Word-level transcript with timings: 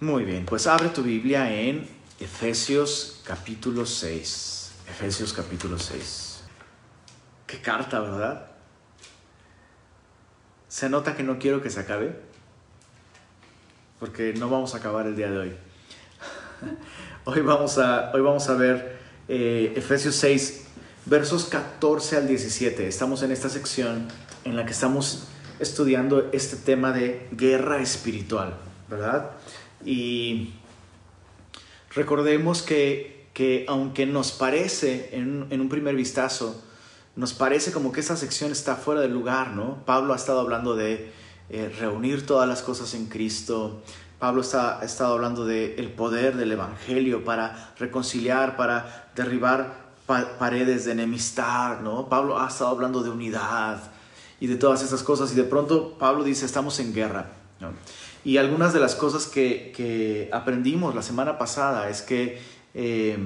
Muy 0.00 0.24
bien, 0.24 0.44
pues 0.44 0.66
abre 0.66 0.90
tu 0.90 1.02
Biblia 1.02 1.50
en 1.50 1.88
Efesios 2.20 3.22
capítulo 3.24 3.86
6. 3.86 4.72
Efesios 4.90 5.32
capítulo 5.32 5.78
6. 5.78 6.42
Qué 7.46 7.62
carta, 7.62 8.00
¿verdad? 8.00 8.46
Se 10.68 10.90
nota 10.90 11.16
que 11.16 11.22
no 11.22 11.38
quiero 11.38 11.62
que 11.62 11.70
se 11.70 11.80
acabe, 11.80 12.14
porque 13.98 14.34
no 14.34 14.50
vamos 14.50 14.74
a 14.74 14.78
acabar 14.78 15.06
el 15.06 15.16
día 15.16 15.30
de 15.30 15.38
hoy. 15.38 15.56
Hoy 17.24 17.40
vamos 17.40 17.78
a, 17.78 18.12
hoy 18.12 18.20
vamos 18.20 18.48
a 18.50 18.54
ver 18.54 18.98
eh, 19.28 19.72
Efesios 19.76 20.14
6, 20.16 20.66
versos 21.06 21.46
14 21.46 22.18
al 22.18 22.28
17. 22.28 22.86
Estamos 22.86 23.22
en 23.22 23.32
esta 23.32 23.48
sección 23.48 24.08
en 24.44 24.56
la 24.56 24.66
que 24.66 24.72
estamos 24.72 25.26
estudiando 25.58 26.28
este 26.32 26.56
tema 26.56 26.92
de 26.92 27.28
guerra 27.32 27.78
espiritual, 27.78 28.54
¿verdad? 28.88 29.32
Y 29.84 30.52
recordemos 31.94 32.62
que, 32.62 33.28
que 33.34 33.64
aunque 33.68 34.06
nos 34.06 34.32
parece 34.32 35.10
en, 35.12 35.46
en, 35.50 35.60
un 35.60 35.68
primer 35.68 35.94
vistazo, 35.94 36.62
nos 37.16 37.32
parece 37.32 37.72
como 37.72 37.92
que 37.92 38.00
esta 38.00 38.16
sección 38.16 38.52
está 38.52 38.76
fuera 38.76 39.00
del 39.00 39.12
lugar, 39.12 39.52
¿no? 39.52 39.84
Pablo 39.86 40.12
ha 40.12 40.16
estado 40.16 40.40
hablando 40.40 40.76
de 40.76 41.10
eh, 41.48 41.74
reunir 41.78 42.26
todas 42.26 42.48
las 42.48 42.62
cosas 42.62 42.94
en 42.94 43.06
Cristo. 43.06 43.82
Pablo 44.18 44.40
está, 44.40 44.80
ha 44.80 44.84
estado 44.84 45.14
hablando 45.14 45.44
del 45.44 45.78
el 45.78 45.90
poder 45.90 46.36
del 46.36 46.52
Evangelio 46.52 47.24
para 47.24 47.74
reconciliar, 47.78 48.56
para 48.56 49.10
derribar 49.14 49.86
pa 50.06 50.38
paredes 50.38 50.84
de 50.84 50.92
enemistad, 50.92 51.80
¿no? 51.80 52.08
Pablo 52.08 52.40
ha 52.40 52.48
estado 52.48 52.70
hablando 52.70 53.02
de 53.02 53.10
unidad 53.10 53.82
y 54.40 54.46
de 54.46 54.56
todas 54.56 54.82
estas 54.82 55.02
cosas 55.02 55.32
y 55.32 55.34
de 55.34 55.44
pronto 55.44 55.96
Pablo 55.98 56.24
dice, 56.24 56.46
estamos 56.46 56.78
en 56.80 56.94
guerra, 56.94 57.32
¿no? 57.60 57.72
Y 58.26 58.38
algunas 58.38 58.72
de 58.72 58.80
las 58.80 58.96
cosas 58.96 59.28
que, 59.28 59.70
que, 59.70 60.28
aprendimos 60.32 60.96
la 60.96 61.02
semana 61.02 61.38
pasada 61.38 61.88
es 61.88 62.02
que 62.02 62.40
eh, 62.74 63.16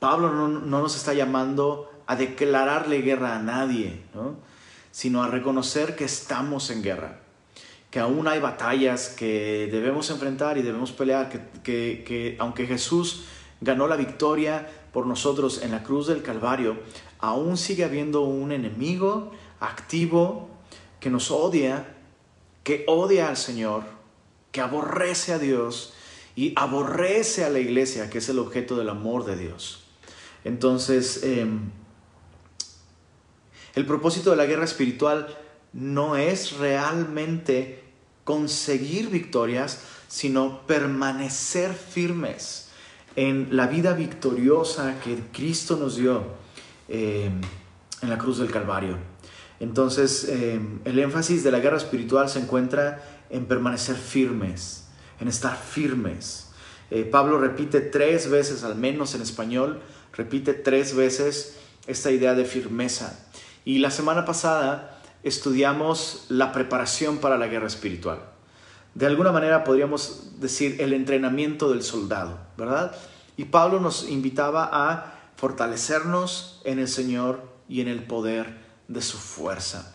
Pablo 0.00 0.30
no, 0.30 0.48
no, 0.48 0.82
nos 0.82 0.94
está 0.94 1.14
llamando 1.14 1.90
a 2.06 2.14
declararle 2.14 3.00
guerra 3.00 3.36
a 3.36 3.38
nadie, 3.38 4.02
¿no? 4.12 4.34
sino 4.90 5.22
a 5.22 5.28
reconocer 5.28 5.96
que 5.96 6.04
estamos 6.04 6.68
en 6.68 6.82
guerra, 6.82 7.20
que 7.90 8.00
aún 8.00 8.28
hay 8.28 8.38
batallas 8.38 9.08
que 9.08 9.66
debemos 9.72 10.10
enfrentar 10.10 10.58
y 10.58 10.62
debemos 10.62 10.92
pelear, 10.92 11.30
que, 11.62 12.04
que 12.04 12.36
aunque 12.38 12.66
Jesús 12.66 13.24
ganó 13.62 13.88
la 13.88 13.96
victoria 13.96 14.68
por 14.92 15.06
nosotros 15.06 15.62
en 15.62 15.70
la 15.70 15.82
cruz 15.82 16.06
del 16.06 16.22
Calvario, 16.22 16.76
aún 17.18 17.56
sigue 17.56 17.84
habiendo 17.84 18.20
un 18.20 18.52
enemigo 18.52 19.32
activo 19.58 20.50
que 21.00 21.08
nos 21.08 21.30
odia, 21.30 21.96
que 22.62 22.84
odia 22.86 23.28
al 23.28 23.36
Señor, 23.36 23.84
que 24.50 24.60
aborrece 24.60 25.32
a 25.32 25.38
Dios 25.38 25.94
y 26.36 26.52
aborrece 26.56 27.44
a 27.44 27.50
la 27.50 27.58
iglesia, 27.58 28.08
que 28.10 28.18
es 28.18 28.28
el 28.28 28.38
objeto 28.38 28.76
del 28.76 28.88
amor 28.88 29.24
de 29.24 29.36
Dios. 29.36 29.84
Entonces, 30.44 31.20
eh, 31.22 31.46
el 33.74 33.86
propósito 33.86 34.30
de 34.30 34.36
la 34.36 34.46
guerra 34.46 34.64
espiritual 34.64 35.36
no 35.72 36.16
es 36.16 36.58
realmente 36.58 37.82
conseguir 38.24 39.08
victorias, 39.08 39.80
sino 40.08 40.66
permanecer 40.66 41.72
firmes 41.72 42.68
en 43.16 43.48
la 43.56 43.66
vida 43.66 43.94
victoriosa 43.94 45.00
que 45.02 45.18
Cristo 45.32 45.76
nos 45.76 45.96
dio 45.96 46.24
eh, 46.88 47.30
en 48.02 48.10
la 48.10 48.18
cruz 48.18 48.38
del 48.38 48.50
Calvario. 48.50 49.11
Entonces, 49.62 50.24
eh, 50.28 50.60
el 50.84 50.98
énfasis 50.98 51.44
de 51.44 51.52
la 51.52 51.60
guerra 51.60 51.76
espiritual 51.76 52.28
se 52.28 52.40
encuentra 52.40 53.00
en 53.30 53.46
permanecer 53.46 53.94
firmes, 53.94 54.88
en 55.20 55.28
estar 55.28 55.56
firmes. 55.56 56.48
Eh, 56.90 57.04
Pablo 57.04 57.38
repite 57.38 57.80
tres 57.80 58.28
veces, 58.28 58.64
al 58.64 58.74
menos 58.74 59.14
en 59.14 59.22
español, 59.22 59.80
repite 60.14 60.52
tres 60.52 60.96
veces 60.96 61.58
esta 61.86 62.10
idea 62.10 62.34
de 62.34 62.44
firmeza. 62.44 63.24
Y 63.64 63.78
la 63.78 63.92
semana 63.92 64.24
pasada 64.24 65.00
estudiamos 65.22 66.26
la 66.28 66.50
preparación 66.50 67.18
para 67.18 67.38
la 67.38 67.46
guerra 67.46 67.68
espiritual. 67.68 68.18
De 68.96 69.06
alguna 69.06 69.30
manera 69.30 69.62
podríamos 69.62 70.40
decir 70.40 70.80
el 70.80 70.92
entrenamiento 70.92 71.70
del 71.70 71.84
soldado, 71.84 72.36
¿verdad? 72.58 72.96
Y 73.36 73.44
Pablo 73.44 73.78
nos 73.78 74.08
invitaba 74.08 74.68
a 74.72 75.20
fortalecernos 75.36 76.60
en 76.64 76.80
el 76.80 76.88
Señor 76.88 77.42
y 77.68 77.80
en 77.80 77.86
el 77.86 78.02
poder 78.02 78.61
de 78.92 79.02
su 79.02 79.18
fuerza. 79.18 79.94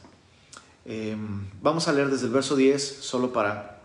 Eh, 0.85 1.15
vamos 1.61 1.87
a 1.87 1.93
leer 1.93 2.09
desde 2.09 2.27
el 2.27 2.33
verso 2.33 2.55
10, 2.55 2.99
solo 3.01 3.33
para 3.33 3.81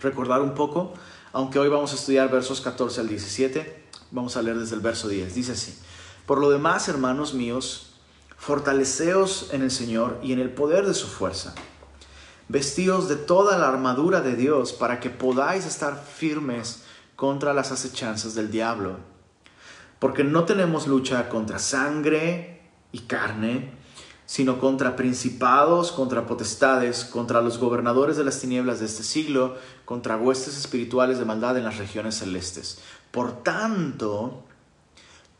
recordar 0.00 0.40
un 0.40 0.54
poco, 0.54 0.94
aunque 1.32 1.58
hoy 1.58 1.68
vamos 1.68 1.92
a 1.92 1.96
estudiar 1.96 2.30
versos 2.30 2.60
14 2.60 3.00
al 3.00 3.08
17, 3.08 3.84
vamos 4.10 4.36
a 4.36 4.42
leer 4.42 4.58
desde 4.58 4.76
el 4.76 4.80
verso 4.80 5.08
10. 5.08 5.34
Dice 5.34 5.52
así, 5.52 5.76
por 6.24 6.38
lo 6.38 6.50
demás, 6.50 6.88
hermanos 6.88 7.34
míos, 7.34 7.94
fortaleceos 8.36 9.50
en 9.52 9.62
el 9.62 9.70
Señor 9.70 10.18
y 10.22 10.32
en 10.32 10.40
el 10.40 10.50
poder 10.50 10.86
de 10.86 10.94
su 10.94 11.06
fuerza. 11.06 11.54
Vestíos 12.48 13.08
de 13.08 13.16
toda 13.16 13.58
la 13.58 13.68
armadura 13.68 14.20
de 14.20 14.36
Dios 14.36 14.72
para 14.72 15.00
que 15.00 15.10
podáis 15.10 15.66
estar 15.66 16.00
firmes 16.02 16.84
contra 17.16 17.52
las 17.52 17.72
acechanzas 17.72 18.34
del 18.34 18.50
diablo. 18.50 18.98
Porque 19.98 20.22
no 20.22 20.44
tenemos 20.44 20.86
lucha 20.86 21.28
contra 21.28 21.58
sangre 21.58 22.62
y 22.92 23.00
carne, 23.00 23.72
sino 24.26 24.58
contra 24.58 24.96
principados, 24.96 25.92
contra 25.92 26.26
potestades, 26.26 27.04
contra 27.04 27.40
los 27.40 27.58
gobernadores 27.58 28.16
de 28.16 28.24
las 28.24 28.40
tinieblas 28.40 28.80
de 28.80 28.86
este 28.86 29.04
siglo, 29.04 29.56
contra 29.84 30.16
huestes 30.16 30.58
espirituales 30.58 31.18
de 31.18 31.24
maldad 31.24 31.56
en 31.56 31.64
las 31.64 31.78
regiones 31.78 32.16
celestes. 32.16 32.80
Por 33.12 33.44
tanto, 33.44 34.42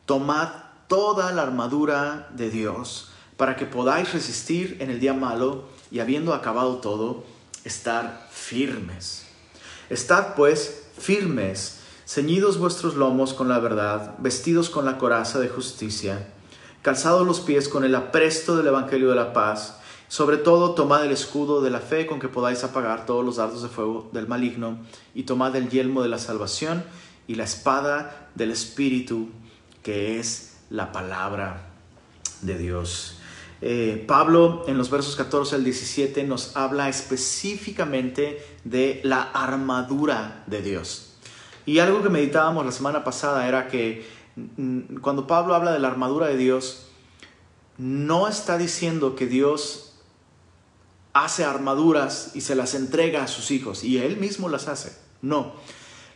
tomad 0.07 0.49
toda 0.87 1.33
la 1.33 1.43
armadura 1.43 2.31
de 2.35 2.49
Dios 2.49 3.11
para 3.37 3.57
que 3.57 3.67
podáis 3.67 4.13
resistir 4.13 4.77
en 4.81 4.91
el 4.91 5.01
día 5.01 5.13
malo 5.13 5.65
y 5.91 5.99
habiendo 5.99 6.33
acabado 6.33 6.77
todo, 6.77 7.25
estar 7.65 8.29
firmes. 8.31 9.27
Estad 9.91 10.35
pues 10.35 10.85
firmes, 10.99 11.81
ceñidos 12.07 12.59
vuestros 12.59 12.95
lomos 12.95 13.35
con 13.35 13.49
la 13.49 13.59
verdad, 13.59 14.15
vestidos 14.19 14.71
con 14.71 14.85
la 14.85 14.97
coraza 14.97 15.39
de 15.39 15.49
justicia, 15.49 16.29
calzados 16.87 17.27
los 17.27 17.41
pies 17.41 17.69
con 17.69 17.83
el 17.83 17.97
apresto 17.97 18.57
del 18.57 18.69
Evangelio 18.69 19.11
de 19.11 19.17
la 19.17 19.33
paz, 19.33 19.81
sobre 20.07 20.37
todo 20.37 20.77
tomad 20.77 21.05
el 21.05 21.11
escudo 21.11 21.61
de 21.61 21.71
la 21.71 21.81
fe 21.81 22.07
con 22.07 22.21
que 22.21 22.29
podáis 22.29 22.63
apagar 22.63 23.07
todos 23.07 23.25
los 23.25 23.39
dardos 23.39 23.65
de 23.65 23.69
fuego 23.69 24.09
del 24.13 24.29
maligno, 24.29 24.79
y 25.13 25.25
tomad 25.25 25.57
el 25.57 25.69
yelmo 25.69 26.05
de 26.05 26.09
la 26.09 26.21
salvación 26.21 26.85
y 27.27 27.35
la 27.35 27.43
espada 27.43 28.29
del 28.37 28.53
Espíritu, 28.53 29.31
que 29.83 30.21
es 30.21 30.59
la 30.71 30.93
palabra 30.93 31.71
de 32.43 32.57
Dios. 32.57 33.19
Eh, 33.63 34.05
Pablo 34.07 34.63
en 34.69 34.79
los 34.79 34.89
versos 34.89 35.17
14 35.17 35.57
al 35.57 35.65
17 35.65 36.23
nos 36.23 36.57
habla 36.57 36.89
específicamente 36.89 38.47
de 38.63 39.01
la 39.03 39.23
armadura 39.23 40.45
de 40.47 40.63
Dios. 40.63 41.17
Y 41.67 41.81
algo 41.81 42.01
que 42.01 42.11
meditábamos 42.11 42.65
la 42.65 42.71
semana 42.71 43.03
pasada 43.03 43.49
era 43.49 43.67
que 43.67 44.07
cuando 45.01 45.27
Pablo 45.27 45.55
habla 45.55 45.73
de 45.73 45.79
la 45.79 45.89
armadura 45.89 46.27
de 46.27 46.37
Dios, 46.37 46.89
no 47.79 48.29
está 48.29 48.59
diciendo 48.59 49.17
que 49.17 49.27
Dios 49.27 49.95
hace 51.13 51.45
armaduras 51.45 52.33
y 52.35 52.43
se 52.43 52.55
las 52.55 52.75
entrega 52.75 53.25
a 53.25 53.29
sus 53.29 53.51
hijos 53.51 53.85
y 53.85 53.99
él 53.99 54.19
mismo 54.19 54.49
las 54.49 54.69
hace. 54.69 54.97
No. 55.23 55.55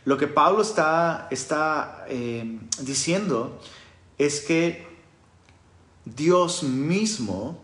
Lo 0.05 0.17
que 0.17 0.27
Pablo 0.27 0.61
está, 0.61 1.27
está 1.31 2.05
eh, 2.07 2.59
diciendo 2.81 3.59
es 4.17 4.41
que 4.41 4.87
Dios 6.05 6.63
mismo, 6.63 7.59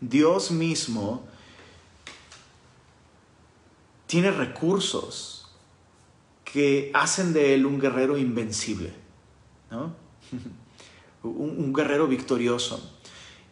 Dios 0.00 0.50
mismo, 0.50 1.26
tiene 4.06 4.30
recursos 4.30 5.48
que 6.44 6.90
hacen 6.94 7.32
de 7.32 7.54
él 7.54 7.66
un 7.66 7.80
guerrero 7.80 8.16
invencible, 8.16 8.94
un, 11.22 11.72
guerrero 11.72 12.06
victorioso. 12.06 12.92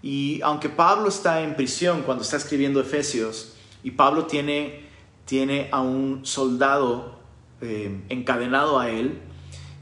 Y 0.03 0.41
aunque 0.43 0.69
Pablo 0.69 1.09
está 1.09 1.43
en 1.43 1.55
prisión 1.55 2.03
cuando 2.03 2.25
está 2.25 2.37
escribiendo 2.37 2.81
Efesios, 2.81 3.55
y 3.85 3.93
Pablo 3.93 4.27
tiene, 4.27 4.87
tiene 5.25 5.69
a 5.73 5.81
un 5.81 6.25
soldado 6.25 7.19
eh, 7.61 8.03
encadenado 8.09 8.79
a 8.79 8.91
él, 8.91 9.21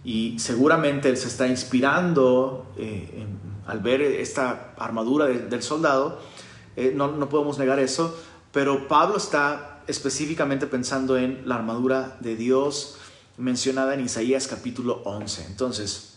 y 0.04 0.38
seguramente 0.38 1.08
él 1.08 1.16
se 1.16 1.28
está 1.28 1.46
inspirando 1.46 2.72
eh, 2.76 3.26
al 3.66 3.80
ver 3.80 4.00
esta 4.00 4.74
armadura 4.78 5.26
de, 5.26 5.38
del 5.38 5.62
soldado, 5.62 6.20
eh, 6.76 6.92
no, 6.94 7.12
no 7.12 7.28
podemos 7.28 7.58
negar 7.58 7.78
eso, 7.78 8.18
pero 8.52 8.88
Pablo 8.88 9.16
está 9.16 9.82
específicamente 9.86 10.66
pensando 10.66 11.18
en 11.18 11.42
la 11.46 11.56
armadura 11.56 12.16
de 12.20 12.36
Dios 12.36 12.96
mencionada 13.36 13.94
en 13.94 14.00
Isaías 14.00 14.46
capítulo 14.46 15.02
11. 15.04 15.46
Entonces, 15.46 16.09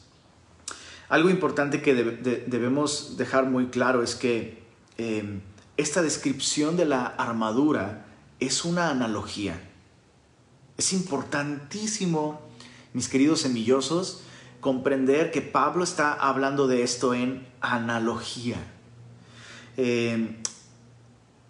algo 1.09 1.29
importante 1.29 1.81
que 1.81 1.93
de, 1.93 2.03
de, 2.03 2.43
debemos 2.47 3.17
dejar 3.17 3.45
muy 3.45 3.67
claro 3.67 4.03
es 4.03 4.15
que 4.15 4.63
eh, 4.97 5.39
esta 5.77 6.01
descripción 6.01 6.77
de 6.77 6.85
la 6.85 7.05
armadura 7.05 8.05
es 8.39 8.65
una 8.65 8.89
analogía. 8.89 9.59
Es 10.77 10.93
importantísimo, 10.93 12.41
mis 12.93 13.09
queridos 13.09 13.41
semillosos, 13.41 14.21
comprender 14.59 15.31
que 15.31 15.41
Pablo 15.41 15.83
está 15.83 16.13
hablando 16.13 16.67
de 16.67 16.83
esto 16.83 17.13
en 17.13 17.45
analogía. 17.61 18.57
Eh, 19.77 20.37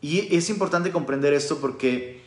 y 0.01 0.35
es 0.35 0.49
importante 0.49 0.91
comprender 0.91 1.33
esto 1.33 1.59
porque 1.59 2.23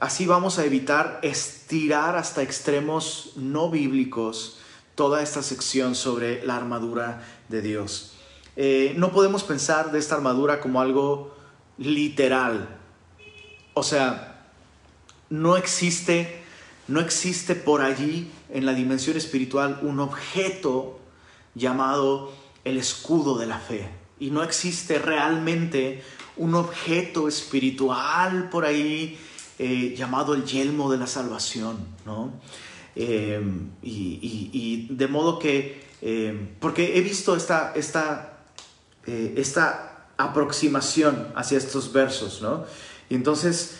así 0.00 0.26
vamos 0.26 0.58
a 0.58 0.64
evitar 0.64 1.20
estirar 1.22 2.16
hasta 2.16 2.42
extremos 2.42 3.32
no 3.36 3.70
bíblicos 3.70 4.57
toda 4.98 5.22
esta 5.22 5.44
sección 5.44 5.94
sobre 5.94 6.44
la 6.44 6.56
armadura 6.56 7.22
de 7.48 7.62
Dios. 7.62 8.14
Eh, 8.56 8.94
no 8.96 9.12
podemos 9.12 9.44
pensar 9.44 9.92
de 9.92 10.00
esta 10.00 10.16
armadura 10.16 10.58
como 10.58 10.80
algo 10.80 11.36
literal. 11.78 12.80
O 13.74 13.84
sea, 13.84 14.48
no 15.30 15.56
existe, 15.56 16.42
no 16.88 16.98
existe 16.98 17.54
por 17.54 17.80
allí 17.80 18.28
en 18.50 18.66
la 18.66 18.74
dimensión 18.74 19.16
espiritual 19.16 19.78
un 19.82 20.00
objeto 20.00 20.98
llamado 21.54 22.32
el 22.64 22.76
escudo 22.76 23.38
de 23.38 23.46
la 23.46 23.60
fe. 23.60 23.88
Y 24.18 24.32
no 24.32 24.42
existe 24.42 24.98
realmente 24.98 26.02
un 26.36 26.56
objeto 26.56 27.28
espiritual 27.28 28.50
por 28.50 28.64
ahí 28.64 29.16
eh, 29.60 29.94
llamado 29.96 30.34
el 30.34 30.44
yelmo 30.44 30.90
de 30.90 30.98
la 30.98 31.06
salvación, 31.06 31.78
¿no? 32.04 32.32
Eh, 33.00 33.40
y, 33.80 34.88
de 34.90 35.06
modo 35.06 35.38
que, 35.38 35.84
eh, 36.02 36.56
porque 36.58 36.98
he 36.98 37.00
visto 37.00 37.36
esta, 37.36 37.72
esta, 37.76 38.40
esta 39.06 40.08
aproximación 40.16 41.32
hacia 41.36 41.58
estos 41.58 41.92
versos, 41.92 42.42
¿no? 42.42 42.64
Y 43.08 43.14
entonces, 43.14 43.78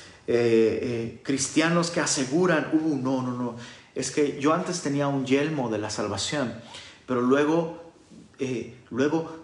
cristianos 1.25 1.91
que 1.91 2.01
aseguran, 2.01 2.71
uh, 2.73 2.97
no, 2.97 3.23
no, 3.23 3.33
no, 3.33 3.57
es 3.97 4.13
que 4.13 4.39
yo 4.41 4.55
antes 4.55 4.83
tenía 4.83 5.09
un 5.09 5.27
yelmo 5.27 5.69
de 5.69 5.79
la 5.79 5.91
salvación, 5.91 6.55
pero 7.07 7.21
luego, 7.21 7.93
luego 8.91 9.37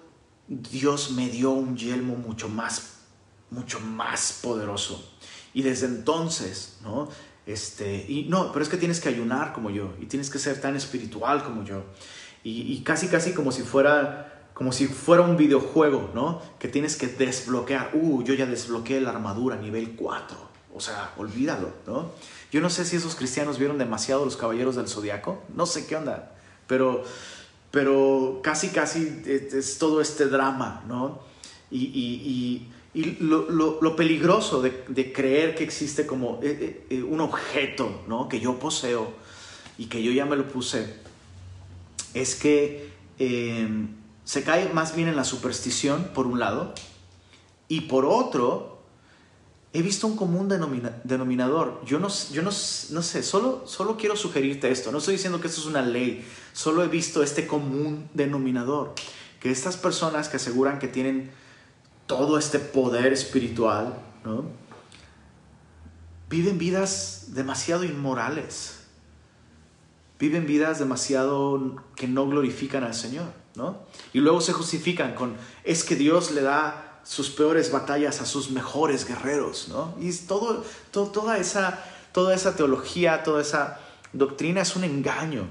Dios 0.47 1.11
me 1.11 1.29
dio 1.29 1.51
un 1.51 1.77
yelmo 1.77 2.15
mucho 2.15 2.49
más, 2.49 2.99
mucho 3.51 3.81
más 3.81 4.39
poderoso. 4.41 5.11
Y 5.53 5.63
desde 5.63 5.87
entonces, 5.87 6.79
¿no? 6.83 7.09
Este, 7.47 8.07
y 8.09 8.27
no, 8.29 8.53
pero 8.53 8.63
es 8.63 8.69
que 8.69 8.77
tienes 8.77 9.01
que 9.01 9.09
ayunar 9.09 9.53
como 9.53 9.71
yo, 9.71 9.93
y 10.01 10.07
tienes 10.07 10.31
que 10.31 10.39
ser 10.39 10.61
tan 10.61 10.77
espiritual 10.77 11.45
como 11.45 11.65
yo. 11.65 11.85
Y, 12.47 12.83
casi, 12.83 13.09
casi 13.09 13.33
como 13.33 13.53
si 13.53 13.63
fuera, 13.63 14.49
como 14.53 14.71
si 14.71 14.87
fuera 14.87 15.23
un 15.23 15.39
videojuego, 15.39 16.11
¿no? 16.15 16.43
Que 16.59 16.69
tienes 16.69 16.97
que 16.97 17.07
desbloquear. 17.07 17.93
Uh, 17.95 18.23
yo 18.23 18.35
ya 18.35 18.45
desbloqueé 18.45 19.01
la 19.01 19.11
armadura 19.11 19.57
nivel 19.57 19.93
4. 19.97 20.37
O 20.75 20.81
sea, 20.81 21.13
olvídalo, 21.17 21.73
¿no? 21.87 22.11
Yo 22.53 22.61
no 22.61 22.69
sé 22.69 22.85
si 22.85 22.97
esos 22.97 23.15
cristianos 23.15 23.59
vieron 23.59 23.79
demasiado 23.79 24.27
los 24.27 24.37
caballeros 24.37 24.77
del 24.77 24.89
zodiaco. 24.89 25.43
No 25.55 25.65
sé 25.65 25.87
qué 25.87 25.97
onda. 25.97 26.35
Pero 26.67 27.05
pero 27.75 28.39
casi, 28.41 28.69
casi 28.69 29.25
es, 29.27 29.79
todo 29.79 30.01
este 30.01 30.27
drama, 30.27 30.85
¿no? 30.87 31.19
Y, 31.73 32.69
lo, 32.95 33.97
peligroso 33.97 34.63
de, 34.63 35.13
creer 35.13 35.55
que 35.55 35.65
existe 35.65 36.07
como 36.07 36.39
eh, 36.43 36.87
eh, 36.91 37.03
un 37.03 37.21
objeto, 37.21 38.03
¿no? 38.07 38.29
Que 38.29 38.39
yo 38.41 38.59
poseo 38.59 39.13
y 39.77 39.87
que 39.87 40.03
yo 40.03 40.13
ya 40.13 40.25
me 40.25 40.37
lo 40.37 40.47
puse, 40.49 40.95
es 42.15 42.37
que 42.37 42.89
em, 43.19 43.89
se 44.25 44.45
cae 44.45 44.73
más 44.73 44.95
bien 44.95 45.09
en 45.09 45.17
la 45.17 45.25
superstición, 45.25 46.11
por 46.15 46.27
un 46.27 46.39
lado, 46.39 46.73
y 47.67 47.83
por 47.83 48.05
otro, 48.05 48.79
he 49.73 49.83
visto 49.83 50.07
un 50.07 50.17
común 50.17 50.49
denominador. 50.49 51.83
Yo 51.85 51.99
no, 51.99 52.09
yo 52.31 52.43
no, 52.43 52.51
no 52.51 53.03
sé, 53.03 53.23
solo, 53.25 53.65
solo 53.67 53.97
quiero 53.97 54.15
sugerirte 54.15 54.71
esto. 54.71 54.93
No 54.93 54.99
estoy 54.99 55.15
diciendo 55.15 55.41
que 55.41 55.49
esto 55.49 55.61
es 55.61 55.67
una 55.67 55.83
ley, 55.83 56.25
solo 56.53 56.85
he 56.85 56.89
visto 56.89 57.25
este 57.25 57.49
común 57.49 58.09
denominador. 58.15 58.95
Que 59.41 59.51
estas 59.51 59.77
personas 59.77 60.29
que 60.29 60.37
aseguran 60.37 60.79
que 60.79 60.87
tienen 60.87 61.33
todo 62.07 62.39
este 62.39 62.59
poder 62.59 63.13
espiritual, 63.13 63.95
¿no? 64.25 64.45
viven 66.35 66.59
vidas 66.59 67.27
demasiado 67.29 67.85
inmorales. 67.85 68.81
Viven 70.19 70.47
vidas 70.47 70.79
demasiado 70.81 71.77
que 71.95 72.09
no 72.09 72.27
glorifican 72.29 72.83
al 72.83 72.95
Señor, 72.95 73.27
¿no? 73.55 73.79
Y 74.13 74.19
luego 74.19 74.41
se 74.41 74.53
justifican 74.53 75.15
con, 75.15 75.37
es 75.65 75.85
que 75.85 75.97
Dios 75.97 76.33
le 76.33 76.43
da 76.43 77.01
sus 77.05 77.31
peores 77.31 77.71
batallas 77.71 78.21
a 78.21 78.27
sus 78.27 78.51
mejores 78.51 79.07
guerreros, 79.07 79.69
¿no? 79.69 79.95
Y 80.01 80.13
todo, 80.13 80.65
toda, 80.91 81.39
esa, 81.39 81.85
toda 82.13 82.35
esa 82.35 82.57
teología, 82.57 83.23
toda 83.23 83.43
esa 83.43 83.81
doctrina 84.13 84.63
es 84.63 84.75
un 84.77 84.85
engaño. 84.85 85.47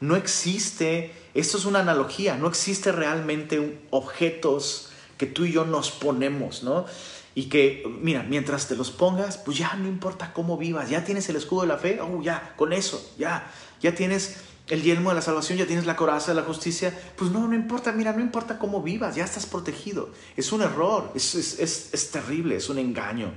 No 0.00 0.16
existe, 0.16 1.14
esto 1.34 1.58
es 1.58 1.66
una 1.66 1.80
analogía, 1.80 2.36
no 2.36 2.48
existe 2.48 2.92
realmente 2.92 3.86
objetos 3.90 4.90
que 5.16 5.26
tú 5.26 5.44
y 5.44 5.52
yo 5.52 5.64
nos 5.64 5.90
ponemos, 5.90 6.62
¿no? 6.62 6.86
Y 7.34 7.44
que, 7.44 7.84
mira, 8.00 8.22
mientras 8.22 8.66
te 8.68 8.76
los 8.76 8.90
pongas, 8.90 9.36
pues 9.38 9.58
ya 9.58 9.74
no 9.74 9.88
importa 9.88 10.32
cómo 10.32 10.56
vivas, 10.56 10.88
ya 10.88 11.04
tienes 11.04 11.28
el 11.28 11.36
escudo 11.36 11.62
de 11.62 11.68
la 11.68 11.76
fe, 11.76 12.00
oh, 12.00 12.22
ya, 12.22 12.54
con 12.56 12.72
eso, 12.72 13.12
ya, 13.18 13.50
ya 13.80 13.94
tienes 13.94 14.38
el 14.68 14.82
yelmo 14.82 15.10
de 15.10 15.16
la 15.16 15.22
salvación, 15.22 15.58
ya 15.58 15.66
tienes 15.66 15.86
la 15.86 15.96
coraza 15.96 16.32
de 16.32 16.40
la 16.40 16.46
justicia, 16.46 16.98
pues 17.16 17.30
no, 17.30 17.46
no 17.46 17.54
importa, 17.54 17.92
mira, 17.92 18.12
no 18.12 18.20
importa 18.20 18.58
cómo 18.58 18.82
vivas, 18.82 19.14
ya 19.14 19.24
estás 19.24 19.46
protegido. 19.46 20.10
Es 20.36 20.50
un 20.52 20.62
error, 20.62 21.12
es, 21.14 21.34
es, 21.34 21.90
es, 21.92 22.10
terrible, 22.10 22.56
es 22.56 22.68
un 22.68 22.78
engaño. 22.78 23.32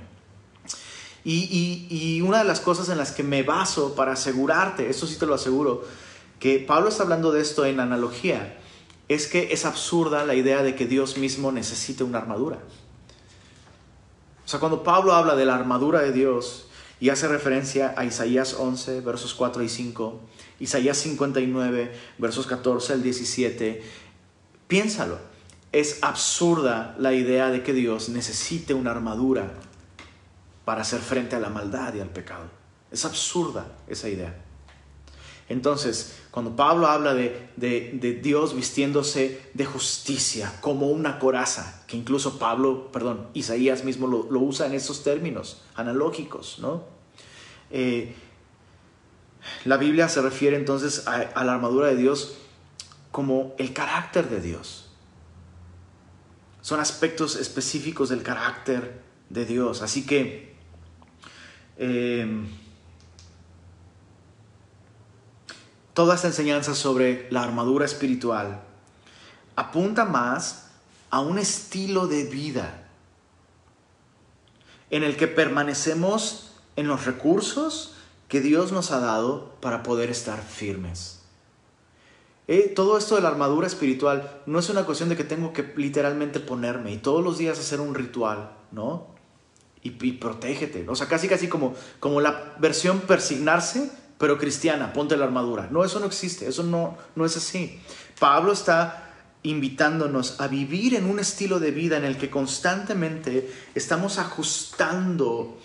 Y, 1.22 1.86
y, 1.90 2.16
y, 2.16 2.22
una 2.22 2.38
de 2.38 2.44
las 2.44 2.60
cosas 2.60 2.88
en 2.88 2.96
las 2.96 3.12
que 3.12 3.22
me 3.22 3.42
baso 3.42 3.94
para 3.94 4.12
asegurarte, 4.12 4.88
eso 4.88 5.06
sí 5.06 5.16
te 5.18 5.26
lo 5.26 5.34
aseguro, 5.34 5.84
que 6.38 6.58
Pablo 6.58 6.88
está 6.88 7.02
hablando 7.02 7.30
de 7.30 7.42
esto 7.42 7.66
en 7.66 7.78
analogía, 7.78 8.58
es 9.10 9.26
que 9.26 9.52
es 9.52 9.64
absurda 9.64 10.24
la 10.24 10.36
idea 10.36 10.62
de 10.62 10.76
que 10.76 10.86
Dios 10.86 11.18
mismo 11.18 11.50
necesite 11.50 12.04
una 12.04 12.18
armadura. 12.18 12.58
O 14.44 14.48
sea, 14.48 14.60
cuando 14.60 14.84
Pablo 14.84 15.14
habla 15.14 15.34
de 15.34 15.44
la 15.44 15.56
armadura 15.56 16.00
de 16.00 16.12
Dios 16.12 16.68
y 17.00 17.08
hace 17.08 17.26
referencia 17.26 17.92
a 17.96 18.04
Isaías 18.04 18.54
11, 18.54 19.00
versos 19.00 19.34
4 19.34 19.64
y 19.64 19.68
5, 19.68 20.20
Isaías 20.60 20.96
59, 20.98 21.92
versos 22.18 22.46
14 22.46 22.92
al 22.92 23.02
17, 23.02 23.82
piénsalo. 24.68 25.18
Es 25.72 25.98
absurda 26.02 26.94
la 26.96 27.12
idea 27.12 27.50
de 27.50 27.64
que 27.64 27.72
Dios 27.72 28.10
necesite 28.10 28.74
una 28.74 28.92
armadura 28.92 29.54
para 30.64 30.82
hacer 30.82 31.00
frente 31.00 31.34
a 31.34 31.40
la 31.40 31.48
maldad 31.48 31.94
y 31.94 32.00
al 32.00 32.10
pecado. 32.10 32.44
Es 32.92 33.04
absurda 33.04 33.66
esa 33.88 34.08
idea. 34.08 34.36
Entonces, 35.48 36.14
cuando 36.30 36.54
Pablo 36.54 36.86
habla 36.86 37.12
de, 37.14 38.20
Dios 38.22 38.54
vistiéndose 38.54 39.50
de 39.52 39.64
justicia 39.64 40.52
como 40.60 40.88
una 40.88 41.18
coraza, 41.18 41.82
que 41.88 41.96
incluso 41.96 42.38
Pablo, 42.38 42.92
perdón, 42.92 43.26
Isaías 43.34 43.82
mismo 43.82 44.06
lo, 44.06 44.40
usa 44.40 44.66
en 44.66 44.74
esos 44.74 45.02
términos 45.02 45.62
analógicos, 45.74 46.58
¿no? 46.60 46.84
Eh, 47.72 48.14
la 49.64 49.76
Biblia 49.76 50.08
se 50.08 50.22
refiere 50.22 50.56
entonces 50.56 51.06
a, 51.08 51.44
la 51.44 51.54
armadura 51.54 51.88
de 51.88 51.96
Dios 51.96 52.36
como 53.10 53.54
el 53.58 53.72
carácter 53.72 54.28
de 54.28 54.40
Dios. 54.40 54.90
Son 56.60 56.78
aspectos 56.78 57.36
específicos 57.36 58.10
del 58.10 58.22
carácter 58.22 59.00
de 59.30 59.46
Dios. 59.46 59.82
Así 59.82 60.06
que 60.06 60.54
em, 61.78 62.46
toda 65.94 66.14
esta 66.14 66.28
enseñanza 66.28 66.74
sobre 66.74 67.28
la 67.30 67.42
armadura 67.42 67.84
espiritual 67.84 68.62
apunta 69.56 70.04
más 70.04 70.70
a 71.10 71.20
un 71.20 71.38
estilo 71.38 72.06
de 72.06 72.24
vida 72.24 72.88
en 74.90 75.02
el 75.04 75.16
que 75.16 75.28
permanecemos 75.28 76.52
en 76.76 76.88
los 76.88 77.04
recursos, 77.04 77.94
que 78.28 78.40
Dios 78.40 78.72
nos 78.72 78.90
ha 78.90 79.00
dado 79.00 79.54
para 79.60 79.82
poder 79.82 80.10
estar 80.10 80.40
firmes. 80.42 81.20
Eh, 82.48 82.72
todo 82.74 82.98
esto 82.98 83.14
de 83.14 83.22
la 83.22 83.28
armadura 83.28 83.66
espiritual 83.66 84.42
no 84.46 84.58
es 84.58 84.68
una 84.70 84.84
cuestión 84.84 85.08
de 85.08 85.16
que 85.16 85.24
tengo 85.24 85.52
que 85.52 85.72
literalmente 85.76 86.40
ponerme 86.40 86.92
y 86.92 86.96
todos 86.96 87.22
los 87.22 87.38
días 87.38 87.58
hacer 87.58 87.80
un 87.80 87.94
ritual, 87.94 88.50
¿no? 88.72 89.06
Y, 89.82 89.90
protégete. 89.90 90.86
O 90.88 90.94
sea, 90.94 91.06
casi 91.06 91.26
casi 91.26 91.48
como, 91.48 91.74
como 92.00 92.20
la 92.20 92.54
versión 92.58 93.00
persignarse, 93.00 93.90
pero 94.20 94.36
cristiana, 94.36 94.92
ponte 94.92 95.16
la 95.16 95.24
armadura. 95.24 95.68
No, 95.70 95.82
eso 95.82 95.98
no 95.98 96.04
existe, 96.04 96.46
eso 96.46 96.62
no, 96.62 96.98
no 97.16 97.24
es 97.24 97.38
así. 97.38 97.80
Pablo 98.18 98.52
está 98.52 99.14
invitándonos 99.42 100.42
a 100.42 100.46
vivir 100.46 100.94
en 100.94 101.06
un 101.06 101.18
estilo 101.18 101.58
de 101.58 101.70
vida 101.70 101.96
en 101.96 102.04
el 102.04 102.18
que 102.18 102.28
constantemente 102.28 103.50
estamos 103.74 104.18
ajustando 104.18 105.58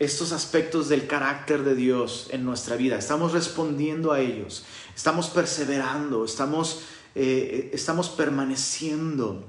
estos 0.00 0.32
aspectos 0.32 0.88
del 0.88 1.06
carácter 1.06 1.62
de 1.62 1.76
Dios 1.76 2.26
en 2.30 2.44
nuestra 2.44 2.74
vida. 2.74 2.98
Estamos 2.98 3.30
respondiendo 3.30 4.10
a 4.10 4.18
ellos, 4.18 4.64
estamos 4.96 5.28
perseverando, 5.28 6.24
estamos, 6.24 6.82
eh, 7.14 7.70
estamos 7.72 8.08
permaneciendo 8.08 9.44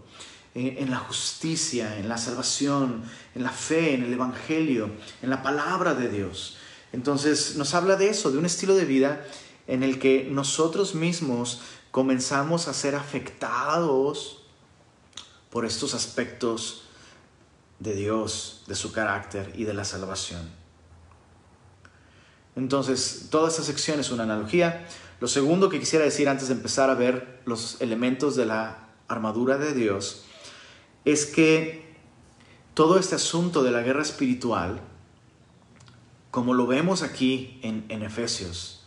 en, 0.54 0.92
la 0.92 1.00
justicia, 1.00 1.98
en 1.98 2.08
la 2.08 2.20
salvación, 2.20 3.02
en 3.34 3.42
la 3.42 3.50
fe, 3.50 3.96
en 3.96 4.04
el 4.04 4.14
Evangelio, 4.14 4.92
en 5.24 5.32
la 5.32 5.42
palabra 5.42 5.96
de 5.96 6.10
Dios. 6.10 6.60
Entonces 6.94 7.58
nos 7.58 7.74
habla 7.74 7.98
de 7.98 8.10
eso, 8.10 8.32
de 8.32 8.38
un 8.38 8.46
estilo 8.46 8.76
de 8.76 8.86
vida 8.86 9.26
en 9.68 9.84
el 9.84 10.00
que 10.00 10.28
nosotros 10.30 10.96
mismos 10.96 11.62
comenzamos 11.92 12.68
a 12.68 12.74
ser 12.74 12.96
afectados 12.96 14.44
por 15.50 15.66
estos 15.66 15.94
aspectos 15.94 16.84
de 17.80 17.96
Dios, 17.96 18.64
de 18.68 18.76
su 18.76 18.92
carácter 18.92 19.52
y 19.56 19.66
de 19.66 19.74
la 19.74 19.84
salvación. 19.84 20.50
Entonces, 22.56 23.28
toda 23.30 23.50
esta 23.50 23.64
sección 23.64 24.00
es 24.00 24.12
una 24.12 24.24
analogía. 24.24 24.88
Lo 25.20 25.28
segundo 25.28 25.70
que 25.70 25.80
quisiera 25.80 26.06
decir 26.06 26.30
antes 26.30 26.48
de 26.48 26.54
empezar 26.54 26.90
a 26.90 26.96
ver 26.96 27.42
los 27.46 27.82
elementos 27.82 28.36
de 28.36 28.46
la 28.46 28.90
armadura 29.08 29.58
de 29.58 29.74
Dios 29.74 30.26
es 31.06 31.26
que 31.26 31.96
todo 32.74 32.98
este 32.98 33.16
asunto 33.16 33.64
de 33.64 33.72
la 33.72 33.82
guerra 33.82 34.02
espiritual, 34.02 34.82
como 36.34 36.56
lo 36.56 36.66
vemos 36.66 37.04
aquí 37.04 37.60
en, 37.62 38.02
Efesios, 38.02 38.84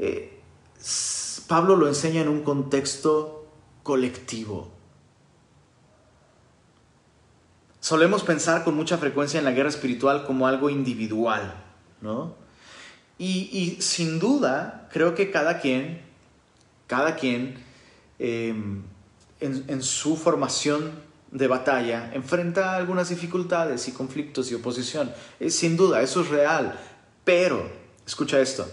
eh, 0.00 0.40
Pablo 1.46 1.76
lo 1.76 1.86
enseña 1.86 2.22
en 2.22 2.28
un 2.28 2.42
contexto 2.42 3.46
colectivo. 3.84 4.68
Solemos 7.78 8.24
pensar 8.24 8.64
con 8.64 8.74
mucha 8.74 8.98
frecuencia 8.98 9.38
en 9.38 9.44
la 9.44 9.52
guerra 9.52 9.68
espiritual 9.68 10.26
como 10.26 10.48
algo 10.48 10.70
individual, 10.70 11.54
¿no? 12.00 12.34
Y, 13.16 13.76
sin 13.78 14.18
duda, 14.18 14.88
creo 14.92 15.14
que 15.14 15.30
cada 15.30 15.60
quien, 15.60 16.02
cada 16.88 17.14
quien 17.14 17.62
em, 18.18 18.82
en, 19.38 19.82
su 19.84 20.16
formación 20.16 20.90
de 21.32 21.48
batalla 21.48 22.10
enfrenta 22.12 22.76
algunas 22.76 23.08
dificultades 23.08 23.88
y 23.88 23.92
conflictos 23.92 24.52
y 24.52 24.54
oposición. 24.54 25.12
sin 25.48 25.76
duda, 25.76 26.02
eso 26.02 26.20
es 26.20 26.28
real. 26.28 26.78
Pero, 27.24 27.68
escucha 28.06 28.38
esto, 28.40 28.70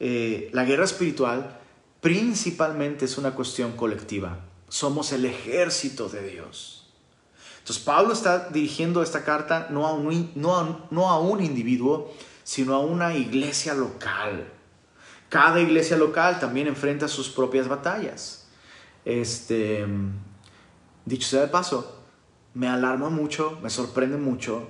eh, 0.00 0.50
la 0.52 0.64
guerra 0.64 0.84
espiritual 0.84 1.60
principalmente 2.00 3.04
es 3.04 3.16
una 3.16 3.34
cuestión 3.34 3.72
colectiva. 3.72 4.40
Somos 4.68 5.12
el 5.12 5.24
ejército 5.24 6.08
de 6.08 6.28
Dios. 6.28 6.88
Entonces 7.58 7.82
Pablo 7.82 8.12
está 8.12 8.48
dirigiendo 8.50 9.02
esta 9.02 9.24
carta 9.24 9.68
no 9.70 9.86
a 9.86 9.92
un, 9.92 10.32
no 10.34 10.86
no 10.90 11.10
a 11.10 11.18
un 11.18 11.42
individuo, 11.42 12.12
sino 12.44 12.74
a 12.74 12.80
una 12.80 13.16
iglesia 13.16 13.74
local. 13.74 14.52
Cada 15.28 15.60
iglesia 15.60 15.96
local 15.96 16.38
también 16.38 16.68
enfrenta 16.68 17.08
sus 17.08 17.28
propias 17.28 17.66
batallas. 17.66 18.46
Este, 19.04 19.84
dicho 21.06 21.26
sea 21.28 21.40
de 21.40 21.48
paso, 21.48 22.02
me 22.52 22.68
alarma 22.68 23.08
mucho, 23.08 23.58
me 23.62 23.70
sorprende 23.70 24.18
mucho 24.18 24.68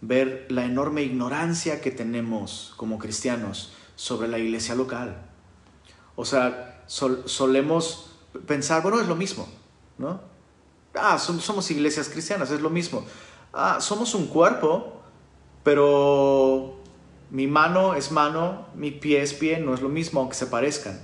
ver 0.00 0.46
la 0.48 0.64
enorme 0.64 1.02
ignorancia 1.02 1.80
que 1.80 1.90
tenemos 1.90 2.74
como 2.76 2.98
cristianos 2.98 3.72
sobre 3.94 4.28
la 4.28 4.38
iglesia 4.38 4.74
local. 4.74 5.22
O 6.16 6.24
sea, 6.24 6.82
solemos 6.86 8.10
pensar, 8.46 8.82
bueno, 8.82 9.00
es 9.00 9.08
lo 9.08 9.16
mismo, 9.16 9.48
¿no? 9.98 10.20
Ah, 10.94 11.18
somos 11.18 11.70
iglesias 11.70 12.08
cristianas, 12.08 12.50
es 12.50 12.60
lo 12.60 12.70
mismo. 12.70 13.04
Ah, 13.52 13.78
somos 13.80 14.14
un 14.14 14.26
cuerpo, 14.26 15.00
pero 15.62 16.76
mi 17.30 17.46
mano 17.46 17.94
es 17.94 18.12
mano, 18.12 18.66
mi 18.74 18.90
pie 18.90 19.22
es 19.22 19.34
pie, 19.34 19.58
no 19.58 19.74
es 19.74 19.80
lo 19.80 19.88
mismo, 19.88 20.20
aunque 20.20 20.36
se 20.36 20.46
parezcan. 20.46 21.00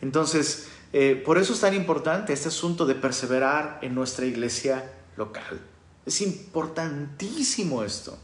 Entonces, 0.00 0.68
eh, 0.92 1.20
por 1.24 1.38
eso 1.38 1.52
es 1.52 1.60
tan 1.60 1.74
importante 1.74 2.32
este 2.32 2.48
asunto 2.48 2.86
de 2.86 2.94
perseverar 2.94 3.78
en 3.82 3.94
nuestra 3.94 4.26
iglesia 4.26 4.92
local. 5.16 5.60
Es 6.04 6.20
importantísimo 6.20 7.82
esto, 7.82 8.16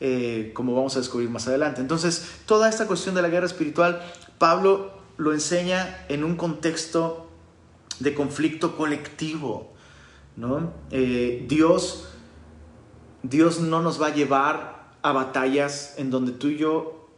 eh, 0.00 0.52
como 0.54 0.74
vamos 0.74 0.96
a 0.96 1.00
descubrir 1.00 1.30
más 1.30 1.48
adelante. 1.48 1.80
Entonces, 1.80 2.26
toda 2.46 2.68
esta 2.68 2.86
cuestión 2.86 3.14
de 3.14 3.22
la 3.22 3.28
guerra 3.28 3.46
espiritual, 3.46 4.02
Pablo 4.38 4.92
lo 5.16 5.32
enseña 5.32 6.04
en 6.08 6.24
un 6.24 6.36
contexto 6.36 7.30
de 7.98 8.14
conflicto 8.14 8.76
colectivo. 8.76 9.72
¿no? 10.36 10.72
Eh, 10.90 11.44
Dios, 11.48 12.08
Dios 13.22 13.60
no 13.60 13.82
nos 13.82 14.00
va 14.00 14.08
a 14.08 14.14
llevar 14.14 14.90
a 15.02 15.12
batallas 15.12 15.94
en 15.96 16.10
donde 16.10 16.32
tú 16.32 16.48
y 16.48 16.58
yo 16.58 17.08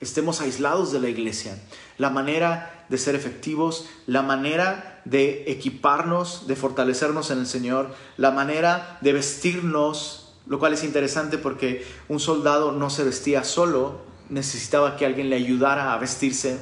estemos 0.00 0.40
aislados 0.40 0.92
de 0.92 1.00
la 1.00 1.08
iglesia. 1.08 1.58
La 1.96 2.10
manera 2.10 2.73
de 2.88 2.98
ser 2.98 3.14
efectivos, 3.14 3.86
la 4.06 4.22
manera 4.22 5.02
de 5.04 5.44
equiparnos, 5.46 6.46
de 6.46 6.56
fortalecernos 6.56 7.30
en 7.30 7.38
el 7.38 7.46
Señor, 7.46 7.94
la 8.16 8.30
manera 8.30 8.98
de 9.00 9.12
vestirnos, 9.12 10.34
lo 10.46 10.58
cual 10.58 10.74
es 10.74 10.84
interesante 10.84 11.38
porque 11.38 11.84
un 12.08 12.20
soldado 12.20 12.72
no 12.72 12.90
se 12.90 13.04
vestía 13.04 13.44
solo, 13.44 14.00
necesitaba 14.28 14.96
que 14.96 15.06
alguien 15.06 15.30
le 15.30 15.36
ayudara 15.36 15.92
a 15.92 15.98
vestirse. 15.98 16.58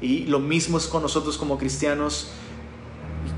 Y 0.00 0.26
lo 0.26 0.38
mismo 0.38 0.78
es 0.78 0.86
con 0.86 1.02
nosotros 1.02 1.36
como 1.36 1.58
cristianos. 1.58 2.30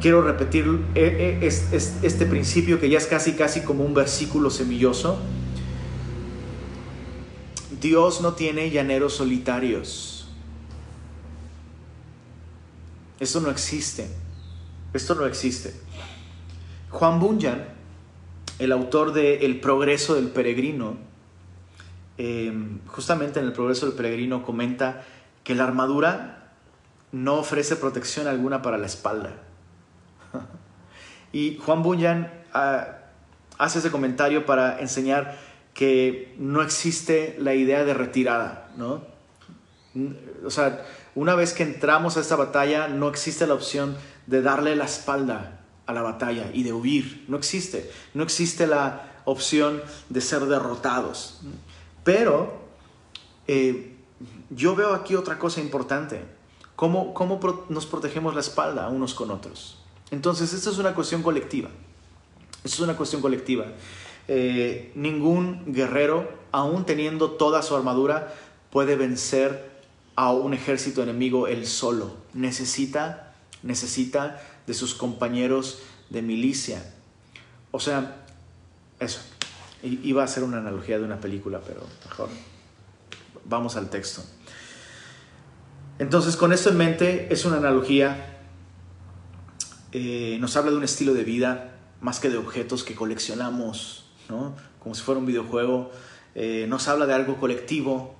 quiero 0.01 0.23
repetir 0.23 0.65
eh, 0.95 1.39
eh, 1.43 1.81
este 2.03 2.27
principio 2.27 2.79
que 2.81 2.89
ya 2.89 2.99
es 2.99 3.07
casi 3.07 3.33
casi 3.33 3.63
como 3.63 3.85
un 3.85 3.95
versículo 3.95 4.49
semilloso 4.49 5.19
Dios 7.83 8.21
no 8.21 8.35
tiene 8.35 8.71
llaneros 8.71 9.15
solitarios. 9.15 10.22
Esto 13.23 13.41
no 13.41 13.51
existe. 13.51 14.09
Esto 14.93 15.15
no 15.15 15.27
existe. 15.27 15.73
Juan 16.91 17.21
Bunyan, 17.21 17.69
el 18.59 18.73
autor 18.73 19.13
de 19.13 19.47
El 19.47 19.61
progreso 19.61 20.17
del 20.17 20.27
peregrino, 20.27 20.97
em, 22.19 22.81
justamente 22.89 23.39
en 23.39 23.47
el 23.47 23.53
progreso 23.53 23.87
del 23.87 23.95
peregrino 23.95 24.43
comenta 24.43 25.05
que 25.45 25.55
la 25.55 25.63
armadura 25.63 26.55
no 27.13 27.35
ofrece 27.35 27.77
protección 27.77 28.27
alguna 28.27 28.61
para 28.61 28.77
la 28.77 28.87
espalda. 28.87 29.37
y 31.33 31.59
Juan 31.59 31.85
Bunyan 31.85 32.29
ah, 32.53 33.03
hace 33.57 33.79
ese 33.79 33.93
comentario 33.93 34.47
para 34.47 34.81
enseñar 34.81 35.39
que 35.75 36.35
no 36.39 36.61
existe 36.61 37.37
la 37.39 37.55
idea 37.55 37.85
de 37.85 37.95
retirada, 37.95 38.73
¿no? 38.77 39.05
O 40.45 40.51
sea, 40.51 40.85
una 41.15 41.35
vez 41.35 41.53
que 41.53 41.63
entramos 41.63 42.17
a 42.17 42.21
esta 42.21 42.37
batalla, 42.37 42.89
no 42.89 43.09
existe 43.09 43.47
la 43.47 43.55
opción 43.55 43.97
de 44.27 44.43
darle 44.43 44.77
la 44.77 44.85
espalda 44.85 45.61
a 45.87 45.93
la 45.93 46.03
batalla 46.03 46.51
y 46.53 46.63
de 46.63 46.73
huir. 46.73 47.25
No 47.29 47.37
existe. 47.37 47.91
No 48.15 48.23
existe 48.23 48.67
la 48.67 49.13
opción 49.25 49.83
de 50.09 50.21
ser 50.21 50.47
derrotados. 50.47 51.41
Pero 52.05 52.63
eh, 53.47 53.97
yo 54.51 54.75
veo 54.75 54.95
aquí 54.95 55.15
otra 55.15 55.39
cosa 55.39 55.61
importante. 55.61 56.23
¿Cómo, 56.77 57.13
¿Cómo 57.15 57.39
nos 57.69 57.87
protegemos 57.87 58.35
la 58.35 58.41
espalda 58.41 58.89
unos 58.89 59.15
con 59.15 59.31
otros? 59.31 59.79
Entonces, 60.11 60.53
esta 60.53 60.71
es 60.71 60.79
una 60.79 60.95
cuestión 60.95 61.23
colectiva. 61.23 61.71
Esta 62.65 62.77
es 62.77 62.81
una 62.81 62.97
cuestión 62.97 63.21
colectiva. 63.23 63.67
Eh, 64.29 64.93
ningún 64.95 65.73
guerrero, 65.73 66.31
aún 66.53 66.85
teniendo 66.85 67.33
toda 67.33 67.63
su 67.63 67.77
armadura, 67.77 68.33
puede 68.71 68.97
vencer 68.97 69.72
a 70.17 70.33
un 70.33 70.55
ejército 70.55 71.03
enemigo 71.03 71.49
él 71.49 71.67
solo. 71.67 72.17
Necesita, 72.35 73.35
necesita 73.63 74.41
de 74.67 74.75
sus 74.75 74.95
compañeros 74.95 75.83
de 76.11 76.23
milicia. 76.23 76.93
O 77.71 77.81
sea, 77.81 78.25
eso. 79.01 79.21
Iba 79.83 80.23
a 80.23 80.29
ser 80.29 80.45
una 80.45 80.59
analogía 80.59 80.99
de 80.99 81.05
una 81.05 81.21
película, 81.21 81.61
pero 81.67 81.81
mejor 82.05 82.29
vamos 83.45 83.77
al 83.77 83.91
texto. 83.91 84.23
Entonces, 85.99 86.37
con 86.37 86.53
esto 86.53 86.71
en 86.71 86.77
mente, 86.77 87.33
es 87.33 87.45
una 87.45 87.57
analogía. 87.57 88.39
Eh, 89.91 90.37
nos 90.41 90.57
habla 90.57 90.71
de 90.71 90.77
un 90.77 90.85
estilo 90.85 91.15
de 91.15 91.25
vida 91.25 91.75
más 92.01 92.21
que 92.21 92.31
de 92.31 92.37
objetos 92.37 92.85
que 92.85 92.95
coleccionamos 92.95 94.03
como 94.79 94.95
si 94.95 95.03
fuera 95.03 95.19
un 95.19 95.27
videojuego. 95.27 95.91
Eh, 96.35 96.67
nos 96.69 96.89
habla 96.89 97.07
de 97.07 97.15
algo 97.15 97.39
colectivo. 97.39 98.15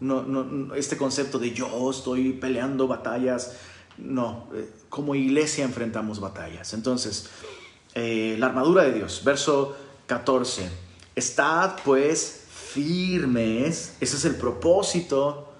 No, 0.00 0.74
este 0.74 0.96
concepto 0.96 1.38
de 1.38 1.52
yo 1.52 1.90
estoy 1.90 2.32
peleando 2.32 2.88
batallas. 2.88 3.56
No, 3.98 4.48
eh, 4.54 4.68
como 4.88 5.14
iglesia 5.14 5.64
enfrentamos 5.64 6.20
batallas. 6.20 6.72
Entonces, 6.72 7.28
eh, 7.94 8.36
la 8.38 8.46
armadura 8.46 8.84
de 8.84 8.92
Dios, 8.92 9.22
verso 9.24 9.76
14. 10.06 10.70
Estad 11.14 11.76
pues 11.84 12.44
firmes. 12.48 13.96
Ese 14.00 14.16
es 14.16 14.24
el 14.24 14.36
propósito 14.36 15.52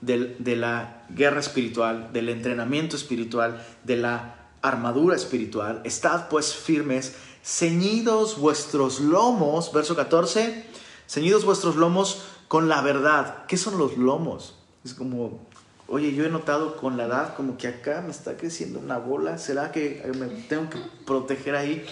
de 0.00 0.56
la 0.56 1.04
guerra 1.10 1.40
espiritual, 1.40 2.10
del 2.12 2.28
entrenamiento 2.28 2.96
espiritual, 2.96 3.64
de 3.84 3.96
la 3.96 4.36
armadura 4.62 5.16
espiritual. 5.16 5.80
Estad 5.84 6.28
pues 6.28 6.54
firmes 6.54 7.14
ceñidos 7.42 8.38
vuestros 8.38 9.00
lomos, 9.00 9.72
verso 9.72 9.94
14, 9.94 10.64
ceñidos 11.08 11.44
vuestros 11.44 11.76
lomos 11.76 12.22
con 12.48 12.68
la 12.68 12.80
verdad. 12.82 13.46
¿Qué 13.46 13.56
son 13.56 13.78
los 13.78 13.96
lomos? 13.96 14.56
Es 14.84 14.94
como, 14.94 15.40
oye, 15.88 16.14
yo 16.14 16.24
he 16.24 16.30
notado 16.30 16.76
con 16.76 16.96
la 16.96 17.06
edad 17.06 17.34
como 17.36 17.56
que 17.56 17.68
acá 17.68 18.02
me 18.02 18.10
está 18.10 18.36
creciendo 18.36 18.78
una 18.78 18.98
bola, 18.98 19.38
¿será 19.38 19.72
que 19.72 20.02
me 20.18 20.26
tengo 20.26 20.70
que 20.70 20.78
proteger 21.04 21.56
ahí? 21.56 21.84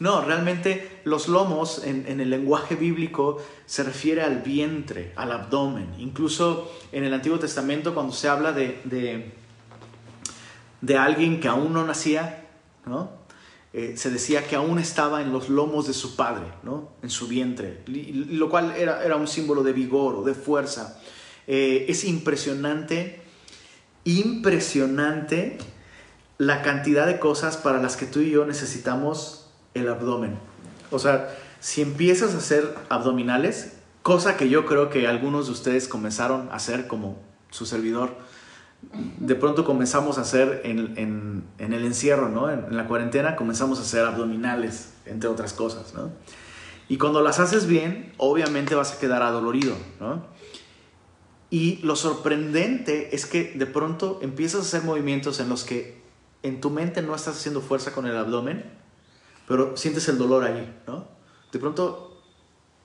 No, 0.00 0.22
realmente 0.22 1.00
los 1.04 1.28
lomos 1.28 1.84
en, 1.84 2.20
el 2.20 2.28
lenguaje 2.28 2.74
bíblico 2.74 3.40
se 3.64 3.84
refiere 3.84 4.22
al 4.22 4.40
vientre, 4.40 5.12
al 5.14 5.30
abdomen. 5.30 5.94
Incluso 5.98 6.70
en 6.90 7.04
el 7.04 7.14
Antiguo 7.14 7.38
Testamento 7.38 7.94
cuando 7.94 8.12
se 8.12 8.28
habla 8.28 8.52
de, 8.52 8.80
de, 10.80 10.98
alguien 10.98 11.40
que 11.40 11.48
aún 11.48 11.72
no 11.72 11.84
nacía, 11.86 12.44
¿no? 12.86 13.23
Eh, 13.76 13.94
se 13.96 14.08
decía 14.08 14.46
que 14.46 14.54
aún 14.54 14.78
estaba 14.78 15.20
en 15.20 15.32
los 15.32 15.48
lomos 15.48 15.88
de 15.88 15.94
su 15.94 16.14
padre, 16.14 16.46
¿no? 16.62 16.92
en 17.02 17.10
su 17.10 17.26
vientre, 17.26 17.82
lo 17.86 18.48
cual 18.48 18.72
era, 18.76 19.04
era 19.04 19.16
un 19.16 19.26
símbolo 19.26 19.64
de 19.64 19.72
vigor 19.72 20.14
o 20.14 20.22
de 20.22 20.32
fuerza. 20.32 21.00
Eh, 21.48 21.86
es 21.88 22.04
impresionante, 22.04 23.20
impresionante 24.04 25.58
la 26.38 26.62
cantidad 26.62 27.04
de 27.04 27.18
cosas 27.18 27.56
para 27.56 27.82
las 27.82 27.96
que 27.96 28.06
tú 28.06 28.20
y 28.20 28.30
yo 28.30 28.46
necesitamos 28.46 29.50
el 29.74 29.88
abdomen. 29.88 30.38
O 30.92 31.00
sea, 31.00 31.36
si 31.58 31.82
empiezas 31.82 32.32
a 32.36 32.38
hacer 32.38 32.76
abdominales, 32.90 33.72
cosa 34.02 34.36
que 34.36 34.48
yo 34.48 34.66
creo 34.66 34.88
que 34.88 35.08
algunos 35.08 35.46
de 35.46 35.52
ustedes 35.52 35.88
comenzaron 35.88 36.48
a 36.52 36.56
hacer 36.56 36.86
como 36.86 37.18
su 37.50 37.66
servidor, 37.66 38.16
de 39.18 39.34
pronto 39.34 39.64
comenzamos 39.64 40.18
a 40.18 40.22
hacer 40.22 40.62
en, 40.64 41.44
el 41.58 41.84
encierro, 41.84 42.28
¿no? 42.28 42.50
En, 42.50 42.76
la 42.76 42.86
cuarentena 42.86 43.36
comenzamos 43.36 43.78
a 43.78 43.82
hacer 43.82 44.04
abdominales, 44.04 44.94
entre 45.06 45.28
otras 45.28 45.52
cosas, 45.52 45.94
¿no? 45.94 46.10
Y 46.88 46.98
cuando 46.98 47.22
las 47.22 47.40
haces 47.40 47.66
bien, 47.66 48.12
obviamente 48.18 48.74
vas 48.74 48.92
a 48.92 48.98
quedar 48.98 49.22
adolorido, 49.22 49.74
¿no? 50.00 50.26
Y 51.50 51.76
lo 51.82 51.96
sorprendente 51.96 53.14
es 53.14 53.26
que 53.26 53.52
de 53.54 53.66
pronto 53.66 54.18
empiezas 54.22 54.60
a 54.60 54.62
hacer 54.64 54.82
movimientos 54.82 55.40
en 55.40 55.48
los 55.48 55.64
que 55.64 56.02
en 56.42 56.60
tu 56.60 56.70
mente 56.70 57.00
no 57.00 57.14
estás 57.14 57.36
haciendo 57.36 57.60
fuerza 57.60 57.92
con 57.92 58.06
el 58.06 58.16
abdomen, 58.16 58.64
pero 59.48 59.76
sientes 59.76 60.08
el 60.08 60.18
dolor 60.18 60.44
ahí, 60.44 60.74
¿no? 60.86 61.06
De 61.52 61.58
pronto 61.58 62.22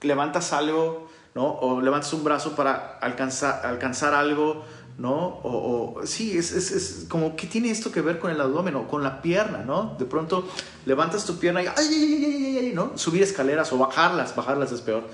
levantas 0.02 0.54
algo, 0.54 1.10
¿no? 1.36 1.52
O 1.60 1.82
levantas 1.82 2.14
un 2.14 2.24
brazo 2.24 2.56
para 2.56 2.98
alcanzar, 3.00 3.66
alcanzar 3.66 4.14
algo, 4.14 4.64
¿no? 5.00 5.40
O, 5.44 6.02
sí, 6.04 6.38
es, 6.38 6.52
es, 6.52 6.72
es, 6.72 7.06
como, 7.08 7.38
¿qué 7.38 7.48
tiene 7.48 7.72
esto 7.72 7.92
que 7.92 8.02
ver 8.02 8.20
con 8.20 8.32
el 8.32 8.40
abdomen 8.40 8.76
o 8.76 8.88
con 8.88 9.02
la 9.02 9.22
pierna, 9.22 9.60
¿no? 9.60 9.96
De 9.98 10.06
pronto 10.06 10.46
levantas 10.86 11.26
tu 11.26 11.40
pierna 11.40 11.64
y, 11.64 11.68
¡ay, 11.68 11.74
ay, 11.78 12.26
ay, 12.26 12.58
ay, 12.58 12.72
¿no? 12.76 12.98
Subir 12.98 13.24
escaleras 13.24 13.72
o 13.72 13.78
bajarlas, 13.78 14.36
bajarlas 14.36 14.74
es 14.74 14.82
peor. 14.82 15.08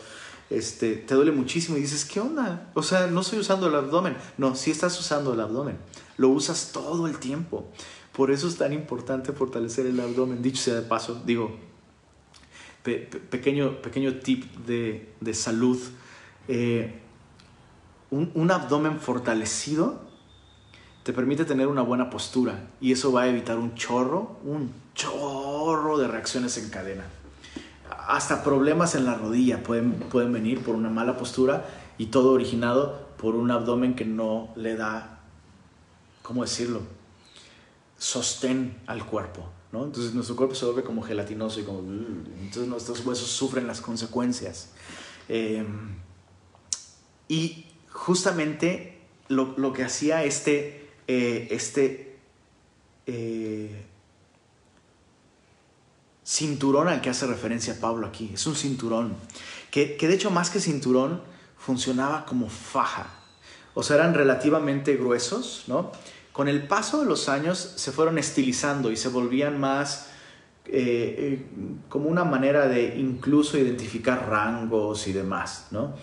Este, 0.50 0.96
te 0.96 1.13
duele 1.13 1.32
muchísimo 1.32 1.77
y 1.77 1.82
dices, 1.82 2.04
¿qué 2.04 2.20
onda? 2.20 2.72
O 2.74 2.82
sea, 2.82 3.08
no 3.08 3.22
estoy 3.22 3.39
usando 3.39 3.68
el 3.68 3.75
abdomen. 3.75 4.18
No, 4.39 4.56
sí 4.56 4.72
estás 4.72 5.00
usando 5.00 5.34
el 5.34 5.39
abdomen. 5.39 5.77
Lo 6.18 6.30
usas 6.30 6.72
todo 6.74 7.06
el 7.08 7.20
tiempo. 7.20 7.70
Por 8.12 8.32
eso 8.32 8.48
es 8.48 8.58
tan 8.58 8.74
importante 8.74 9.34
fortalecer 9.34 9.86
el 9.86 10.00
abdomen. 10.00 10.42
Dicho 10.42 10.63
sea 10.63 10.75
de 10.75 10.82
paso, 10.82 11.22
digo, 11.25 11.56
pequeño, 12.84 13.82
pequeño 13.84 14.15
tip 14.15 14.46
de, 14.65 15.13
de 15.22 15.34
salud. 15.36 15.80
Eh, 16.48 17.01
un, 18.12 18.31
un, 18.35 18.51
abdomen 18.51 19.00
fortalecido 19.00 20.01
te 21.03 21.13
permite 21.13 21.45
tener 21.45 21.67
una 21.67 21.81
buena 21.81 22.09
postura 22.09 22.67
y 22.81 22.91
eso 22.91 23.12
va 23.12 23.24
a 23.24 23.27
evitar 23.27 23.57
un 23.57 23.75
chorro, 23.75 24.38
un 24.43 24.71
chorro 24.93 25.97
de 25.97 26.07
reacciones 26.07 26.57
en 26.57 26.69
cadena. 26.69 27.03
Hasta 28.07 28.43
problemas 28.43 28.95
en 28.95 29.05
la 29.05 29.15
rodilla 29.15 29.63
pueden, 29.63 29.93
pueden 29.93 30.33
venir 30.33 30.63
por 30.63 30.75
una 30.75 30.89
mala 30.89 31.17
postura 31.17 31.65
y 31.97 32.07
todo 32.07 32.31
originado 32.31 33.07
por 33.17 33.35
un 33.35 33.51
abdomen 33.51 33.95
que 33.95 34.05
no 34.05 34.50
le 34.55 34.75
da, 34.75 35.19
¿cómo 36.21 36.43
decirlo? 36.43 36.81
sostén 37.97 38.77
al 38.88 39.05
cuerpo. 39.05 39.45
¿no? 39.71 39.83
Entonces 39.83 40.13
nuestro 40.13 40.35
cuerpo 40.35 40.55
se 40.55 40.65
vuelve 40.65 40.83
como 40.83 41.01
gelatinoso 41.01 41.59
y 41.59 41.63
como... 41.63 41.79
Entonces 41.79 42.67
nuestros 42.67 43.05
huesos 43.05 43.27
sufren 43.27 43.67
las 43.67 43.81
consecuencias. 43.81 44.69
Em, 45.27 45.95
y 47.27 47.64
justamente 47.95 48.99
lo, 49.29 49.53
lo, 49.57 49.73
que 49.73 49.83
hacía 49.83 50.23
este, 50.23 50.89
eh, 51.07 51.47
este 51.49 52.17
eh, 53.08 53.84
cinturón 56.23 56.89
al 56.89 57.01
que 57.01 57.10
hace 57.10 57.25
referencia 57.25 57.79
Pablo 57.79 58.05
aquí, 58.05 58.31
es 58.34 58.45
un 58.45 58.55
cinturón, 58.55 59.15
que, 59.71 59.95
que 59.95 60.08
de 60.08 60.15
hecho 60.15 60.29
más 60.29 60.49
que 60.49 60.60
cinturón 60.60 61.21
funcionaba 61.58 62.25
como 62.25 62.49
faja. 62.49 63.08
O 63.73 63.84
sea, 63.84 63.95
eran 63.95 64.13
relativamente 64.13 64.95
gruesos, 64.95 65.63
¿no? 65.67 65.91
con 66.36 66.49
el 66.49 66.67
paso 66.67 66.99
de 66.99 67.05
los 67.05 67.29
años 67.29 67.58
se 67.77 67.93
fueron 67.93 68.17
estilizando 68.17 68.91
y 68.91 68.97
se 68.97 69.08
volvían 69.08 69.58
más 69.58 70.10
eh, 70.65 71.45
como 71.88 72.10
una 72.10 72.25
manera 72.25 72.67
de 72.67 72.97
incluso 72.97 73.58
identificar 73.58 74.27
rangos 74.27 75.08
y 75.08 75.13
demás, 75.13 75.67
¿no? 75.71 75.93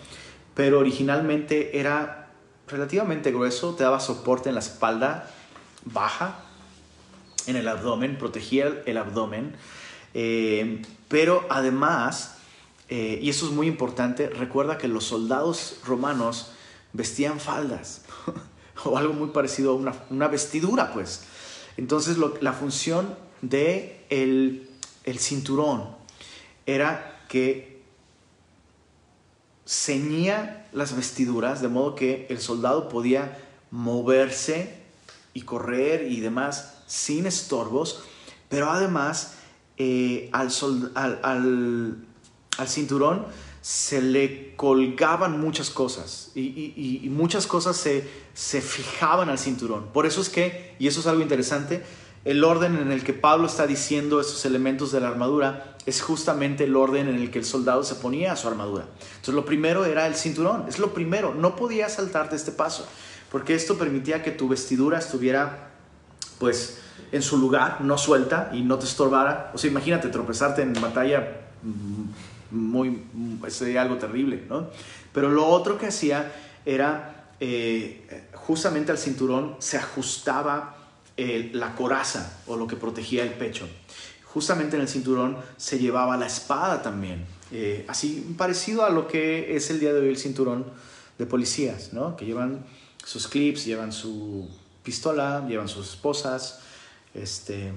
Pero 0.55 0.79
originalmente 0.79 1.79
era 1.79 2.31
relativamente 2.69 3.31
grueso, 3.33 3.75
te 3.75 3.85
daba 3.85 4.01
soporte 4.01 4.49
en 4.49 4.55
la 4.55 4.61
espalda 4.61 5.31
baja, 5.85 6.45
en 7.47 7.57
el 7.57 7.67
abdomen, 7.69 8.19
protegía 8.19 8.83
el 8.87 8.97
abdomen, 8.97 9.55
eh, 10.15 10.83
pero 11.09 11.45
además, 11.51 12.37
y 12.88 13.29
eso 13.31 13.47
es 13.47 13.53
muy 13.53 13.67
importante, 13.67 14.29
recuerda 14.29 14.79
que 14.79 14.87
los 14.87 15.05
soldados 15.05 15.81
romanos 15.85 16.53
vestían 16.93 17.41
faldas. 17.41 18.03
o 18.85 18.97
algo 18.97 19.12
muy 19.12 19.29
parecido 19.29 19.73
a 19.73 19.95
una, 20.11 20.29
vestidura, 20.29 20.93
pues. 20.93 21.25
Entonces 21.77 22.17
la 22.41 22.53
función 22.53 23.15
de 23.41 24.05
el, 24.11 24.69
cinturón 25.19 25.88
era 26.67 27.25
que 27.29 27.71
ceñía 29.72 30.66
las 30.72 30.94
vestiduras 30.94 31.62
de 31.62 31.68
modo 31.68 31.94
que 31.94 32.26
el 32.28 32.40
soldado 32.40 32.90
podía 32.90 33.38
moverse 33.70 34.74
y 35.32 35.42
correr 35.42 36.12
y 36.12 36.20
demás 36.20 36.74
sin 36.87 37.24
estorbos, 37.24 38.04
pero 38.50 38.70
además 38.70 39.35
eh, 39.78 40.28
al, 40.32 40.52
al 40.94 42.68
cinturón 42.68 43.24
se 43.62 44.02
le 44.02 44.54
colgaban 44.56 45.40
muchas 45.40 45.70
cosas 45.70 46.32
y, 46.35 47.06
muchas 47.08 47.46
cosas 47.46 47.76
se, 47.76 48.06
se, 48.35 48.61
fijaban 48.61 49.30
al 49.30 49.38
cinturón. 49.38 49.87
Por 49.94 50.04
eso 50.04 50.20
es 50.20 50.28
que, 50.28 50.74
y 50.78 50.87
eso 50.87 51.00
es 51.00 51.06
algo 51.06 51.22
interesante, 51.22 51.82
el 52.24 52.44
orden 52.44 52.76
en 52.76 52.92
el 52.92 53.02
que 53.02 53.12
Pablo 53.12 53.46
está 53.46 53.66
diciendo 53.66 54.20
esos 54.20 54.44
elementos 54.44 54.92
de 54.92 55.00
la 55.00 55.08
armadura 55.08 55.76
es 55.87 56.00
justamente 56.00 56.64
el 56.64 56.76
orden 56.76 57.08
en 57.08 57.16
el 57.16 57.30
que 57.30 57.40
el 57.40 57.44
soldado 57.44 57.82
se 57.82 57.96
ponía 57.96 58.32
a 58.32 58.37
su 58.37 58.46
armadura. 58.46 58.85
Entonces 59.00 59.35
lo 59.35 59.44
primero 59.44 59.85
era 59.85 60.06
el 60.06 60.14
cinturón, 60.14 60.66
es 60.68 60.78
lo 60.78 60.94
primero, 60.94 61.35
no 61.35 61.56
podías 61.56 61.94
saltarte 61.94 62.37
este 62.37 62.52
paso, 62.52 62.87
porque 63.30 63.54
esto 63.54 63.76
permitía 63.76 64.22
que 64.22 64.30
tu 64.30 64.48
vestidura 64.48 64.98
estuviera 64.98 65.70
pues 66.38 66.78
en 67.11 67.22
su 67.22 67.38
lugar, 67.38 67.80
no 67.80 67.98
suelta 67.98 68.50
y 68.52 68.62
no 68.62 68.78
te 68.78 68.87
estorbara. 68.87 69.50
O 69.54 69.58
sea, 69.58 69.70
imagínate 69.70 70.08
tropezarte 70.08 70.62
en 70.62 70.72
batalla 70.72 71.40
muy, 72.50 73.04
sería 73.48 73.82
algo 73.82 73.96
terrible, 73.96 74.44
¿no? 74.48 74.68
Pero 75.12 75.30
lo 75.30 75.46
otro 75.46 75.78
que 75.78 75.87
hacía 75.87 76.32
era, 76.64 77.28
eh, 77.40 78.28
justamente 78.35 78.92
al 78.92 78.98
cinturón 78.98 79.56
se 79.58 79.76
ajustaba 79.76 80.76
la 81.16 81.75
coraza 81.75 82.40
o 82.46 82.57
lo 82.57 82.66
que 82.66 82.77
protegía 82.77 83.22
el 83.22 83.35
pecho. 83.35 83.68
Justamente 84.25 84.77
en 84.77 84.83
el 84.83 84.88
cinturón 84.88 85.37
se 85.57 85.79
llevaba 85.79 86.16
la 86.16 86.27
espada 86.27 86.83
también, 86.83 87.27
eh, 87.51 87.85
así 87.87 88.35
parecido 88.38 88.85
a 88.85 88.90
lo 88.90 89.07
que 89.07 89.55
es 89.55 89.70
el 89.70 89.79
día 89.79 89.92
de 89.92 90.01
hoy 90.01 90.09
el 90.09 90.16
cinturón 90.16 90.64
de 91.18 91.27
policías, 91.27 91.92
¿no? 91.92 92.16
Que 92.16 92.25
llevan 92.25 92.64
sus 93.05 93.29
clips, 93.29 93.66
llevan 93.66 93.92
su 93.92 94.48
pistola, 94.83 95.44
llevan 95.46 95.68
sus 95.68 95.90
esposas, 95.90 96.61
este, 97.12 97.72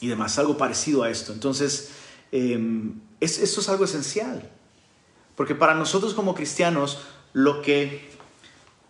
y 0.00 0.08
demás, 0.08 0.38
algo 0.38 0.58
parecido 0.58 1.02
a 1.02 1.10
esto. 1.10 1.32
Entonces, 1.32 1.90
em, 2.32 3.00
esto 3.20 3.60
es 3.60 3.68
algo 3.68 3.84
esencial. 3.84 4.48
Porque 5.36 5.54
para 5.54 5.74
nosotros 5.74 6.12
como 6.12 6.34
cristianos, 6.34 6.98
lo 7.32 7.62
que, 7.62 8.10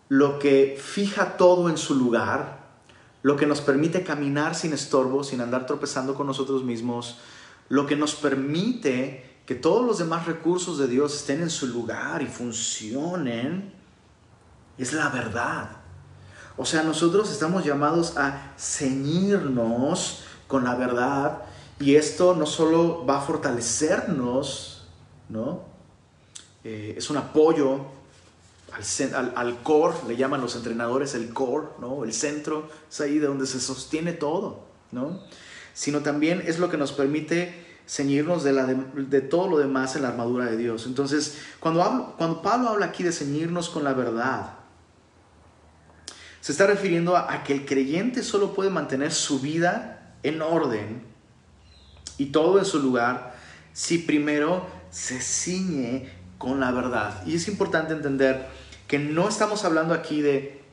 lo 0.08 0.38
que 0.38 0.80
fija 0.82 1.36
todo 1.36 1.70
en 1.70 1.78
su 1.78 1.94
lugar, 1.94 2.59
lo 3.22 3.36
que 3.36 3.46
nos 3.46 3.60
permite 3.60 4.02
caminar 4.02 4.54
sin 4.54 4.72
estorbo, 4.72 5.24
sin 5.24 5.40
andar 5.40 5.66
tropezando 5.66 6.14
con 6.14 6.26
nosotros 6.26 6.64
mismos, 6.64 7.18
lo 7.68 7.86
que 7.86 7.96
nos 7.96 8.14
permite 8.14 9.42
que 9.46 9.54
todos 9.54 9.84
los 9.84 9.98
demás 9.98 10.26
recursos 10.26 10.78
de 10.78 10.88
Dios 10.88 11.14
estén 11.14 11.42
en 11.42 11.50
su 11.50 11.66
lugar 11.66 12.22
y 12.22 12.26
funcionen, 12.26 13.72
es 14.78 14.92
la 14.92 15.08
verdad. 15.08 15.70
O 16.56 16.64
sea, 16.64 16.82
nosotros 16.82 17.30
estamos 17.30 17.64
llamados 17.64 18.16
a 18.16 18.54
ceñirnos 18.58 20.24
con 20.46 20.64
la 20.64 20.74
verdad 20.74 21.42
y 21.78 21.96
esto 21.96 22.34
no 22.34 22.46
solo 22.46 23.04
va 23.06 23.18
a 23.18 23.20
fortalecernos, 23.20 24.86
¿no? 25.28 25.64
Eh, 26.62 26.94
es 26.96 27.08
un 27.08 27.16
apoyo 27.16 27.86
al, 28.72 29.32
al, 29.36 29.62
core, 29.62 29.96
le 30.08 30.16
llaman 30.16 30.40
los 30.40 30.56
entrenadores 30.56 31.14
el 31.14 31.32
core, 31.32 31.68
¿no? 31.80 32.04
El 32.04 32.12
centro, 32.12 32.68
es 32.90 33.00
ahí 33.00 33.18
de 33.18 33.26
donde 33.26 33.46
se 33.46 33.60
sostiene 33.60 34.12
todo, 34.12 34.66
¿no? 34.92 35.20
Sino 35.74 36.00
también 36.00 36.42
es 36.46 36.58
lo 36.58 36.70
que 36.70 36.76
nos 36.76 36.92
permite 36.92 37.66
ceñirnos 37.90 38.44
de, 38.44 38.52
la 38.52 38.66
de, 38.66 39.20
todo 39.20 39.48
lo 39.48 39.58
demás 39.58 39.96
en 39.96 40.02
la 40.02 40.08
armadura 40.08 40.46
de 40.46 40.56
Dios. 40.56 40.86
Entonces, 40.86 41.38
cuando, 41.58 42.14
cuando 42.16 42.40
Pablo 42.40 42.68
habla 42.68 42.86
aquí 42.86 43.02
de 43.02 43.10
ceñirnos 43.10 43.68
con 43.68 43.82
la 43.82 43.94
verdad, 43.94 44.60
se 46.40 46.52
está 46.52 46.66
refiriendo 46.66 47.16
a, 47.16 47.42
que 47.42 47.52
el 47.52 47.66
creyente 47.66 48.22
solo 48.22 48.54
puede 48.54 48.70
mantener 48.70 49.12
su 49.12 49.40
vida 49.40 50.14
en 50.22 50.40
orden 50.40 51.02
y 52.16 52.26
todo 52.26 52.58
en 52.58 52.64
su 52.64 52.78
lugar 52.78 53.34
si 53.72 53.98
primero 53.98 54.66
se 54.90 55.20
ciñe 55.20 56.10
con 56.40 56.58
la 56.58 56.70
verdad. 56.70 57.22
Y 57.26 57.34
es 57.34 57.48
importante 57.48 57.92
entender 57.92 58.48
que 58.88 58.98
no 58.98 59.28
estamos 59.28 59.66
hablando 59.66 59.92
aquí 59.92 60.22
de 60.22 60.64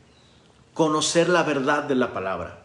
conocer 0.73 1.27
la 1.27 1.43
verdad 1.43 1.84
de 1.84 1.95
la 1.95 2.13
palabra. 2.13 2.60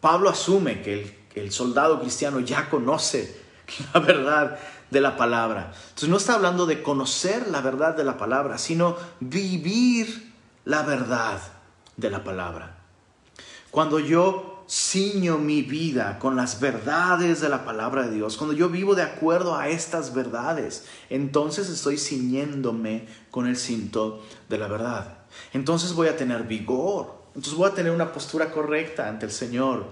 Pablo 0.00 0.30
asume 0.30 0.80
que 0.80 1.26
el, 1.34 1.50
soldado 1.50 2.00
cristiano 2.00 2.38
ya 2.38 2.70
conoce 2.70 3.36
la 3.94 3.98
verdad 3.98 4.60
de 4.90 5.00
la 5.00 5.16
palabra. 5.16 5.72
Entonces 5.88 6.08
no 6.08 6.18
está 6.18 6.34
hablando 6.34 6.66
de 6.66 6.84
conocer 6.84 7.48
la 7.48 7.60
verdad 7.60 7.96
de 7.96 8.04
la 8.04 8.16
palabra, 8.16 8.58
sino 8.58 8.96
vivir 9.18 10.32
la 10.64 10.84
verdad 10.84 11.40
de 11.96 12.10
la 12.10 12.22
palabra. 12.22 12.76
Cuando 13.72 13.98
yo 13.98 14.51
ciño 14.72 15.36
mi 15.36 15.60
vida 15.60 16.18
con 16.18 16.34
las 16.34 16.58
verdades 16.58 17.42
de 17.42 17.50
la 17.50 17.62
palabra 17.62 18.04
de 18.04 18.14
Dios, 18.14 18.38
cuando 18.38 18.56
yo 18.56 18.70
vivo 18.70 18.94
de 18.94 19.02
acuerdo 19.02 19.54
a 19.54 19.68
estas 19.68 20.14
verdades, 20.14 20.86
entonces 21.10 21.68
estoy 21.68 21.98
ciñéndome 21.98 23.06
con 23.30 23.46
el 23.46 23.58
cinto 23.58 24.24
de 24.48 24.56
la 24.56 24.68
verdad. 24.68 25.18
Entonces 25.52 25.92
voy 25.92 26.08
a 26.08 26.16
tener 26.16 26.44
vigor, 26.44 27.14
entonces 27.34 27.52
voy 27.52 27.68
a 27.68 27.74
tener 27.74 27.92
una 27.92 28.12
postura 28.12 28.50
correcta 28.50 29.10
ante 29.10 29.26
el 29.26 29.32
Señor. 29.32 29.88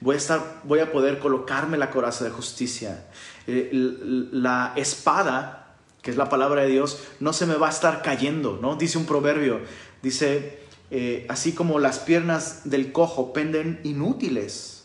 Voy 0.00 0.16
a, 0.16 0.18
estar, 0.18 0.62
voy 0.64 0.80
a 0.80 0.90
poder 0.90 1.20
colocarme 1.20 1.78
la 1.78 1.92
coraza 1.92 2.24
de 2.24 2.30
justicia. 2.30 3.06
Eh, 3.46 3.70
la 4.32 4.72
espada, 4.74 5.76
que 6.02 6.10
es 6.10 6.16
la 6.16 6.28
palabra 6.28 6.62
de 6.62 6.70
Dios, 6.70 7.04
no 7.20 7.32
se 7.32 7.46
me 7.46 7.54
va 7.54 7.68
a 7.68 7.70
estar 7.70 8.02
cayendo, 8.02 8.58
¿no? 8.60 8.74
Dice 8.74 8.98
un 8.98 9.06
proverbio, 9.06 9.60
dice, 10.02 10.63
eh, 10.96 11.26
así 11.28 11.50
como 11.50 11.80
las 11.80 11.98
piernas 11.98 12.60
del 12.70 12.92
cojo 12.92 13.32
penden 13.32 13.80
inútiles. 13.82 14.84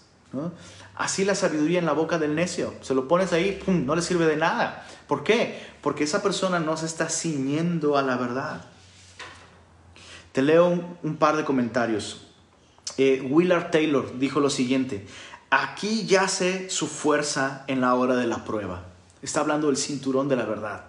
Así 0.96 1.24
la 1.24 1.36
sabiduría 1.36 1.78
en 1.78 1.86
la 1.86 1.94
boca 1.94 2.18
del 2.18 2.34
necio. 2.34 2.74
Se 2.82 2.96
lo 2.96 3.08
pones 3.08 3.32
ahí, 3.32 3.62
no 3.68 3.96
le 3.96 4.02
sirve 4.02 4.26
de 4.26 4.36
nada. 4.36 4.88
¿Por 5.08 5.24
qué? 5.24 5.62
Porque 5.84 6.06
esa 6.06 6.24
persona 6.24 6.60
no 6.60 6.78
se 6.78 6.88
está 6.88 7.10
ciñendo 7.10 7.96
a 7.96 8.02
la 8.02 8.18
verdad. 8.18 8.66
Te 10.32 10.42
leo 10.42 10.98
un, 11.04 11.18
par 11.18 11.38
de 11.38 11.46
comentarios. 11.46 12.26
Eh, 12.98 13.22
Willard 13.30 13.70
Taylor 13.70 14.18
dijo 14.18 14.40
lo 14.40 14.50
siguiente, 14.50 15.06
aquí 15.52 16.08
yace 16.08 16.72
su 16.72 16.88
fuerza 16.88 17.66
en 17.68 17.82
la 17.82 17.94
hora 17.94 18.16
de 18.16 18.26
la 18.26 18.46
prueba. 18.46 18.84
Está 19.22 19.42
hablando 19.42 19.68
del 19.68 19.78
cinturón 19.78 20.28
de 20.28 20.38
la 20.38 20.46
verdad, 20.46 20.86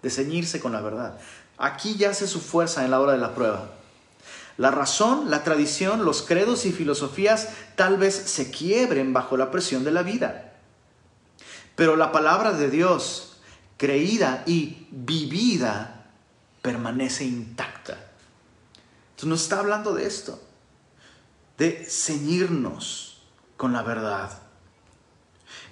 de 0.00 0.08
ceñirse 0.08 0.58
con 0.58 0.72
la 0.72 0.80
verdad. 0.80 1.18
Aquí 1.58 1.96
yace 1.96 2.26
su 2.26 2.40
fuerza 2.40 2.82
en 2.82 2.92
la 2.92 3.00
hora 3.00 3.12
de 3.12 3.18
la 3.18 3.34
prueba. 3.34 3.73
La 4.56 4.70
razón, 4.70 5.30
la 5.30 5.42
tradición, 5.42 6.04
los 6.04 6.22
credos 6.22 6.64
y 6.64 6.72
filosofías 6.72 7.48
tal 7.76 7.96
vez 7.96 8.14
se 8.14 8.50
quiebren 8.50 9.12
bajo 9.12 9.36
la 9.36 9.50
presión 9.50 9.84
de 9.84 9.90
la 9.90 10.02
vida. 10.02 10.52
Pero 11.74 11.96
la 11.96 12.12
palabra 12.12 12.52
de 12.52 12.70
Dios, 12.70 13.38
creída 13.76 14.44
y 14.46 14.86
vivida, 14.90 16.06
permanece 16.62 17.24
intacta. 17.24 17.98
Entonces 19.10 19.28
nos 19.28 19.42
está 19.42 19.58
hablando 19.58 19.92
de 19.92 20.06
esto, 20.06 20.40
de 21.58 21.84
ceñirnos 21.88 23.22
con 23.56 23.72
la 23.72 23.82
verdad. 23.82 24.38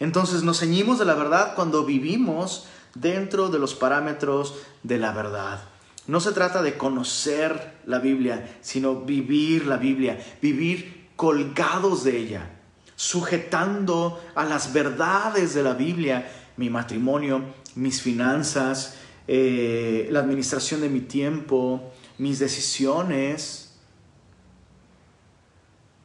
Entonces 0.01 0.42
nos 0.42 0.59
ceñimos 0.59 0.99
de 0.99 1.05
la 1.05 1.14
verdad 1.14 1.55
cuando 1.55 1.85
vivimos 1.85 2.66
dentro 2.95 3.49
de 3.49 3.59
los 3.59 3.75
parámetros 3.75 4.57
de 4.83 4.99
la 4.99 5.12
verdad. 5.12 5.62
No 6.07 6.21
se 6.21 6.33
trata 6.33 6.62
de 6.62 6.77
conocer 6.77 7.79
la 7.87 7.99
Biblia, 7.99 8.57
sino 8.61 9.03
vivir 9.03 9.67
la 9.67 9.77
Biblia, 9.77 10.19
vivir 10.41 11.11
colgados 11.17 12.03
de 12.05 12.17
ella, 12.19 12.51
sujetando 12.97 14.21
a 14.35 14.45
las 14.45 14.73
verdades 14.73 15.55
de 15.55 15.62
la 15.62 15.75
Biblia 15.75 16.29
mi 16.57 16.71
matrimonio, 16.71 17.43
mis 17.75 18.03
finanzas, 18.03 18.97
eh, 19.29 20.09
la 20.11 20.21
administración 20.21 20.81
de 20.81 20.88
mi 20.88 21.01
tiempo, 21.01 21.93
mis 22.19 22.38
decisiones, 22.38 23.75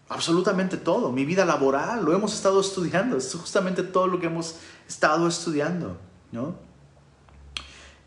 absolutamente 0.10 0.78
todo, 0.78 1.12
mi 1.12 1.26
vida 1.26 1.46
laboral, 1.46 2.06
lo 2.06 2.14
hemos 2.14 2.34
estado 2.34 2.62
estudiando, 2.62 3.18
es 3.18 3.34
justamente 3.34 3.84
todo 3.84 4.08
lo 4.08 4.20
que 4.20 4.28
hemos 4.28 4.56
estado 4.88 5.28
estudiando, 5.28 5.98
¿no? 6.32 6.56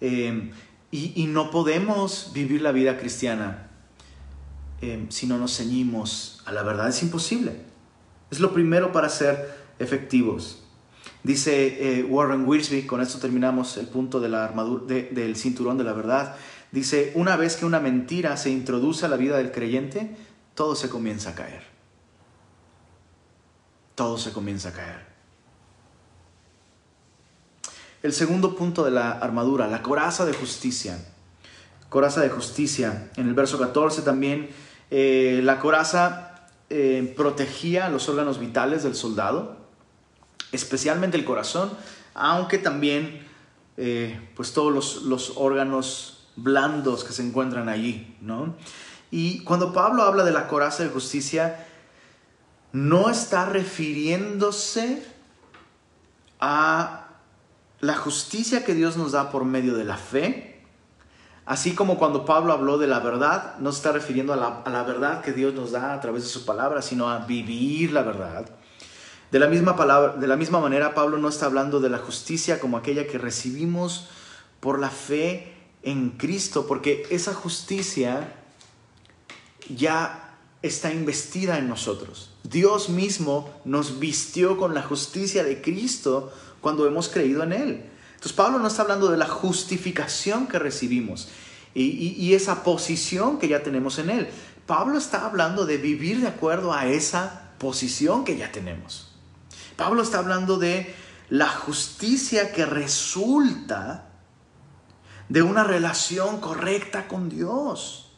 Eh, 0.00 0.50
y, 0.92 1.26
no 1.26 1.50
podemos 1.50 2.32
vivir 2.34 2.62
la 2.62 2.72
vida 2.72 2.98
cristiana 2.98 3.68
eh, 4.80 5.06
si 5.08 5.26
no 5.26 5.38
nos 5.38 5.56
ceñimos 5.56 6.42
a 6.46 6.52
la 6.52 6.62
verdad. 6.62 6.88
Es 6.88 7.02
imposible. 7.02 7.60
Es 8.30 8.40
lo 8.40 8.52
primero 8.52 8.92
para 8.92 9.08
ser 9.08 9.54
efectivos. 9.78 10.64
Dice 11.22 11.98
eh, 11.98 12.02
Warren 12.02 12.46
Wiersbe, 12.46 12.86
con 12.86 13.00
esto 13.00 13.18
terminamos 13.18 13.76
el 13.76 13.86
punto 13.86 14.20
de 14.20 14.28
la 14.28 14.44
armadura, 14.44 14.84
del 14.86 15.36
cinturón 15.36 15.78
de 15.78 15.84
la 15.84 15.92
verdad. 15.92 16.34
Dice, 16.72 17.12
una 17.14 17.36
vez 17.36 17.56
que 17.56 17.66
una 17.66 17.80
mentira 17.80 18.36
se 18.36 18.50
introduce 18.50 19.04
a 19.04 19.08
la 19.08 19.16
vida 19.16 19.36
del 19.36 19.52
creyente, 19.52 20.16
todo 20.54 20.74
se 20.74 20.88
comienza 20.88 21.30
a 21.30 21.34
caer. 21.34 21.62
Todo 23.94 24.18
se 24.18 24.32
comienza 24.32 24.70
a 24.70 24.72
caer. 24.72 25.09
El 28.02 28.14
segundo 28.14 28.56
punto 28.56 28.82
de 28.82 28.90
la 28.90 29.10
armadura, 29.10 29.68
la 29.68 29.82
coraza 29.82 30.24
de 30.24 30.32
justicia. 30.32 30.98
Coraza 31.90 32.22
de 32.22 32.30
justicia. 32.30 33.10
En 33.16 33.28
el 33.28 33.34
verso 33.34 33.58
14 33.58 34.00
también, 34.02 34.48
eh, 34.90 35.40
la 35.44 35.58
coraza 35.58 36.46
eh, 36.70 37.12
protegía 37.14 37.90
los 37.90 38.08
órganos 38.08 38.38
vitales 38.38 38.84
del 38.84 38.94
soldado, 38.94 39.56
especialmente 40.50 41.18
el 41.18 41.26
corazón, 41.26 41.70
aunque 42.14 42.56
también 42.58 43.26
eh, 43.76 44.18
pues 44.34 44.54
todos 44.54 44.72
los, 44.72 45.02
los, 45.02 45.34
órganos 45.36 46.28
blandos 46.36 47.04
que 47.04 47.12
se 47.12 47.22
encuentran 47.22 47.68
allí. 47.68 48.16
¿no? 48.22 48.56
Y 49.10 49.44
cuando 49.44 49.74
Pablo 49.74 50.04
habla 50.04 50.24
de 50.24 50.32
la 50.32 50.48
coraza 50.48 50.84
de 50.84 50.88
justicia, 50.88 51.66
no 52.72 53.10
está 53.10 53.44
refiriéndose 53.44 55.04
a 56.40 56.99
la 57.80 57.96
justicia 57.96 58.64
que 58.64 58.74
Dios 58.74 58.96
nos 58.96 59.12
da 59.12 59.30
por 59.30 59.44
medio 59.44 59.74
de 59.74 59.84
la 59.84 59.96
fe, 59.96 60.62
así 61.46 61.74
como 61.74 61.98
cuando 61.98 62.24
Pablo 62.24 62.52
habló 62.52 62.78
de 62.78 62.86
la 62.86 63.00
verdad, 63.00 63.56
no 63.58 63.72
se 63.72 63.78
está 63.78 63.92
refiriendo 63.92 64.32
a 64.32 64.36
la, 64.36 64.82
verdad 64.82 65.22
que 65.22 65.32
Dios 65.32 65.54
nos 65.54 65.72
da 65.72 65.94
a 65.94 66.00
través 66.00 66.22
de 66.22 66.28
su 66.28 66.44
palabra, 66.44 66.82
sino 66.82 67.08
a 67.08 67.18
vivir 67.20 67.92
la 67.92 68.02
verdad. 68.02 68.48
De 69.30 69.38
la, 69.38 69.46
misma 69.46 69.76
palabra, 69.76 70.14
de 70.14 70.26
la 70.26 70.36
misma 70.36 70.60
manera, 70.60 70.94
Pablo 70.94 71.16
no 71.18 71.28
está 71.28 71.46
hablando 71.46 71.80
de 71.80 71.88
la 71.88 71.98
justicia 71.98 72.60
como 72.60 72.76
aquella 72.76 73.06
que 73.06 73.16
recibimos 73.16 74.08
por 74.58 74.78
la 74.78 74.90
fe 74.90 75.54
en 75.82 76.10
Cristo, 76.10 76.66
porque 76.66 77.06
esa 77.10 77.32
justicia 77.32 78.34
ya 79.74 80.36
está 80.62 80.92
investida 80.92 81.58
en 81.58 81.68
nosotros. 81.68 82.30
Dios 82.42 82.88
mismo 82.88 83.50
nos 83.64 83.98
vistió 83.98 84.58
con 84.58 84.74
la 84.74 84.82
justicia 84.82 85.44
de 85.44 85.62
Cristo 85.62 86.32
cuando 86.60 86.86
hemos 86.86 87.08
creído 87.08 87.42
en 87.42 87.52
Él. 87.52 87.84
Entonces 88.14 88.32
Pablo 88.32 88.58
no 88.58 88.68
está 88.68 88.82
hablando 88.82 89.10
de 89.10 89.16
la 89.16 89.28
justificación 89.28 90.46
que 90.46 90.58
recibimos 90.58 91.28
y, 91.74 92.34
esa 92.34 92.62
posición 92.62 93.38
que 93.38 93.48
ya 93.48 93.62
tenemos 93.62 93.98
en 93.98 94.10
Él. 94.10 94.28
Pablo 94.66 94.98
está 94.98 95.24
hablando 95.24 95.66
de 95.66 95.78
vivir 95.78 96.20
de 96.20 96.28
acuerdo 96.28 96.72
a 96.72 96.86
esa 96.86 97.52
posición 97.58 98.24
que 98.24 98.36
ya 98.36 98.52
tenemos. 98.52 99.12
Pablo 99.76 100.02
está 100.02 100.18
hablando 100.18 100.58
de 100.58 100.94
la 101.28 101.48
justicia 101.48 102.52
que 102.52 102.66
resulta 102.66 104.10
de 105.28 105.42
una 105.42 105.64
relación 105.64 106.40
correcta 106.40 107.08
con 107.08 107.28
Dios. 107.28 108.10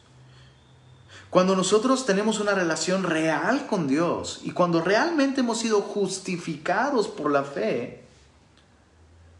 Cuando 1.29 1.55
nosotros 1.55 2.05
tenemos 2.05 2.39
una 2.39 2.53
relación 2.53 3.03
real 3.03 3.65
con 3.67 3.87
Dios 3.87 4.41
y 4.43 4.51
cuando 4.51 4.81
realmente 4.81 5.41
hemos 5.41 5.59
sido 5.59 5.81
justificados 5.81 7.07
por 7.07 7.31
la 7.31 7.43
fe, 7.43 8.02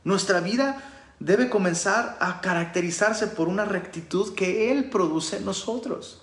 nuestra 0.03 0.39
vida 0.39 0.83
debe 1.19 1.49
comenzar 1.49 2.17
a 2.19 2.41
caracterizarse 2.41 3.27
por 3.27 3.47
una 3.47 3.65
rectitud 3.65 4.33
que 4.35 4.71
Él 4.71 4.89
produce 4.89 5.37
en 5.37 5.45
nosotros. 5.45 6.21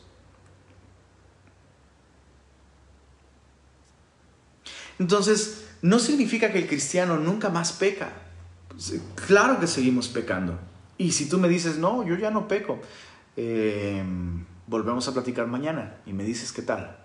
Entonces, 4.98 5.64
no 5.80 5.98
significa 5.98 6.52
que 6.52 6.58
el 6.58 6.68
cristiano 6.68 7.16
nunca 7.16 7.48
más 7.48 7.72
peca. 7.72 8.12
Pues, 8.68 9.00
claro 9.26 9.58
que 9.58 9.66
seguimos 9.66 10.08
pecando. 10.08 10.58
Y 10.98 11.12
si 11.12 11.28
tú 11.28 11.38
me 11.38 11.48
dices, 11.48 11.78
no, 11.78 12.06
yo 12.06 12.16
ya 12.16 12.30
no 12.30 12.46
peco, 12.46 12.78
eh, 13.36 14.04
volvemos 14.66 15.08
a 15.08 15.14
platicar 15.14 15.46
mañana 15.46 15.96
y 16.04 16.12
me 16.12 16.24
dices 16.24 16.52
qué 16.52 16.60
tal. 16.60 16.98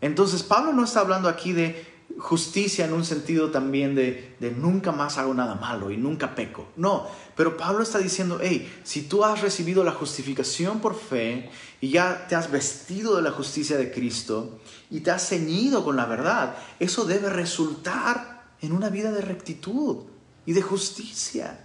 Entonces, 0.00 0.44
Pablo 0.44 0.72
no 0.72 0.84
está 0.84 1.00
hablando 1.00 1.28
aquí 1.28 1.52
de 1.52 1.97
justicia 2.16 2.86
en 2.86 2.94
un 2.94 3.04
sentido 3.04 3.50
también 3.50 3.94
de, 3.94 4.36
de, 4.40 4.50
nunca 4.50 4.92
más 4.92 5.18
hago 5.18 5.34
nada 5.34 5.54
malo 5.56 5.90
y 5.90 5.96
nunca 5.96 6.34
peco. 6.34 6.68
No, 6.76 7.06
pero 7.36 7.56
Pablo 7.56 7.82
está 7.82 7.98
diciendo, 7.98 8.38
hey, 8.42 8.72
si 8.82 9.02
tú 9.02 9.24
has 9.24 9.40
recibido 9.40 9.84
la 9.84 9.92
justificación 9.92 10.80
por 10.80 10.94
fe 10.94 11.50
y 11.80 11.90
ya 11.90 12.26
te 12.26 12.34
has 12.34 12.50
vestido 12.50 13.16
de 13.16 13.22
la 13.22 13.30
justicia 13.30 13.76
de 13.76 13.92
Cristo 13.92 14.58
y 14.90 15.00
te 15.00 15.10
has 15.10 15.28
ceñido 15.28 15.84
con 15.84 15.96
la 15.96 16.06
verdad, 16.06 16.56
eso 16.80 17.04
debe 17.04 17.28
resultar 17.28 18.38
en 18.60 18.72
una 18.72 18.88
vida 18.88 19.12
de 19.12 19.20
rectitud 19.20 20.04
y 20.46 20.52
de 20.52 20.62
justicia. 20.62 21.64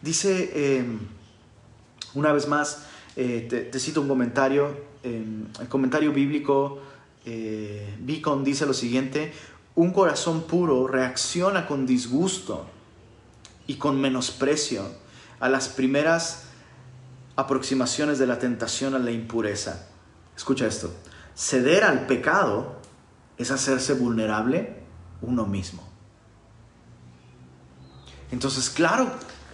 Dice, 0.00 0.78
em, 0.78 0.98
una 2.14 2.32
vez 2.32 2.48
más, 2.48 2.86
eh, 3.14 3.68
te, 3.70 3.78
cito 3.78 4.00
un 4.00 4.08
comentario, 4.08 4.91
el 5.02 5.68
comentario 5.68 6.12
bíblico, 6.12 6.80
eh, 7.24 7.96
Beacon 8.00 8.44
dice 8.44 8.66
lo 8.66 8.74
siguiente, 8.74 9.32
un 9.74 9.92
corazón 9.92 10.42
puro 10.42 10.86
reacciona 10.86 11.66
con 11.66 11.86
disgusto 11.86 12.66
y 13.66 13.76
con 13.76 14.00
menosprecio 14.00 14.84
a 15.40 15.48
las 15.48 15.68
primeras 15.68 16.44
aproximaciones 17.36 18.18
de 18.18 18.26
la 18.26 18.38
tentación 18.38 18.94
a 18.94 18.98
la 18.98 19.10
impureza. 19.10 19.88
Escucha 20.36 20.66
esto, 20.66 20.92
ceder 21.34 21.84
al 21.84 22.06
pecado 22.06 22.76
es 23.38 23.50
hacerse 23.50 23.94
vulnerable 23.94 24.76
uno 25.22 25.46
mismo. 25.46 25.82
Entonces, 28.30 28.70
claro, 28.70 29.10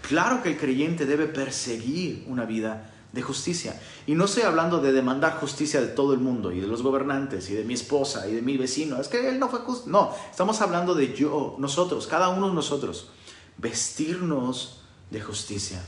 Claro 0.09 0.43
que 0.43 0.49
el 0.49 0.57
creyente 0.57 1.05
debe 1.05 1.27
perseguir 1.27 2.25
una 2.29 2.47
vida 2.47 2.91
de 3.13 3.21
justicia. 3.21 3.79
Y 4.09 4.15
no 4.15 4.25
estoy 4.25 4.45
hablando 4.45 4.81
de 4.81 4.93
demandar 4.93 5.39
justicia 5.39 5.83
de 5.83 5.89
todo 5.89 6.15
el 6.15 6.19
mundo 6.19 6.51
y 6.51 6.61
de 6.61 6.67
los 6.67 6.81
gobernantes 6.81 7.51
y 7.51 7.55
de 7.55 7.63
mi 7.65 7.75
esposa 7.75 8.27
y 8.27 8.33
de 8.33 8.41
mi 8.41 8.57
vecino. 8.57 8.99
Es 8.99 9.09
que 9.09 9.29
él 9.29 9.39
no 9.39 9.51
fue 9.51 9.59
justo. 9.59 9.91
No, 9.91 10.15
estamos 10.31 10.63
hablando 10.63 10.95
de 10.95 11.15
yo, 11.15 11.57
nosotros, 11.59 12.07
cada 12.07 12.31
uno 12.31 12.49
de 12.49 12.55
nosotros. 12.55 13.11
Vestirnos 13.59 14.81
de 15.11 15.21
justicia. 15.21 15.83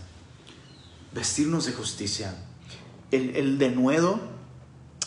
Vestirnos 1.15 1.65
de 1.65 1.73
justicia. 1.73 2.35
El, 3.11 3.37
el 3.37 3.57
denuedo 3.57 4.21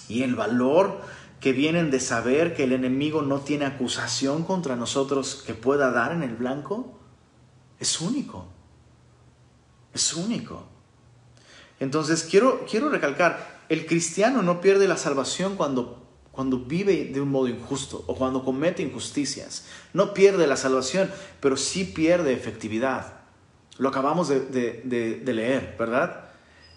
y 0.09 0.23
el 0.23 0.33
valor 0.33 0.99
que 1.39 1.53
vienen 1.53 1.91
de 1.91 1.99
saber 1.99 2.55
que 2.55 2.63
el 2.63 2.71
enemigo 2.71 3.21
no 3.21 3.41
tiene 3.41 3.65
acusación 3.65 4.43
contra 4.43 4.75
nosotros 4.75 5.43
que 5.45 5.53
pueda 5.53 5.91
dar 5.91 6.13
en 6.13 6.23
el 6.23 6.35
blanco 6.35 6.97
es 7.79 8.01
único. 8.01 8.47
Es 9.93 10.15
único. 10.15 10.72
Entonces, 11.83 12.23
quiero, 12.23 12.65
quiero 12.69 12.89
recalcar, 12.89 13.65
el 13.67 13.85
cristiano 13.85 14.41
no 14.41 14.61
pierde 14.61 14.87
la 14.87 14.95
salvación 14.95 15.57
cuando, 15.57 16.07
cuando 16.31 16.59
vive 16.59 17.09
de 17.13 17.19
un 17.19 17.29
modo 17.29 17.49
injusto 17.49 18.05
o 18.07 18.15
cuando 18.15 18.45
comete 18.45 18.81
injusticias. 18.81 19.65
No 19.91 20.13
pierde 20.13 20.47
la 20.47 20.55
salvación, 20.55 21.11
pero 21.41 21.57
sí 21.57 21.83
pierde 21.83 22.31
efectividad. 22.31 23.15
Lo 23.77 23.89
acabamos 23.89 24.29
de, 24.29 25.21
leer, 25.25 25.75
¿verdad? 25.77 26.29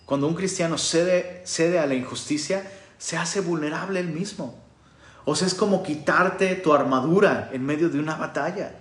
Cuando 0.07 0.27
un 0.27 0.35
cristiano 0.35 0.77
cede, 0.77 1.41
cede 1.47 1.79
a 1.79 1.87
la 1.87 1.95
injusticia, 1.95 2.69
se 2.99 3.17
hace 3.17 3.41
vulnerable 3.41 4.01
él 4.01 4.09
mismo. 4.09 4.59
O 5.25 5.37
sea, 5.37 5.47
es 5.47 5.55
como 5.55 5.85
quitarte 5.85 6.57
tu 6.57 6.73
armadura 6.73 7.49
en 7.53 7.65
medio 7.65 7.91
de 7.91 8.01
una 8.01 8.17
batalla. 8.17 8.75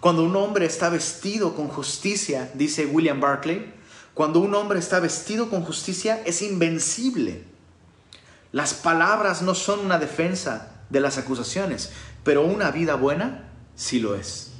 Cuando 0.00 0.22
un 0.22 0.36
hombre 0.36 0.66
está 0.66 0.90
vestido 0.90 1.56
con 1.56 1.66
justicia, 1.66 2.52
dice 2.54 2.86
William 2.86 3.18
Barclay, 3.20 3.74
cuando 4.16 4.40
un 4.40 4.54
hombre 4.54 4.78
está 4.78 4.98
vestido 4.98 5.50
con 5.50 5.60
justicia 5.60 6.22
es 6.24 6.40
invencible. 6.40 7.44
Las 8.50 8.72
palabras 8.72 9.42
no 9.42 9.54
son 9.54 9.80
una 9.80 9.98
defensa 9.98 10.72
de 10.88 11.00
las 11.00 11.18
acusaciones, 11.18 11.92
pero 12.24 12.40
una 12.40 12.70
vida 12.70 12.94
buena 12.94 13.50
sí 13.74 14.00
lo 14.00 14.14
es. 14.14 14.52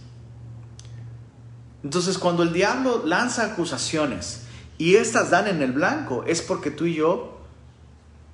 Entonces 1.82 2.18
cuando 2.18 2.42
el 2.42 2.52
diablo 2.52 3.06
lanza 3.06 3.46
acusaciones 3.46 4.42
y 4.76 4.96
estas 4.96 5.30
dan 5.30 5.46
en 5.46 5.62
el 5.62 5.72
blanco, 5.72 6.22
es 6.26 6.42
porque 6.42 6.70
tú 6.70 6.84
y 6.84 6.92
yo 6.92 7.40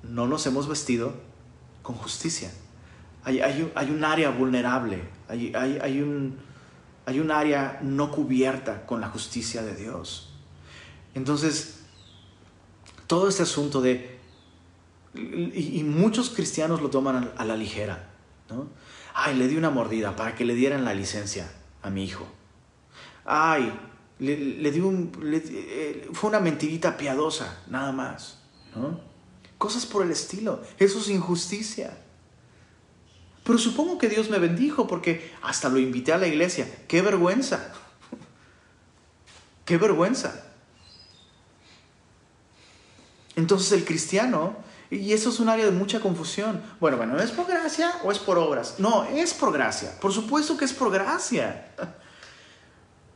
no 0.03 0.27
nos 0.27 0.45
hemos 0.45 0.67
vestido 0.67 1.13
con 1.83 1.95
justicia. 1.95 2.51
Hay, 3.23 3.71
un 3.89 4.03
área 4.03 4.29
vulnerable, 4.29 5.07
hay 5.29 6.01
un 6.01 7.31
área 7.31 7.79
no 7.81 8.11
cubierta 8.11 8.85
con 8.85 8.99
la 8.99 9.07
justicia 9.07 9.61
de 9.61 9.73
Dios. 9.73 10.32
Entonces, 11.15 11.79
todo 13.07 13.29
este 13.29 13.43
asunto 13.43 13.81
de... 13.81 14.19
Y, 15.15 15.83
muchos 15.83 16.31
cristianos 16.31 16.81
lo 16.81 16.89
toman 16.89 17.31
a, 17.37 17.45
la 17.45 17.55
ligera, 17.55 18.09
¿no? 18.49 18.67
Ay, 19.13 19.35
le 19.35 19.47
di 19.47 19.55
una 19.57 19.69
mordida 19.69 20.15
para 20.15 20.33
que 20.33 20.43
le 20.43 20.55
dieran 20.55 20.85
la 20.85 20.95
licencia 20.95 21.51
a 21.83 21.91
mi 21.91 22.03
hijo. 22.03 22.25
Ay, 23.25 23.71
le, 24.17 24.71
di 24.71 24.79
un... 24.79 25.11
Eh, 25.23 26.09
fue 26.13 26.31
una 26.31 26.39
mentirita 26.39 26.97
piadosa, 26.97 27.61
nada 27.67 27.91
más, 27.91 28.39
¿no? 28.75 28.99
Cosas 29.59 29.85
por 29.85 30.03
el 30.03 30.11
estilo. 30.11 30.63
Eso 30.79 30.97
es 30.97 31.09
injusticia. 31.09 31.95
Pero 33.43 33.59
supongo 33.59 33.99
que 33.99 34.09
Dios 34.09 34.29
me 34.29 34.39
bendijo 34.39 34.87
porque 34.87 35.31
hasta 35.43 35.69
lo 35.69 35.77
invité 35.77 36.13
a 36.13 36.17
la 36.17 36.27
iglesia. 36.27 36.67
¡Qué 36.87 37.03
vergüenza! 37.03 37.71
¡Qué 39.65 39.77
vergüenza! 39.77 40.52
Entonces 43.35 43.71
el 43.71 43.85
cristiano, 43.85 44.55
y 44.89 45.13
eso 45.13 45.29
es 45.29 45.39
un 45.39 45.49
área 45.49 45.65
de 45.65 45.71
mucha 45.71 45.99
confusión. 45.99 46.61
Bueno, 46.79 46.97
bueno, 46.97 47.19
¿es 47.19 47.31
por 47.31 47.47
gracia 47.47 47.91
o 48.03 48.11
es 48.11 48.19
por 48.19 48.37
obras? 48.37 48.75
No, 48.77 49.05
es 49.05 49.33
por 49.33 49.51
gracia. 49.51 49.91
Por 49.99 50.11
supuesto 50.11 50.57
que 50.57 50.65
es 50.65 50.73
por 50.73 50.91
gracia. 50.91 51.73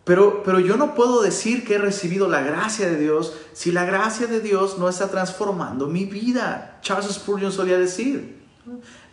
Pero, 0.03 0.41
pero 0.43 0.59
yo 0.59 0.77
no 0.77 0.95
puedo 0.95 1.21
decir 1.21 1.65
que 1.65 1.75
he 1.75 1.77
recibido 1.79 2.29
la 2.29 2.41
gracia 2.41 2.87
de 2.87 2.97
Dios 2.97 3.33
si 3.51 3.73
la 3.73 3.83
gracia 3.83 4.25
de 4.27 4.39
Dios 4.39 4.77
no 4.77 4.87
está 4.87 5.09
transformando 5.09 5.87
mi 5.87 6.05
vida. 6.05 6.79
Charles 6.81 7.13
Spurgeon 7.13 7.51
solía 7.51 7.77
decir, 7.77 8.37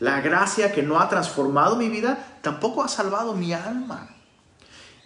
la 0.00 0.20
gracia 0.20 0.72
que 0.72 0.82
no 0.82 1.00
ha 1.00 1.08
transformado 1.08 1.76
mi 1.76 1.88
vida 1.88 2.38
tampoco 2.42 2.82
ha 2.82 2.88
salvado 2.88 3.34
mi 3.34 3.52
alma. 3.52 4.10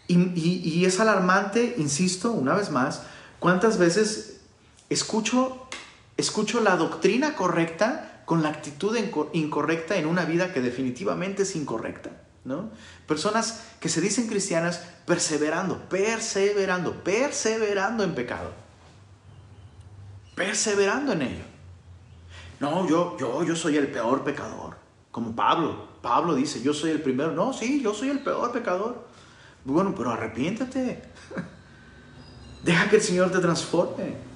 Y, 0.09 0.87
es 0.87 1.01
alarmante, 1.01 1.75
insisto, 1.77 2.33
una 2.33 2.55
vez 2.55 2.71
más, 2.71 3.03
cuántas 3.39 3.77
veces 3.77 4.41
escucho, 4.89 5.69
escucho 6.19 6.61
la 6.61 6.77
doctrina 6.77 7.35
correcta 7.35 8.23
con 8.27 8.43
la 8.43 8.51
actitud 8.51 8.95
incorrecta 9.33 9.97
en 9.97 10.07
una 10.07 10.27
vida 10.27 10.53
que 10.53 10.61
definitivamente 10.61 11.45
es 11.45 11.57
incorrecta. 11.57 12.11
¿no? 12.45 12.71
Personas 13.07 13.65
que 13.81 13.89
se 13.89 14.03
dicen 14.03 14.27
cristianas 14.27 14.83
perseverando, 15.07 15.89
perseverando, 15.89 16.93
perseverando 17.03 18.05
en 18.05 18.15
pecado. 18.15 18.51
Perseverando 20.35 21.13
en 21.13 21.23
ello. 21.23 21.45
No, 22.61 22.89
yo, 22.89 23.17
yo, 23.19 23.45
yo 23.45 23.57
soy 23.57 23.77
el 23.77 23.89
peor 23.89 24.25
pecador. 24.25 24.77
Como 25.11 25.35
Pablo. 25.35 25.89
Pablo 26.03 26.35
dice, 26.35 26.61
yo 26.61 26.75
soy 26.75 26.91
el 26.91 27.01
primero. 27.01 27.33
No, 27.33 27.53
sí, 27.53 27.81
yo 27.81 27.95
soy 27.95 28.11
el 28.11 28.21
peor 28.21 28.53
pecador. 28.53 29.07
Bueno, 29.65 29.95
pero 29.97 30.11
arrepiéntate. 30.11 31.03
Deja 32.65 32.91
que 32.91 32.97
el 32.97 33.03
Señor 33.03 33.31
te 33.31 33.39
transforme. 33.39 34.28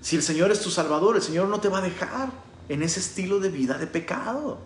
Si 0.00 0.16
el 0.16 0.22
Señor 0.22 0.50
es 0.50 0.60
tu 0.60 0.70
Salvador, 0.70 1.16
el 1.16 1.22
Señor 1.22 1.48
no 1.48 1.60
te 1.60 1.68
va 1.68 1.78
a 1.78 1.82
dejar 1.82 2.30
en 2.68 2.82
ese 2.82 3.00
estilo 3.00 3.40
de 3.40 3.50
vida 3.50 3.78
de 3.78 3.86
pecado. 3.86 4.58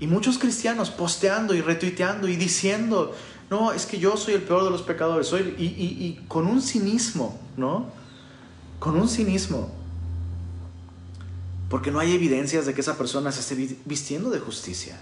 Y 0.00 0.06
muchos 0.06 0.38
cristianos 0.38 0.90
posteando 0.90 1.54
y 1.54 1.60
retuiteando 1.60 2.28
y 2.28 2.36
diciendo, 2.36 3.14
no, 3.50 3.72
es 3.72 3.86
que 3.86 3.98
yo 3.98 4.16
soy 4.16 4.34
el 4.34 4.42
peor 4.42 4.64
de 4.64 4.70
los 4.70 4.82
pecadores. 4.82 5.26
Soy, 5.26 5.54
y, 5.58 5.64
y 5.64 6.24
con 6.28 6.46
un 6.46 6.60
cinismo, 6.60 7.40
¿no? 7.56 7.86
Con 8.78 8.96
un 8.96 9.08
cinismo 9.08 9.70
porque 11.74 11.90
no 11.90 11.98
hay 11.98 12.12
evidencias 12.12 12.66
de 12.66 12.72
que 12.72 12.82
esa 12.82 12.96
persona 12.96 13.32
se 13.32 13.40
esté 13.40 13.76
vistiendo 13.84 14.30
de 14.30 14.38
justicia. 14.38 14.96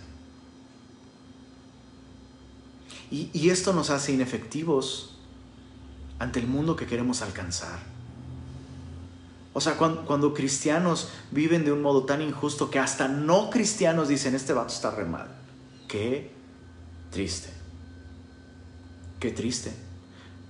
Y, 3.11 3.51
esto 3.51 3.75
nos 3.75 3.91
hace 3.91 4.11
inefectivos 4.13 5.19
ante 6.19 6.41
el 6.41 6.47
mundo 6.47 6.75
que 6.75 6.87
queremos 6.87 7.21
alcanzar. 7.21 7.79
O 9.55 9.61
sea, 9.61 9.77
cuando, 9.77 10.33
cristianos 10.33 11.11
viven 11.31 11.65
de 11.65 11.73
un 11.73 11.83
modo 11.83 12.05
tan 12.05 12.23
injusto 12.23 12.71
que 12.71 12.79
hasta 12.79 13.09
no 13.09 13.51
cristianos 13.51 14.09
dicen, 14.09 14.35
este 14.35 14.55
vato 14.55 14.73
está 14.73 14.91
re 14.91 15.05
mal. 15.05 15.29
Qué 15.88 16.31
triste. 17.11 17.51
Qué 19.21 19.31
triste. 19.31 19.73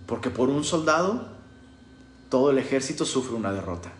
Porque 0.06 0.30
por 0.30 0.48
un 0.48 0.62
soldado, 0.62 1.28
todo 2.28 2.50
el 2.50 2.58
ejército 2.58 3.04
sufre 3.04 3.34
una 3.34 3.52
derrota. 3.52 3.90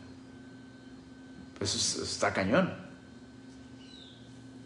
Eso 1.60 2.02
está 2.02 2.32
cañón. 2.32 2.72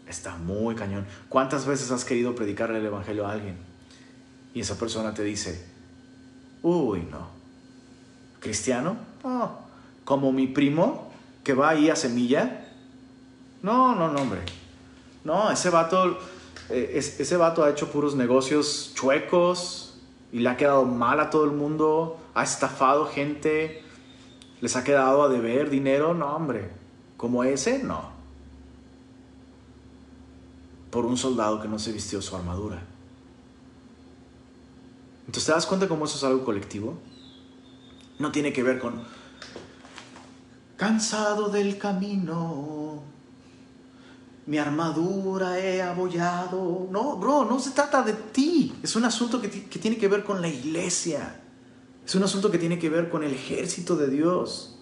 Está 0.07 0.37
muy 0.37 0.75
cañón. 0.75 1.05
¿Cuántas 1.29 1.65
veces 1.65 1.89
has 1.91 2.05
querido 2.05 2.35
predicarle 2.35 2.77
el 2.77 2.85
Evangelio 2.85 3.25
a 3.25 3.31
alguien? 3.31 3.57
Y 4.53 4.61
esa 4.61 4.77
persona 4.77 5.13
te 5.13 5.23
dice, 5.23 5.67
uy, 6.61 7.01
no. 7.09 7.27
¿Cristiano? 8.39 8.97
No. 9.23 9.66
Como 10.07 10.31
mi 10.31 10.47
primo 10.47 11.11
que 11.43 11.53
va 11.53 11.67
ahí 11.67 11.89
a 11.89 11.95
Semilla 11.97 12.65
No, 13.61 13.93
no, 13.93 14.07
no, 14.07 14.21
hombre. 14.21 14.39
No, 15.25 15.51
ese 15.51 15.69
vato, 15.69 16.17
eh, 16.69 16.93
ese 16.95 17.35
vato 17.35 17.61
ha 17.61 17.69
hecho 17.69 17.91
puros 17.91 18.15
negocios 18.15 18.93
chuecos 18.95 19.97
y 20.31 20.39
le 20.39 20.47
ha 20.47 20.55
quedado 20.55 20.85
mal 20.85 21.19
a 21.19 21.29
todo 21.29 21.43
el 21.43 21.51
mundo, 21.51 22.17
ha 22.35 22.43
estafado 22.43 23.07
gente, 23.07 23.83
les 24.61 24.77
ha 24.77 24.85
quedado 24.85 25.23
a 25.23 25.27
deber 25.27 25.69
dinero. 25.69 26.13
No, 26.13 26.33
hombre. 26.33 26.71
Como 27.17 27.43
ese, 27.43 27.83
no. 27.83 28.09
Por 30.89 31.05
un 31.05 31.17
soldado 31.17 31.61
que 31.61 31.67
no 31.67 31.79
se 31.79 31.91
vistió 31.91 32.21
su 32.21 32.33
armadura. 32.33 32.81
Entonces, 35.25 35.47
¿te 35.47 35.51
das 35.51 35.65
cuenta 35.65 35.89
cómo 35.89 36.05
eso 36.05 36.15
es 36.15 36.23
algo 36.23 36.45
colectivo? 36.45 36.97
No 38.19 38.31
tiene 38.31 38.53
que 38.53 38.63
ver 38.63 38.79
con 38.79 39.16
cansado 40.77 41.49
del 41.49 41.77
camino, 41.77 43.03
mi 44.45 44.57
armadura 44.57 45.59
he 45.59 45.81
abollado. 45.81 46.87
No, 46.89 47.17
bro, 47.17 47.43
no 47.43 47.59
se 47.59 47.71
trata 47.71 48.01
de 48.03 48.13
ti. 48.13 48.73
Es 48.81 48.95
un 48.95 49.03
asunto 49.03 49.41
que, 49.41 49.49
que, 49.49 49.79
tiene 49.79 49.97
que 49.97 50.07
ver 50.07 50.23
con 50.23 50.41
la 50.41 50.47
iglesia. 50.47 51.41
Es 52.05 52.15
un 52.15 52.23
asunto 52.23 52.49
que 52.49 52.57
tiene 52.57 52.79
que 52.79 52.89
ver 52.89 53.09
con 53.09 53.23
el 53.23 53.33
ejército 53.33 53.97
de 53.97 54.09
Dios. 54.09 54.79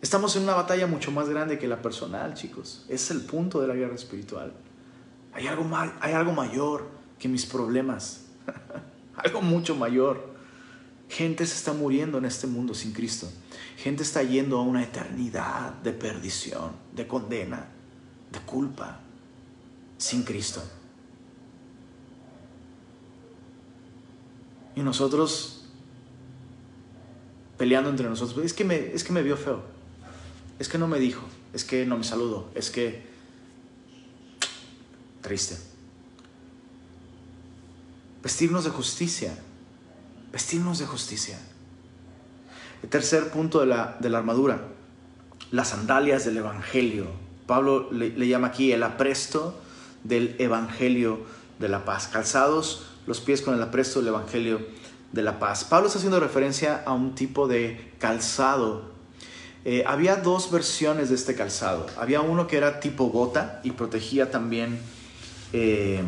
Estamos 0.00 0.36
en 0.36 0.44
una 0.44 0.54
batalla 0.54 0.86
mucho 0.86 1.10
más 1.10 1.28
grande 1.28 1.58
que 1.58 1.66
la 1.66 1.82
personal, 1.82 2.34
chicos. 2.34 2.86
Es 2.88 3.10
el 3.10 3.22
punto 3.22 3.60
de 3.60 3.68
la 3.68 3.74
guerra 3.74 3.94
espiritual. 3.94 4.54
Hay 5.34 5.46
algo, 5.48 5.64
mal, 5.64 5.92
hay 6.00 6.14
algo 6.14 6.32
mayor 6.32 6.88
que 7.18 7.28
mis 7.28 7.44
problemas. 7.44 8.22
algo 9.16 9.42
mucho 9.42 9.74
mayor. 9.74 10.34
Gente 11.08 11.44
se 11.44 11.56
está 11.56 11.72
muriendo 11.72 12.18
en 12.18 12.24
este 12.24 12.46
mundo 12.46 12.72
sin 12.72 12.92
Cristo. 12.92 13.28
Gente 13.76 14.02
está 14.02 14.22
yendo 14.22 14.58
a 14.58 14.62
una 14.62 14.82
eternidad 14.82 15.72
de 15.74 15.92
perdición, 15.92 16.72
de 16.92 17.06
condena, 17.06 17.68
de 18.32 18.40
culpa, 18.40 19.00
sin 19.98 20.22
Cristo. 20.24 20.62
Y 24.74 24.80
nosotros 24.80 25.64
peleando 27.58 27.88
entre 27.88 28.08
nosotros, 28.08 28.44
es 28.44 28.52
que 28.52 28.64
me, 28.64 28.92
es 28.92 29.02
que 29.02 29.12
me 29.12 29.22
vio 29.22 29.36
feo, 29.36 29.62
es 30.58 30.68
que 30.68 30.76
no 30.76 30.88
me 30.88 30.98
dijo, 30.98 31.26
es 31.54 31.64
que 31.64 31.86
no 31.86 31.96
me 31.96 32.04
saludó, 32.04 32.50
es 32.54 32.70
que... 32.70 33.06
Triste. 35.22 35.56
Vestirnos 38.22 38.64
de 38.64 38.70
justicia 38.70 39.36
vestirnos 40.36 40.78
de 40.78 40.84
justicia. 40.84 41.38
El 42.82 42.88
tercer 42.88 43.30
punto 43.30 43.60
de 43.60 43.66
la, 43.66 43.98
armadura, 44.00 44.60
las 45.50 45.68
sandalias 45.68 46.24
del 46.24 46.38
Evangelio. 46.38 47.06
Pablo 47.46 47.90
le, 47.92 48.28
llama 48.28 48.48
aquí 48.48 48.72
el 48.72 48.82
apresto 48.82 49.58
del 50.04 50.36
Evangelio 50.38 51.20
de 51.58 51.68
la 51.68 51.84
paz. 51.84 52.08
Calzados 52.08 52.86
los 53.06 53.20
pies 53.20 53.42
con 53.42 53.54
el 53.54 53.62
apresto 53.62 54.00
del 54.00 54.08
Evangelio 54.08 54.60
de 55.12 55.22
la 55.22 55.38
paz. 55.38 55.64
Pablo 55.64 55.86
está 55.86 55.98
haciendo 55.98 56.20
referencia 56.20 56.82
a 56.84 56.92
un 56.92 57.14
tipo 57.14 57.48
de 57.48 57.92
calzado. 57.98 58.94
Eh, 59.64 59.84
había 59.86 60.16
dos 60.16 60.50
versiones 60.50 61.08
de 61.08 61.14
este 61.14 61.34
calzado. 61.34 61.86
Había 61.98 62.20
uno 62.20 62.46
que 62.46 62.56
era 62.56 62.80
tipo 62.80 63.08
bota 63.10 63.60
y 63.64 63.72
protegía 63.72 64.30
también 64.30 64.78
eh, 65.52 66.02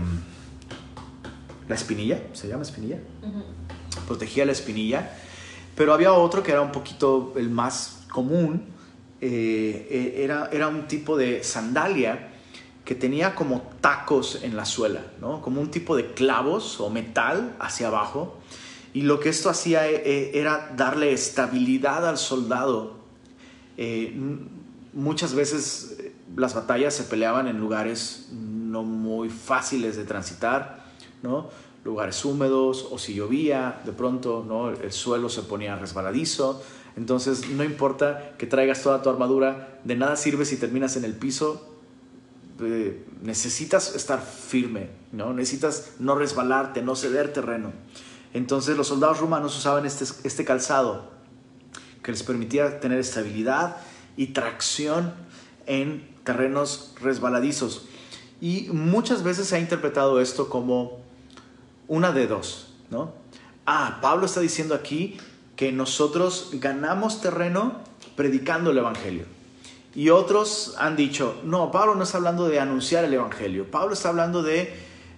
la 1.68 1.74
espinilla. 1.74 2.22
¿Se 2.34 2.48
llama 2.48 2.62
espinilla? 2.62 2.98
protegía 4.06 4.46
la 4.46 4.52
espinilla, 4.52 5.12
pero 5.78 5.94
había 5.94 6.12
otro 6.12 6.42
que 6.42 6.50
era 6.50 6.60
un 6.60 6.72
poquito 6.72 7.34
el 7.36 7.50
más 7.50 8.00
común, 8.10 8.64
eh, 9.20 9.86
eh, 9.88 10.24
era, 10.24 10.48
era 10.50 10.66
un 10.66 10.88
tipo 10.88 11.16
de 11.16 11.44
sandalia 11.44 12.30
que 12.84 12.96
tenía 12.96 13.36
como 13.36 13.62
tacos 13.80 14.40
en 14.42 14.56
la 14.56 14.64
suela, 14.64 15.04
¿no? 15.20 15.40
como 15.40 15.60
un 15.60 15.70
tipo 15.70 15.94
de 15.94 16.14
clavos 16.14 16.80
o 16.80 16.90
metal 16.90 17.54
hacia 17.60 17.86
abajo, 17.86 18.38
y 18.92 19.02
lo 19.02 19.20
que 19.20 19.28
esto 19.28 19.50
hacía 19.50 19.88
eh, 19.88 20.32
era 20.34 20.74
darle 20.76 21.12
estabilidad 21.12 22.08
al 22.08 22.18
soldado. 22.18 22.98
muchas 24.92 25.32
veces 25.32 25.96
las 26.34 26.54
batallas 26.54 26.92
se 26.92 27.04
peleaban 27.04 27.46
en 27.46 27.60
lugares 27.60 28.30
no 28.32 28.82
muy 28.82 29.30
fáciles 29.30 29.96
de 29.96 30.02
transitar, 30.02 30.82
¿no? 31.22 31.50
Lugares 31.84 32.24
húmedos 32.24 32.86
o 32.90 32.98
si 32.98 33.14
llovía, 33.14 33.80
de 33.84 33.92
pronto 33.92 34.44
¿no? 34.46 34.70
el 34.70 34.92
suelo 34.92 35.28
se 35.28 35.42
ponía 35.42 35.76
resbaladizo. 35.76 36.62
Entonces 36.96 37.48
no 37.50 37.64
importa 37.64 38.34
que 38.38 38.46
traigas 38.46 38.82
toda 38.82 39.02
tu 39.02 39.10
armadura, 39.10 39.80
de 39.84 39.96
nada 39.96 40.16
sirve 40.16 40.44
si 40.44 40.56
terminas 40.56 40.96
en 40.96 41.04
el 41.04 41.14
piso. 41.14 41.74
Eh, 42.60 43.04
necesitas 43.22 43.94
estar 43.94 44.20
firme, 44.20 44.90
¿no? 45.12 45.32
necesitas 45.32 45.92
no 46.00 46.16
resbalarte, 46.16 46.82
no 46.82 46.96
ceder 46.96 47.32
terreno. 47.32 47.72
Entonces 48.34 48.76
los 48.76 48.88
soldados 48.88 49.20
romanos 49.20 49.56
usaban 49.56 49.86
este, 49.86 50.04
este 50.24 50.44
calzado 50.44 51.10
que 52.02 52.12
les 52.12 52.22
permitía 52.22 52.80
tener 52.80 52.98
estabilidad 52.98 53.76
y 54.16 54.28
tracción 54.28 55.14
en 55.66 56.08
terrenos 56.24 56.94
resbaladizos. 57.00 57.86
Y 58.40 58.68
muchas 58.72 59.22
veces 59.22 59.48
se 59.48 59.56
ha 59.56 59.60
interpretado 59.60 60.20
esto 60.20 60.48
como 60.48 61.00
una 61.88 62.12
de 62.12 62.26
dos, 62.26 62.74
¿no? 62.90 63.12
Ah, 63.66 63.98
Pablo 64.00 64.26
está 64.26 64.40
diciendo 64.40 64.74
aquí 64.74 65.18
que 65.56 65.72
nosotros 65.72 66.50
ganamos 66.52 67.20
terreno 67.20 67.80
predicando 68.14 68.70
el 68.70 68.78
Evangelio. 68.78 69.24
Y 69.94 70.10
otros 70.10 70.74
han 70.78 70.96
dicho, 70.96 71.40
no, 71.44 71.72
Pablo 71.72 71.94
no 71.94 72.04
está 72.04 72.18
hablando 72.18 72.48
de 72.48 72.60
anunciar 72.60 73.04
el 73.04 73.14
Evangelio, 73.14 73.70
Pablo 73.70 73.94
está 73.94 74.10
hablando 74.10 74.42
de 74.42 74.72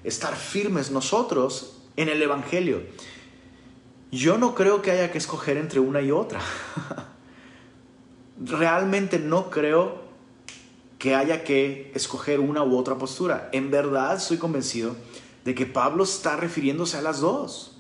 estar 0.04 0.35
firmes 0.35 0.90
nosotros 0.90 1.76
en 1.96 2.09
el 2.09 2.22
Evangelio. 2.22 2.83
Yo 4.11 4.38
no 4.38 4.54
creo 4.54 4.80
que 4.80 4.90
haya 4.90 5.12
que 5.12 5.18
escoger 5.18 5.56
entre 5.56 5.80
una 5.80 6.00
y 6.00 6.11
otra. 6.11 6.40
Realmente 8.42 9.18
no 9.18 9.50
creo 9.50 10.00
que 10.98 11.14
haya 11.14 11.44
que 11.44 11.92
escoger 11.94 12.40
una 12.40 12.62
u 12.62 12.76
otra 12.76 12.96
postura. 12.96 13.48
En 13.52 13.70
verdad 13.70 14.16
estoy 14.16 14.38
convencido 14.38 14.96
de 15.44 15.55
que 15.55 15.66
Pablo 15.66 16.05
está 16.05 16.37
refiriéndose 16.37 16.96
a 16.96 17.03
las 17.03 17.20
dos. 17.20 17.76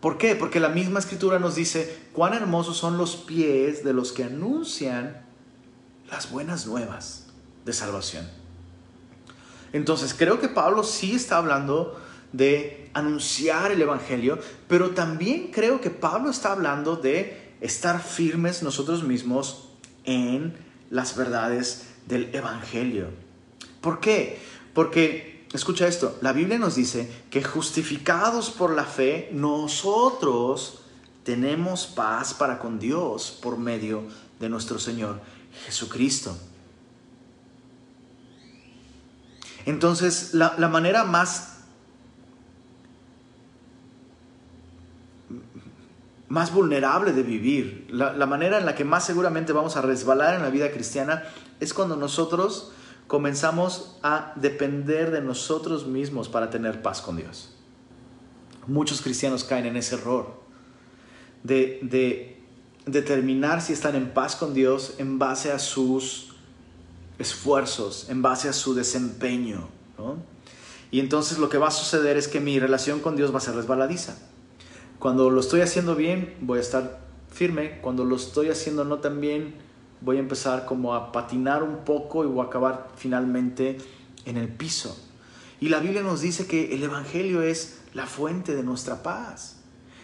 ¿Por 0.00 0.18
qué? 0.18 0.34
Porque 0.34 0.60
la 0.60 0.68
misma 0.68 0.98
escritura 0.98 1.38
nos 1.38 1.54
dice 1.54 1.96
cuán 2.12 2.34
hermosos 2.34 2.76
son 2.76 2.98
los 2.98 3.16
pies 3.16 3.84
de 3.84 3.92
los 3.92 4.12
que 4.12 4.24
anuncian 4.24 5.24
las 6.10 6.30
buenas 6.30 6.66
nuevas 6.66 7.28
de 7.64 7.72
salvación. 7.72 8.28
Entonces 9.72 10.12
creo 10.12 10.40
que 10.40 10.48
Pablo 10.48 10.82
sí 10.82 11.14
está 11.14 11.38
hablando 11.38 11.98
de 12.32 12.90
anunciar 12.94 13.72
el 13.72 13.80
Evangelio, 13.80 14.38
pero 14.68 14.90
también 14.90 15.50
creo 15.50 15.80
que 15.80 15.90
Pablo 15.90 16.30
está 16.30 16.52
hablando 16.52 16.96
de 16.96 17.54
estar 17.60 18.02
firmes 18.02 18.62
nosotros 18.62 19.04
mismos 19.04 19.68
en 20.04 20.54
las 20.90 21.16
verdades 21.16 21.86
del 22.06 22.34
Evangelio. 22.34 23.08
¿Por 23.80 24.00
qué? 24.00 24.38
Porque 24.74 25.41
escucha 25.52 25.86
esto, 25.86 26.16
la 26.20 26.32
Biblia 26.32 26.58
nos 26.58 26.74
dice 26.74 27.10
que 27.30 27.42
justificados 27.42 28.50
por 28.50 28.74
la 28.74 28.84
fe, 28.84 29.28
nosotros 29.32 30.82
tenemos 31.24 31.86
paz 31.86 32.34
para 32.34 32.58
con 32.58 32.78
Dios 32.78 33.38
por 33.42 33.58
medio 33.58 34.04
de 34.40 34.48
nuestro 34.48 34.78
Señor 34.78 35.20
Jesucristo. 35.66 36.36
Entonces, 39.64 40.34
la, 40.34 40.56
manera 40.68 41.04
más, 41.04 41.58
más 46.28 46.52
vulnerable 46.52 47.12
de 47.12 47.22
vivir, 47.22 47.86
la, 47.90 48.12
la 48.12 48.26
manera 48.26 48.58
en 48.58 48.66
la 48.66 48.74
que 48.74 48.84
más 48.84 49.06
seguramente 49.06 49.52
vamos 49.52 49.76
a 49.76 49.82
resbalar 49.82 50.34
en 50.34 50.42
la 50.42 50.50
vida 50.50 50.72
cristiana, 50.72 51.22
es 51.60 51.72
cuando 51.74 51.94
nosotros 51.94 52.72
comenzamos 53.12 53.98
a 54.02 54.32
depender 54.36 55.10
de 55.10 55.20
nosotros 55.20 55.86
mismos 55.86 56.30
para 56.30 56.48
tener 56.48 56.80
paz 56.80 57.02
con 57.02 57.18
Dios. 57.18 57.50
Muchos 58.66 59.02
cristianos 59.02 59.44
caen 59.44 59.66
en 59.66 59.76
ese 59.76 59.96
error 59.96 60.32
de, 61.42 62.40
determinar 62.86 63.60
si 63.60 63.74
están 63.74 63.96
en 63.96 64.14
paz 64.14 64.34
con 64.34 64.54
Dios 64.54 64.94
en 64.96 65.18
base 65.18 65.52
a 65.52 65.58
sus 65.58 66.36
esfuerzos, 67.18 68.08
en 68.08 68.22
base 68.22 68.48
a 68.48 68.54
su 68.54 68.74
desempeño. 68.74 69.68
Y 70.90 70.98
entonces 70.98 71.36
lo 71.36 71.50
que 71.50 71.58
va 71.58 71.68
a 71.68 71.70
suceder 71.70 72.16
es 72.16 72.28
que 72.28 72.40
mi 72.40 72.58
relación 72.58 73.00
con 73.00 73.14
Dios 73.14 73.30
va 73.30 73.36
a 73.36 73.40
ser 73.42 73.54
resbaladiza. 73.54 74.16
Cuando 74.98 75.28
lo 75.28 75.40
estoy 75.42 75.60
haciendo 75.60 75.96
bien, 75.96 76.34
voy 76.40 76.60
a 76.60 76.62
estar 76.62 77.00
firme. 77.30 77.78
Cuando 77.82 78.06
lo 78.06 78.16
estoy 78.16 78.48
haciendo 78.48 78.86
no 78.86 79.00
tan 79.00 79.20
bien, 79.20 79.54
voy 80.04 80.16
a 80.16 80.20
empezar 80.20 80.64
como 80.64 80.94
a 80.94 81.12
patinar 81.12 81.62
un 81.62 81.84
poco 81.84 82.24
y 82.24 82.26
voy 82.26 82.44
a 82.44 82.48
acabar 82.48 82.88
finalmente 82.96 83.78
en 84.24 84.36
el 84.36 84.48
piso. 84.48 84.96
Y 85.60 85.68
la 85.68 85.78
Biblia 85.78 86.02
nos 86.02 86.20
dice 86.20 86.46
que 86.46 86.74
el 86.74 86.82
Evangelio 86.82 87.42
es 87.42 87.80
la 87.94 88.06
fuente 88.06 88.54
de 88.54 88.62
nuestra 88.62 89.02
paz. 89.02 89.56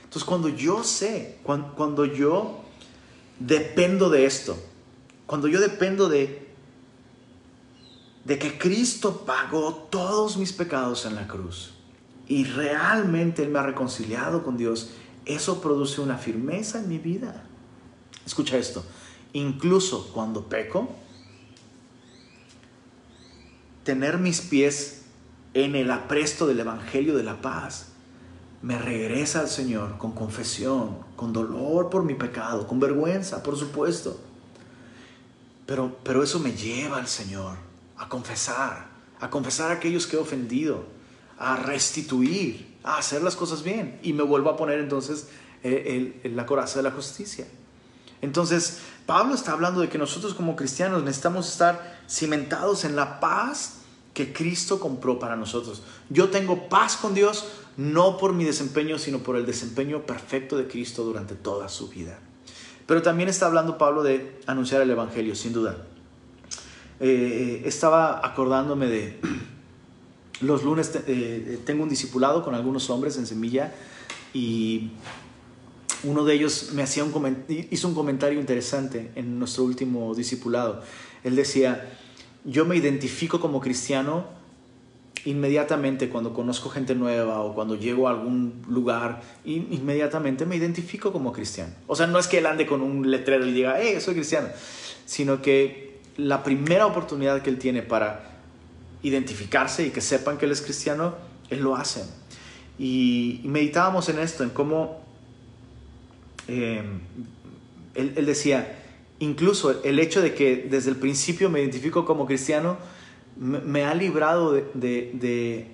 Entonces 0.05 0.25
cuando 0.25 0.49
yo 0.49 0.85
sé, 0.85 1.39
cuando, 1.43 2.05
yo 2.05 2.65
dependo 3.41 4.09
de 4.09 4.27
esto, 4.27 4.57
cuando 5.27 5.49
yo 5.49 5.61
dependo 5.61 6.09
de 6.09 6.49
de 8.29 8.39
que 8.39 8.59
Cristo 8.59 9.25
pagó 9.25 9.89
todos 9.91 10.37
mis 10.37 10.53
pecados 10.53 11.07
en 11.07 11.15
la 11.15 11.27
cruz 11.27 11.73
y 12.27 12.45
realmente 12.45 13.43
Él 13.43 13.49
me 13.49 13.59
ha 13.59 13.63
reconciliado 13.63 14.45
con 14.45 14.59
Dios, 14.59 14.91
eso 15.25 15.63
produce 15.63 16.03
una 16.03 16.19
firmeza 16.19 16.79
en 16.79 16.91
mi 16.91 16.99
vida. 16.99 17.45
Escucha 18.27 18.59
esto, 18.59 18.85
incluso 19.33 20.11
cuando 20.13 20.49
peco, 20.49 20.89
tener 23.85 24.19
mis 24.19 24.41
pies 24.41 25.03
en 25.55 25.75
el 25.75 25.91
apresto 25.91 26.47
del 26.47 26.61
Evangelio 26.61 27.17
de 27.17 27.23
la 27.23 27.41
paz 27.41 27.89
me 28.61 28.79
regresa 28.79 29.41
al 29.41 29.49
Señor 29.49 29.99
con 29.99 30.13
confesión, 30.13 30.99
con 31.17 31.33
dolor 31.33 31.91
por 31.91 32.03
mi 32.03 32.15
pecado, 32.15 32.67
con 32.67 32.81
vergüenza, 32.81 33.43
por 33.43 33.57
supuesto. 33.57 34.21
Pero, 35.65 35.97
pero 36.03 36.23
eso 36.23 36.41
me 36.41 36.53
lleva 36.53 36.99
al 36.99 37.07
Señor 37.07 37.57
a 37.97 38.09
confesar, 38.09 38.89
a 39.21 39.31
confesar 39.31 39.71
a 39.71 39.75
aquellos 39.75 40.07
que 40.07 40.17
he 40.17 40.19
ofendido, 40.19 40.85
a 41.39 41.57
restituir, 41.57 42.77
a 42.83 42.99
hacer 42.99 43.23
las 43.23 43.37
cosas 43.37 43.63
bien. 43.63 43.99
Y 44.03 44.13
me 44.13 44.23
vuelvo 44.23 44.51
a 44.51 44.57
poner 44.57 44.81
entonces 44.81 45.29
eh, 45.63 46.21
la 46.35 46.47
coraza 46.47 46.79
de 46.79 46.83
la 46.85 46.91
justicia. 46.91 47.47
Entonces, 48.21 48.81
Pablo 49.07 49.35
está 49.35 49.53
hablando 49.53 49.81
de 49.81 49.89
que 49.89 49.99
nosotros 49.99 50.35
como 50.35 50.57
cristianos 50.57 51.03
necesitamos 51.03 51.49
estar 51.49 52.01
cimentados 52.09 52.85
en 52.85 52.97
la 52.97 53.21
paz 53.21 53.79
que 54.15 54.33
Cristo 54.33 54.81
compró 54.81 55.19
para 55.19 55.37
nosotros. 55.37 55.83
Yo 56.11 56.29
tengo 56.29 56.69
paz 56.69 56.97
con 56.97 57.15
Dios 57.15 57.45
no 57.77 58.19
por 58.19 58.33
mi 58.33 58.45
desempeño, 58.45 58.99
sino 58.99 59.21
por 59.21 59.37
el 59.37 59.47
desempeño 59.47 60.05
perfecto 60.05 60.57
de 60.57 60.67
Cristo 60.67 61.05
durante 61.05 61.37
toda 61.37 61.69
su 61.69 61.89
vida. 61.89 62.19
Pero 62.87 63.03
también 63.03 63.29
está 63.29 63.47
hablando 63.47 63.79
Pablo 63.79 64.03
de 64.03 64.41
anunciar 64.47 64.83
el 64.83 64.91
Evangelio, 64.91 65.37
sin 65.37 65.53
duda. 65.53 65.77
Eh, 66.99 67.63
estaba 67.65 68.27
acordándome 68.27 68.87
de 68.87 69.21
los 70.41 70.65
lunes, 70.65 70.91
eh, 71.07 71.61
tengo 71.65 71.85
un 71.85 71.89
discipulado 71.89 72.43
con 72.43 72.57
algunos 72.57 72.91
hombres 72.91 73.17
en 73.17 73.27
Semilla 73.27 73.73
y 74.35 74.91
uno 76.05 76.25
de 76.25 76.35
ellos 76.35 76.71
me 76.75 76.83
hacía 76.83 77.05
un 77.05 77.13
hizo 77.71 77.89
un 77.89 77.95
comentario 77.95 78.39
interesante 78.39 79.11
en 79.15 79.39
nuestro 79.39 79.65
último 79.65 80.15
discipulado. 80.15 80.83
Él 81.25 81.37
decía, 81.37 81.91
yo 82.45 82.65
me 82.65 82.77
identifico 82.77 83.41
como 83.41 83.61
cristiano 83.61 84.39
inmediatamente 85.25 86.09
cuando 86.09 86.33
conozco 86.33 86.71
gente 86.71 86.95
nueva 86.95 87.41
o 87.41 87.55
cuando 87.55 87.75
llego 87.75 88.09
a 88.09 88.13
algún 88.13 88.63
lugar, 88.69 89.21
inmediatamente 89.45 90.47
me 90.47 90.57
identifico 90.57 91.13
como 91.13 91.33
cristiano. 91.33 91.73
O 91.87 91.97
sea, 91.97 92.07
no 92.07 92.19
es 92.19 92.29
que 92.29 92.39
él 92.39 92.47
ande 92.47 92.67
con 92.67 92.81
un 92.81 93.11
letrero 93.11 93.45
y 93.47 93.53
diga, 93.53 93.77
hey, 93.81 93.99
soy 94.01 94.15
cristiano, 94.15 94.49
sino 95.05 95.43
que 95.43 96.01
la 96.17 96.43
primera 96.43 96.87
oportunidad 96.87 97.43
que 97.43 97.51
él 97.51 97.59
tiene 97.59 97.83
para 97.83 98.39
identificarse 99.03 99.87
y 99.87 99.91
que 99.91 100.01
sepan 100.01 100.39
que 100.39 100.47
él 100.47 100.53
es 100.53 100.63
cristiano, 100.63 101.15
él 101.51 101.61
lo 101.61 101.77
hace. 101.77 102.05
Y, 102.79 103.41
meditábamos 103.45 104.09
en 104.09 104.19
esto, 104.19 104.45
en 104.45 104.51
cómo 104.51 105.08
eh, 106.49 106.83
él 107.95 108.27
decía, 108.27 108.79
incluso 109.19 109.83
el 109.83 109.99
hecho 109.99 110.21
de 110.23 110.35
que 110.35 110.67
desde 110.71 110.91
el 110.91 110.97
principio 110.97 111.51
me 111.51 111.61
identifico 111.61 112.05
como 112.05 112.27
cristiano 112.27 112.77
me, 113.37 113.85
ha 113.85 113.95
librado 113.95 114.53
de, 114.53 115.67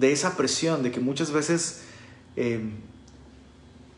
esa 0.00 0.36
presión, 0.36 0.82
de 0.82 0.90
que 0.90 1.00
muchas 1.00 1.30
veces 1.30 1.84
eh, 2.36 2.60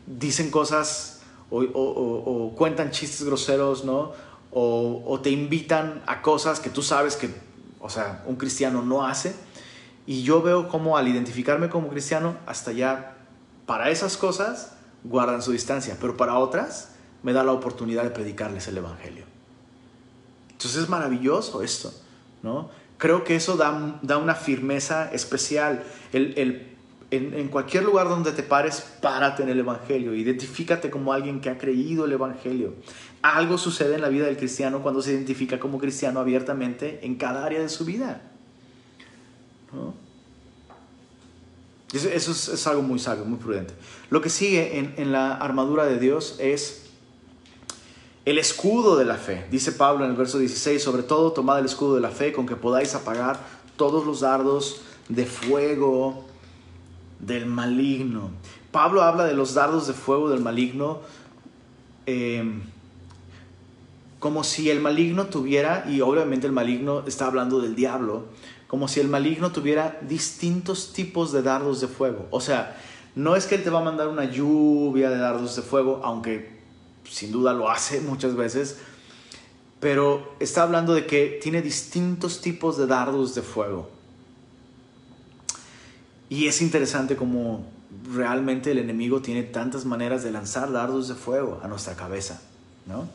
dicen 0.07 0.49
cosas 0.49 1.21
o, 1.49 2.53
cuentan 2.57 2.91
chistes 2.91 3.23
groseros, 3.25 3.85
¿no? 3.85 4.13
O, 4.51 5.19
te 5.21 5.29
invitan 5.29 6.01
a 6.07 6.21
cosas 6.21 6.59
que 6.59 6.69
tú 6.69 6.81
sabes 6.81 7.17
que, 7.17 7.29
o 7.79 7.89
sea, 7.89 8.23
un 8.25 8.35
cristiano 8.35 8.81
no 8.81 9.05
hace. 9.05 9.35
Y 10.07 10.23
yo 10.23 10.41
veo 10.41 10.69
como 10.69 10.97
al 10.97 11.07
identificarme 11.07 11.69
como 11.69 11.89
cristiano, 11.89 12.37
hasta 12.45 12.71
ya 12.71 13.17
para 13.65 13.89
esas 13.89 14.17
cosas 14.17 14.74
guardan 15.07 15.41
su 15.41 15.51
distancia, 15.51 15.97
pero 15.99 16.17
para 16.17 16.37
otras 16.37 16.89
me 17.23 17.33
da 17.33 17.43
la 17.43 17.51
oportunidad 17.51 18.03
de 18.03 18.09
predicarles 18.09 18.67
el 18.67 18.77
Evangelio. 18.77 19.25
Entonces 20.51 20.83
es 20.83 20.89
maravilloso 20.89 21.61
esto, 21.61 21.93
¿no? 22.43 22.69
Creo 22.97 23.23
que 23.23 23.35
eso 23.35 23.57
da, 23.57 23.99
da 24.01 24.17
una 24.17 24.35
firmeza 24.35 25.11
especial. 25.11 25.83
El, 26.13 26.75
en, 27.11 27.47
cualquier 27.49 27.83
lugar 27.83 28.07
donde 28.07 28.31
te 28.31 28.43
pares, 28.43 28.81
párate 29.01 29.43
en 29.43 29.49
el 29.49 29.59
Evangelio. 29.59 30.13
Identifícate 30.13 30.89
como 30.89 31.13
alguien 31.13 31.41
que 31.41 31.49
ha 31.49 31.57
creído 31.57 32.05
el 32.05 32.13
Evangelio. 32.13 32.73
Algo 33.21 33.57
sucede 33.57 33.95
en 33.95 34.01
la 34.01 34.09
vida 34.09 34.25
del 34.25 34.37
cristiano 34.37 34.81
cuando 34.81 35.01
se 35.01 35.11
identifica 35.11 35.59
como 35.59 35.77
cristiano 35.77 36.19
abiertamente 36.19 36.99
en 37.03 37.15
cada 37.15 37.45
área 37.45 37.59
de 37.59 37.69
su 37.69 37.85
vida. 37.85 38.21
¿no? 39.73 40.04
Eso, 41.93 42.31
es, 42.31 42.67
algo 42.67 42.81
muy 42.81 42.99
sabio, 42.99 43.25
muy 43.25 43.37
prudente. 43.37 43.73
Lo 44.09 44.21
que 44.21 44.29
sigue 44.29 44.79
en, 44.79 44.93
en 44.97 45.11
la 45.11 45.33
armadura 45.33 45.85
de 45.85 45.99
Dios 45.99 46.35
es 46.39 46.85
el 48.25 48.37
escudo 48.37 48.97
de 48.97 49.05
la 49.05 49.15
fe. 49.15 49.45
Dice 49.51 49.71
Pablo 49.71 50.03
en 50.03 50.11
el 50.11 50.17
verso 50.17 50.39
16, 50.39 50.81
sobre 50.81 51.03
todo 51.03 51.31
tomad 51.31 51.59
el 51.59 51.65
escudo 51.65 51.95
de 51.95 52.01
la 52.01 52.09
fe 52.09 52.33
con 52.33 52.47
que 52.47 52.55
podáis 52.55 52.95
apagar 52.95 53.39
todos 53.77 54.05
los 54.05 54.21
dardos 54.21 54.81
de 55.09 55.25
fuego 55.25 56.25
del 57.19 57.45
maligno. 57.45 58.31
Pablo 58.71 59.03
habla 59.03 59.25
de 59.25 59.33
los 59.33 59.53
dardos 59.53 59.87
de 59.87 59.93
fuego 59.93 60.29
del 60.29 60.41
maligno 60.41 61.01
em, 62.05 62.61
como 64.19 64.43
si 64.43 64.69
el 64.69 64.81
maligno 64.81 65.27
tuviera, 65.27 65.85
y 65.87 66.01
obviamente 66.01 66.47
el 66.47 66.53
maligno 66.53 67.03
está 67.05 67.27
hablando 67.27 67.61
del 67.61 67.75
diablo, 67.75 68.25
como 68.75 68.89
si 68.89 68.99
el 68.99 69.07
maligno 69.07 69.53
tuviera 69.53 69.97
distintos 70.01 70.91
tipos 70.91 71.31
de 71.31 71.41
dardos 71.41 71.79
de 71.79 71.87
fuego. 71.87 72.27
O 72.29 72.41
sea, 72.41 72.75
no 73.15 73.37
es 73.37 73.45
que 73.45 73.55
él 73.55 73.63
te 73.63 73.69
va 73.69 73.79
a 73.79 73.83
mandar 73.85 74.09
una 74.09 74.25
lluvia 74.25 75.09
de 75.09 75.17
dardos 75.17 75.55
de 75.55 75.61
fuego, 75.61 76.01
aunque 76.03 76.59
sin 77.09 77.31
duda 77.31 77.53
lo 77.53 77.69
hace 77.69 78.01
muchas 78.01 78.35
veces, 78.35 78.79
pero 79.79 80.35
está 80.41 80.63
hablando 80.63 80.93
de 80.93 81.05
que 81.05 81.39
tiene 81.41 81.61
distintos 81.61 82.41
tipos 82.41 82.77
de 82.77 82.85
dardos 82.85 83.33
de 83.33 83.43
fuego. 83.43 83.89
Y 86.27 86.47
es 86.47 86.61
interesante 86.61 87.15
como 87.15 87.63
realmente 88.13 88.71
el 88.71 88.79
enemigo 88.79 89.21
tiene 89.21 89.43
tantas 89.43 89.85
maneras 89.85 90.21
de 90.21 90.31
lanzar 90.31 90.69
dardos 90.73 91.07
de 91.07 91.15
fuego 91.15 91.61
a 91.63 91.69
nuestra 91.69 91.95
cabeza, 91.95 92.41
¿no? 92.87 93.07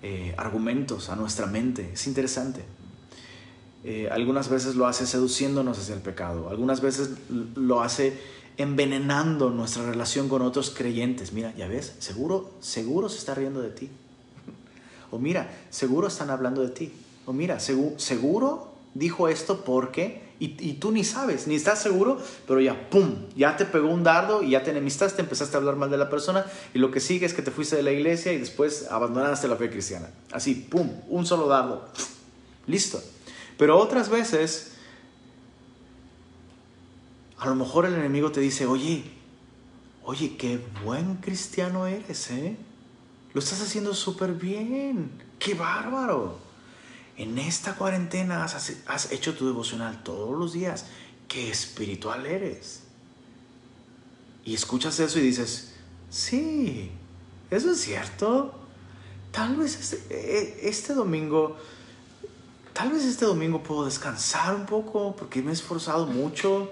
Eh, 0.00 0.34
argumentos 0.38 1.10
a 1.10 1.16
nuestra 1.16 1.44
mente. 1.44 1.90
Es 1.92 2.06
interesante. 2.06 2.64
Eh, 3.84 4.08
algunas 4.10 4.48
veces 4.48 4.76
lo 4.76 4.86
hace 4.86 5.06
seduciéndonos 5.06 5.78
hacia 5.78 5.94
el 5.94 6.00
pecado, 6.00 6.48
algunas 6.48 6.80
veces 6.80 7.10
lo 7.54 7.82
hace 7.82 8.18
envenenando 8.56 9.50
nuestra 9.50 9.84
relación 9.84 10.28
con 10.28 10.40
otros 10.40 10.70
creyentes. 10.70 11.32
Mira, 11.32 11.54
ya 11.54 11.68
ves, 11.68 11.94
seguro, 11.98 12.50
seguro 12.60 13.10
se 13.10 13.18
está 13.18 13.34
riendo 13.34 13.60
de 13.60 13.70
ti. 13.70 13.90
O 15.10 15.18
mira, 15.18 15.50
seguro 15.70 16.08
están 16.08 16.30
hablando 16.30 16.62
de 16.62 16.70
ti. 16.70 16.92
O 17.26 17.32
mira, 17.32 17.60
seguro, 17.60 18.72
dijo 18.94 19.28
esto 19.28 19.64
porque, 19.64 20.22
y, 20.38 20.74
tú 20.74 20.90
ni 20.90 21.04
sabes, 21.04 21.46
ni 21.46 21.54
estás 21.54 21.82
seguro, 21.82 22.18
pero 22.46 22.60
ya, 22.60 22.88
¡pum! 22.90 23.14
Ya 23.36 23.56
te 23.56 23.64
pegó 23.64 23.88
un 23.88 24.02
dardo 24.02 24.42
y 24.42 24.50
ya 24.50 24.62
te 24.62 24.70
enemistaste, 24.70 25.22
empezaste 25.22 25.56
a 25.56 25.60
hablar 25.60 25.76
mal 25.76 25.90
de 25.90 25.96
la 25.98 26.10
persona 26.10 26.46
y 26.74 26.78
lo 26.78 26.90
que 26.90 27.00
sigue 27.00 27.26
es 27.26 27.34
que 27.34 27.42
te 27.42 27.50
fuiste 27.50 27.76
de 27.76 27.82
la 27.82 27.92
iglesia 27.92 28.32
y 28.32 28.38
después 28.38 28.88
abandonaste 28.90 29.46
la 29.46 29.56
fe 29.56 29.70
cristiana. 29.70 30.08
Así, 30.32 30.54
¡pum! 30.54 30.90
Un 31.08 31.26
solo 31.26 31.48
dardo. 31.48 31.86
Listo. 32.66 33.02
Pero 33.56 33.78
otras 33.78 34.08
veces 34.08 34.72
a 37.38 37.46
lo 37.48 37.54
mejor 37.54 37.86
el 37.86 37.94
enemigo 37.94 38.32
te 38.32 38.40
dice, 38.40 38.66
oye, 38.66 39.04
oye, 40.02 40.36
qué 40.36 40.60
buen 40.84 41.16
cristiano 41.16 41.86
eres, 41.86 42.30
¿eh? 42.30 42.56
Lo 43.34 43.40
estás 43.40 43.60
haciendo 43.60 43.94
súper 43.94 44.32
bien, 44.32 45.10
qué 45.38 45.54
bárbaro. 45.54 46.38
En 47.16 47.38
esta 47.38 47.74
cuarentena 47.74 48.44
has, 48.44 49.12
hecho 49.12 49.34
tu 49.34 49.46
devocional 49.46 50.02
todos 50.02 50.38
los 50.38 50.52
días, 50.52 50.86
qué 51.28 51.50
espiritual 51.50 52.26
eres. 52.26 52.84
Y 54.44 54.54
escuchas 54.54 54.98
eso 55.00 55.18
y 55.18 55.22
dices, 55.22 55.74
sí, 56.10 56.90
eso 57.50 57.72
es 57.72 57.80
cierto. 57.80 58.54
Tal 59.32 59.56
vez 59.56 59.78
este, 59.78 60.06
e, 60.10 60.68
este 60.68 60.94
domingo, 60.94 61.56
tal 62.74 62.90
vez 62.90 63.04
este 63.04 63.24
domingo 63.24 63.62
puedo 63.62 63.86
descansar 63.86 64.54
un 64.54 64.66
poco 64.66 65.16
porque 65.16 65.40
me 65.40 65.50
he 65.50 65.54
esforzado 65.54 66.06
mucho 66.06 66.68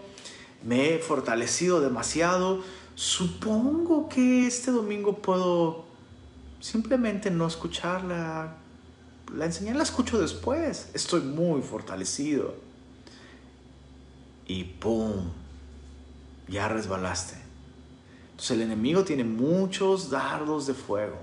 me 0.65 0.95
he 0.95 0.99
fortalecido 0.99 1.81
demasiado, 1.81 2.63
supongo 2.95 4.09
que 4.09 4.47
este 4.47 4.71
domingo 4.71 5.19
puedo 5.19 5.85
simplemente 6.61 7.31
no 7.31 7.47
escucharla. 7.47 8.57
La 9.35 9.47
enseñanza 9.47 9.79
la 9.79 9.85
escucho 9.85 10.21
después. 10.21 10.91
Estoy 10.95 11.23
muy 11.23 11.63
fortalecido. 11.63 12.55
Y 14.47 14.65
¡pum! 14.65 15.31
Ya 16.49 16.69
resbalaste. 16.69 17.37
Entonces 18.33 18.51
el 18.53 18.63
enemigo 18.63 19.05
tiene 19.05 19.25
muchos 19.25 20.11
dardos 20.11 20.67
de 20.67 20.75
fuego. 20.75 21.17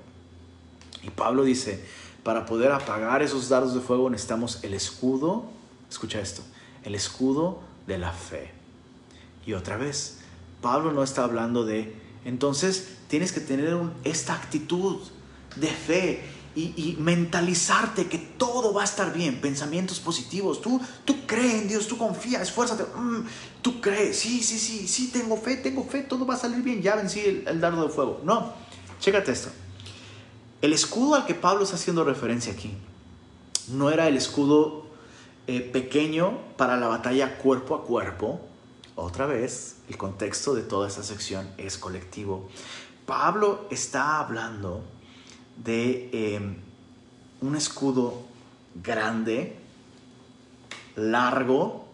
Y 1.03 1.11
Pablo 1.11 1.43
dice, 1.43 1.85
para 2.23 2.45
poder 2.45 2.71
apagar 2.71 3.21
esos 3.21 3.49
dardos 3.49 3.73
de 3.73 3.81
fuego 3.81 4.09
necesitamos 4.09 4.63
el 4.63 4.73
escudo 4.73 5.45
Escucha 5.89 6.19
esto, 6.19 6.43
el 6.83 6.95
escudo 6.95 7.61
de 7.87 7.97
la 7.97 8.11
fe. 8.11 8.51
Y 9.45 9.53
otra 9.53 9.77
vez, 9.77 10.19
Pablo 10.61 10.91
no 10.91 11.03
está 11.03 11.23
hablando 11.23 11.65
de, 11.65 11.95
entonces 12.25 12.97
tienes 13.07 13.31
que 13.31 13.39
tener 13.39 13.75
esta 14.03 14.35
actitud 14.35 14.99
de 15.55 15.67
fe 15.67 16.23
y, 16.55 16.97
mentalizarte 16.99 18.07
que 18.07 18.17
todo 18.17 18.73
va 18.73 18.81
a 18.81 18.85
estar 18.85 19.13
bien, 19.13 19.39
pensamientos 19.39 19.99
positivos. 19.99 20.61
Tú, 20.61 20.81
tú 21.05 21.25
crees 21.25 21.53
en 21.53 21.67
Dios, 21.69 21.87
tú 21.87 21.97
confías, 21.97 22.41
esfuérzate. 22.41 22.83
Mm, 22.83 23.23
tú 23.61 23.79
crees, 23.79 24.19
sí, 24.19 24.43
sí, 24.43 24.59
sí, 24.59 24.87
sí, 24.87 25.07
tengo 25.07 25.37
fe, 25.37 25.55
tengo 25.55 25.85
fe, 25.85 26.01
todo 26.01 26.25
va 26.25 26.33
a 26.33 26.37
salir 26.37 26.61
bien, 26.61 26.81
ya 26.81 26.95
vencí 26.95 27.21
el, 27.21 27.47
el 27.47 27.61
dardo 27.61 27.87
de 27.87 27.89
fuego. 27.89 28.19
No, 28.25 28.53
chécate 28.99 29.31
esto. 29.31 29.49
El 30.61 30.73
escudo 30.73 31.15
al 31.15 31.25
que 31.25 31.35
Pablo 31.35 31.63
está 31.63 31.75
haciendo 31.75 32.03
referencia 32.03 32.53
aquí 32.53 32.73
no 33.69 33.89
era 33.89 34.07
el 34.07 34.17
escudo 34.17 34.85
eh, 35.47 35.61
pequeño 35.61 36.37
para 36.57 36.77
la 36.77 36.87
batalla 36.87 37.37
cuerpo 37.37 37.75
a 37.75 37.83
cuerpo. 37.83 38.41
Otra 38.95 39.25
vez, 39.25 39.77
el 39.87 39.97
contexto 39.97 40.53
de 40.53 40.61
toda 40.61 40.87
esta 40.87 41.03
sección 41.03 41.49
es 41.57 41.77
colectivo. 41.77 42.49
Pablo 43.05 43.65
está 43.71 44.19
hablando 44.19 44.83
de 45.63 46.09
em, 46.11 46.55
un 47.41 47.55
escudo 47.55 48.21
grande, 48.83 49.55
largo, 50.95 51.87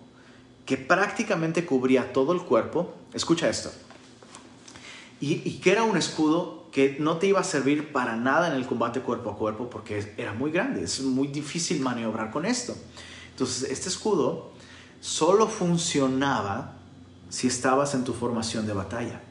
que 0.66 0.78
prácticamente 0.78 1.66
cubría 1.66 2.12
todo 2.12 2.34
el 2.34 2.42
cuerpo. 2.42 2.94
Escucha 3.14 3.50
esto. 3.50 3.72
Y, 5.22 5.60
que 5.60 5.72
era 5.72 5.84
un 5.84 5.96
escudo 5.96 6.65
que 6.76 6.98
no 7.00 7.20
te 7.20 7.28
iba 7.28 7.40
a 7.40 7.44
servir 7.46 7.94
para 7.94 8.18
nada 8.18 8.50
en 8.50 8.54
el 8.54 8.68
combate 8.68 9.00
cuerpo 9.00 9.30
a 9.30 9.38
cuerpo 9.38 9.70
porque 9.70 10.14
era 10.18 10.34
muy 10.34 10.52
grande, 10.52 10.84
es 10.84 11.00
muy 11.00 11.30
difícil 11.30 11.80
maniobrar 11.80 12.32
con 12.32 12.46
esto. 12.46 12.76
Entonces, 13.32 13.72
este 13.72 13.88
escudo 13.88 14.52
solo 15.00 15.48
funcionaba 15.48 16.74
si 17.30 17.48
estabas 17.48 17.94
en 17.94 18.04
tu 18.04 18.12
formación 18.12 18.68
de 18.68 18.74
batalla. 18.74 19.22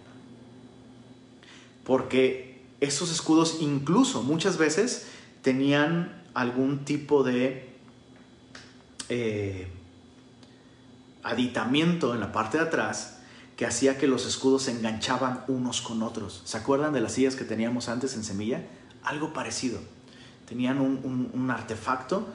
Porque 1.84 2.62
estos 2.80 3.12
escudos 3.12 3.59
incluso 3.61 4.22
muchas 4.22 4.57
veces 4.57 5.09
tenían 5.42 6.24
algún 6.32 6.86
tipo 6.86 7.24
de 7.24 7.68
eh, 9.11 9.68
aditamiento 11.22 12.14
en 12.14 12.20
la 12.20 12.32
parte 12.32 12.57
de 12.57 12.64
atrás 12.64 13.18
que 13.57 13.66
hacía 13.66 13.98
que 13.98 14.07
los 14.07 14.26
escudos 14.26 14.64
se 14.64 14.72
enganchaban 14.72 15.44
unos 15.48 15.80
con 15.80 16.02
otros. 16.02 16.42
¿Se 16.44 16.57
acuerdan 16.57 16.92
de 16.92 17.00
las 17.00 17.12
sillas 17.12 17.36
que 17.36 17.44
teníamos 17.44 17.88
antes 17.88 18.14
en 18.14 18.24
Semilla? 18.24 18.66
Algo 19.02 19.32
parecido. 19.32 19.78
Tenían 20.46 20.80
un, 20.80 21.50
artefacto 21.50 22.26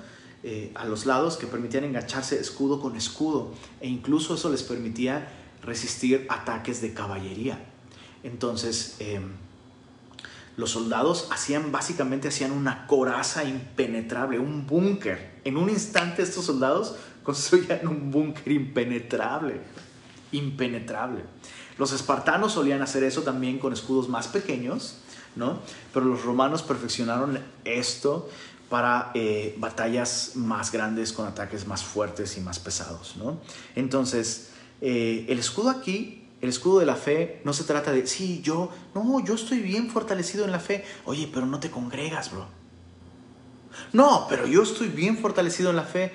eh, 0.44 0.72
a 0.76 0.86
los 0.86 1.06
lados 1.06 1.38
que 1.38 1.48
permitían 1.48 1.84
engancharse 1.84 2.40
escudo 2.40 2.80
con 2.80 2.96
escudo 2.96 3.54
e 3.82 3.88
incluso 3.88 4.36
eso 4.36 4.50
les 4.50 4.64
permitía 4.64 5.28
resistir 5.62 6.26
ataques 6.30 6.82
de 6.82 6.94
caballería. 6.94 7.60
Entonces, 8.24 8.96
em, 9.00 9.34
los 10.58 10.72
soldados 10.72 11.28
hacían 11.32 11.72
básicamente 11.72 12.28
hacían 12.28 12.52
una 12.52 12.88
coraza 12.88 13.44
impenetrable, 13.44 14.40
un 14.40 14.66
búnker. 14.66 15.40
En 15.44 15.58
un 15.58 15.70
instante 15.70 16.22
estos 16.22 16.46
soldados 16.46 16.96
construían 17.24 17.88
un 17.88 18.12
búnker 18.12 18.52
impenetrable, 18.52 19.62
impenetrable. 20.32 21.24
Los 21.78 21.92
espartanos 21.92 22.54
solían 22.54 22.82
hacer 22.82 23.04
eso 23.04 23.22
también 23.22 23.60
con 23.60 23.74
escudos 23.74 24.10
más 24.10 24.28
pequeños, 24.28 24.98
¿no? 25.36 25.60
Pero 25.94 26.06
los 26.06 26.24
romanos 26.24 26.62
perfeccionaron 26.62 27.40
esto 27.64 28.30
para 28.70 29.12
eh, 29.14 29.56
batallas 29.58 30.34
más 30.36 30.72
grandes 30.72 31.14
con 31.14 31.26
ataques 31.28 31.66
más 31.66 31.84
fuertes 31.84 32.38
y 32.38 32.42
más 32.42 32.60
pesados, 32.60 33.16
¿no? 33.18 33.40
Entonces, 33.76 34.52
eh, 34.82 35.26
el 35.30 35.40
escudo 35.40 35.70
aquí 35.70 36.20
el 36.42 36.50
escudo 36.50 36.80
de 36.80 36.86
la 36.86 36.96
fe 36.96 37.42
no 37.44 37.52
se 37.54 37.66
trata 37.66 37.92
de, 37.92 38.08
sí, 38.08 38.42
yo, 38.42 38.72
no, 38.96 39.24
yo 39.26 39.34
estoy 39.34 39.60
bien 39.60 39.90
fortalecido 39.90 40.46
en 40.46 40.52
la 40.52 40.60
fe. 40.60 40.86
Oye, 41.06 41.30
pero 41.32 41.46
no 41.46 41.60
te 41.60 41.70
congregas, 41.70 42.32
bro. 42.32 42.48
No, 43.92 44.26
pero 44.30 44.48
yo 44.48 44.64
estoy 44.64 44.88
bien 44.88 45.18
fortalecido 45.18 45.70
en 45.70 45.76
la 45.76 45.84
fe. 45.84 46.14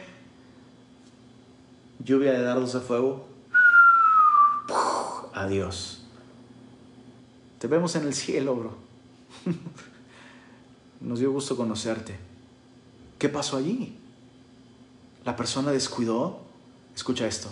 Lluvia 2.02 2.32
de 2.32 2.42
dardos 2.42 2.72
de 2.72 2.80
fuego. 2.80 3.26
Adiós. 5.34 6.00
Te 7.58 7.66
vemos 7.66 7.96
en 7.96 8.04
el 8.06 8.14
cielo, 8.14 8.54
bro. 8.54 8.76
Nos 11.00 11.18
dio 11.18 11.32
gusto 11.32 11.56
conocerte. 11.56 12.16
¿Qué 13.18 13.28
pasó 13.28 13.56
allí? 13.56 13.98
La 15.24 15.34
persona 15.34 15.72
descuidó, 15.72 16.40
escucha 16.94 17.26
esto, 17.26 17.48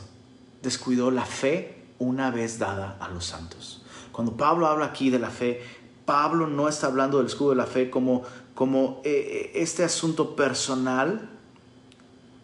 descuidó 0.62 1.10
la 1.10 1.24
fe 1.24 1.82
una 1.98 2.30
vez 2.30 2.58
dada 2.58 2.96
a 3.00 3.08
los 3.08 3.26
santos. 3.26 3.82
Cuando 4.12 4.36
Pablo 4.36 4.66
habla 4.68 4.86
aquí 4.86 5.10
de 5.10 5.18
la 5.18 5.30
fe, 5.30 5.62
Pablo 6.04 6.46
no 6.46 6.68
está 6.68 6.86
hablando 6.86 7.18
del 7.18 7.26
escudo 7.26 7.50
de 7.50 7.56
la 7.56 7.66
fe 7.66 7.90
como, 7.90 8.22
como 8.54 9.00
eh, 9.04 9.50
eh, 9.54 9.62
este 9.62 9.82
asunto 9.82 10.36
personal, 10.36 11.30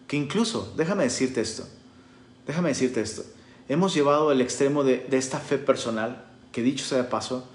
que 0.06 0.16
incluso, 0.16 0.72
déjame 0.76 1.04
decirte 1.04 1.42
esto, 1.42 1.68
déjame 2.46 2.70
decirte 2.70 3.02
esto, 3.02 3.24
hemos 3.68 3.94
llevado 3.94 4.32
el 4.32 4.40
extremo 4.40 4.84
de, 4.84 5.06
de 5.08 5.18
esta 5.18 5.38
fe 5.38 5.58
personal, 5.58 6.24
que 6.52 6.62
dicho 6.62 6.84
sea 6.84 6.98
de 6.98 7.04
paso, 7.04 7.48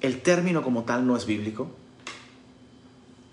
el 0.00 0.22
término 0.22 0.62
como 0.62 0.84
tal 0.84 1.06
no 1.06 1.16
es 1.16 1.26
bíblico, 1.26 1.70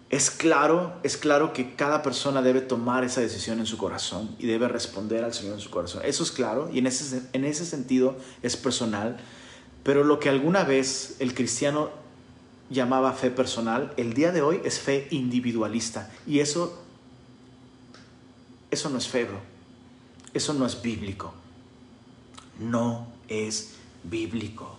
es 0.09 0.31
claro, 0.31 0.93
es 1.03 1.17
claro 1.17 1.51
que 1.51 1.75
cada 1.75 2.01
persona 2.01 2.41
debe 2.41 2.61
tomar 2.61 3.03
esa 3.03 3.19
decisión 3.19 3.59
en 3.59 3.65
su 3.65 3.77
corazón 3.77 4.35
y 4.39 4.47
debe 4.47 4.69
responder 4.69 5.23
al 5.23 5.33
Señor 5.33 5.55
en 5.55 5.59
su 5.59 5.69
corazón. 5.69 6.01
Eso 6.05 6.23
es 6.23 6.31
claro 6.31 6.69
y 6.71 6.79
en 6.79 6.87
ese, 6.87 7.21
en 7.33 7.43
ese 7.43 7.65
sentido 7.65 8.15
es 8.41 8.55
personal. 8.55 9.17
Pero 9.83 10.05
lo 10.05 10.19
que 10.19 10.29
alguna 10.29 10.63
vez 10.63 11.17
el 11.19 11.33
cristiano 11.33 11.89
llamaba 12.69 13.13
fe 13.13 13.31
personal, 13.31 13.93
el 13.97 14.13
día 14.13 14.31
de 14.31 14.41
hoy 14.41 14.61
es 14.63 14.79
fe 14.79 15.07
individualista. 15.11 16.09
Y 16.25 16.39
eso, 16.39 16.81
eso 18.71 18.89
no 18.89 18.97
es 18.97 19.07
fe, 19.09 19.25
bro. 19.25 19.56
Eso 20.37 20.53
no 20.53 20.67
es 20.67 20.79
bíblico. 20.83 21.33
No 22.59 23.07
es 23.27 23.73
bíblico. 24.03 24.75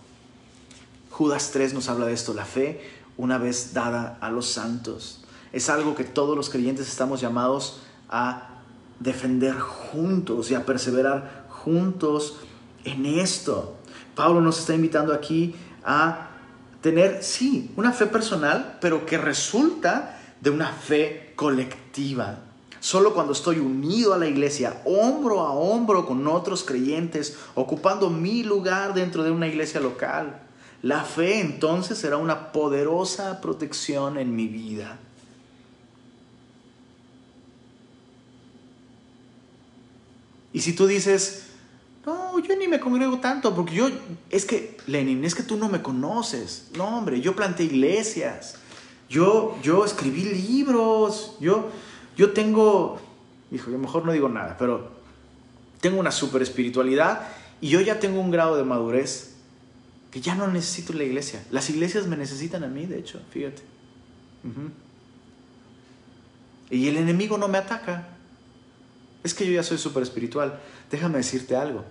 Judas 1.11 1.51
3 1.51 1.73
nos 1.73 1.89
habla 1.89 2.05
de 2.05 2.13
esto, 2.13 2.33
la 2.33 2.45
fe 2.45 2.81
una 3.17 3.37
vez 3.37 3.73
dada 3.73 4.17
a 4.21 4.31
los 4.31 4.47
santos. 4.47 5.25
Es 5.51 5.69
algo 5.69 5.95
que 5.95 6.05
todos 6.05 6.37
los 6.37 6.49
creyentes 6.49 6.87
estamos 6.87 7.19
llamados 7.19 7.81
a 8.09 8.61
defender 9.01 9.59
juntos 9.59 10.49
y 10.49 10.55
a 10.55 10.65
perseverar 10.65 11.47
juntos 11.49 12.37
en 12.85 13.05
esto. 13.05 13.75
Pablo 14.15 14.39
nos 14.39 14.59
está 14.59 14.73
invitando 14.73 15.13
aquí 15.13 15.55
a 15.83 16.29
tener, 16.79 17.21
sí, 17.21 17.69
una 17.75 17.91
fe 17.91 18.05
personal, 18.05 18.77
pero 18.79 19.05
que 19.05 19.17
resulta 19.17 20.21
de 20.39 20.51
una 20.51 20.71
fe 20.71 21.33
colectiva. 21.35 22.48
Solo 22.79 23.13
cuando 23.13 23.33
estoy 23.33 23.59
unido 23.59 24.13
a 24.13 24.17
la 24.17 24.27
iglesia, 24.27 24.81
hombro 24.85 25.41
a 25.41 25.51
hombro 25.51 26.05
con 26.05 26.25
otros 26.27 26.63
creyentes, 26.63 27.37
ocupando 27.55 28.09
mi 28.09 28.43
lugar 28.43 28.93
dentro 28.93 29.23
de 29.23 29.31
una 29.31 29.47
iglesia 29.47 29.81
local, 29.81 30.41
la 30.81 31.03
fe 31.03 31.41
entonces 31.41 31.97
será 31.97 32.17
una 32.17 32.51
poderosa 32.53 33.41
protección 33.41 34.17
en 34.17 34.33
mi 34.35 34.47
vida. 34.47 34.97
Y 40.53 40.61
si 40.61 40.73
tú 40.73 40.87
dices, 40.87 41.43
no, 42.05 42.39
yo 42.39 42.55
ni 42.55 42.67
me 42.67 42.79
congrego 42.79 43.19
tanto, 43.19 43.53
porque 43.53 43.75
yo, 43.75 43.89
es 44.29 44.45
que, 44.45 44.77
Lenin, 44.87 45.23
es 45.25 45.35
que 45.35 45.43
tú 45.43 45.57
no 45.57 45.69
me 45.69 45.81
conoces. 45.81 46.69
No, 46.75 46.97
hombre, 46.97 47.21
yo 47.21 47.35
planté 47.35 47.65
iglesias, 47.65 48.55
yo, 49.09 49.57
yo 49.61 49.85
escribí 49.85 50.23
libros, 50.23 51.35
yo, 51.39 51.69
yo 52.19 52.33
tengo, 52.33 52.99
hijo, 53.49 53.71
yo 53.71 53.77
mejor 53.77 54.05
no 54.05 54.11
digo 54.11 54.27
nada, 54.27 54.57
pero 54.59 54.91
tengo 55.79 56.01
una 56.01 56.11
super 56.11 56.41
espiritualidad 56.41 57.29
y 57.61 57.69
yo 57.69 57.79
ya 57.79 58.01
tengo 58.01 58.19
un 58.19 58.29
grado 58.29 58.57
de 58.57 58.65
madurez 58.65 59.35
que 60.11 60.19
ya 60.19 60.35
no 60.35 60.45
necesito 60.47 60.91
la 60.91 61.05
iglesia. 61.05 61.41
Las 61.49 61.69
iglesias 61.69 62.07
me 62.07 62.17
necesitan 62.17 62.65
a 62.65 62.67
mí, 62.67 62.85
de 62.85 62.99
hecho, 62.99 63.21
fíjate. 63.31 63.61
Y 66.69 66.89
el 66.89 66.97
enemigo 66.97 67.37
no 67.37 67.47
me 67.47 67.57
ataca. 67.57 68.09
Es 69.23 69.33
que 69.33 69.45
yo 69.45 69.53
ya 69.53 69.63
soy 69.63 69.77
súper 69.77 70.03
espiritual. 70.03 70.59
Déjame 70.91 71.19
decirte 71.19 71.55
algo. 71.55 71.85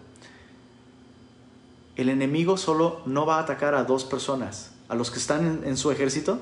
El 1.97 2.11
enemigo 2.11 2.59
solo 2.59 3.01
no 3.07 3.25
va 3.25 3.39
a 3.39 3.41
atacar 3.45 3.75
a 3.75 3.85
dos 3.85 4.05
personas. 4.05 4.73
A 4.91 4.95
los 4.95 5.11
que 5.11 5.21
están 5.21 5.63
en, 5.65 5.77
su 5.79 5.91
ejército 5.91 6.39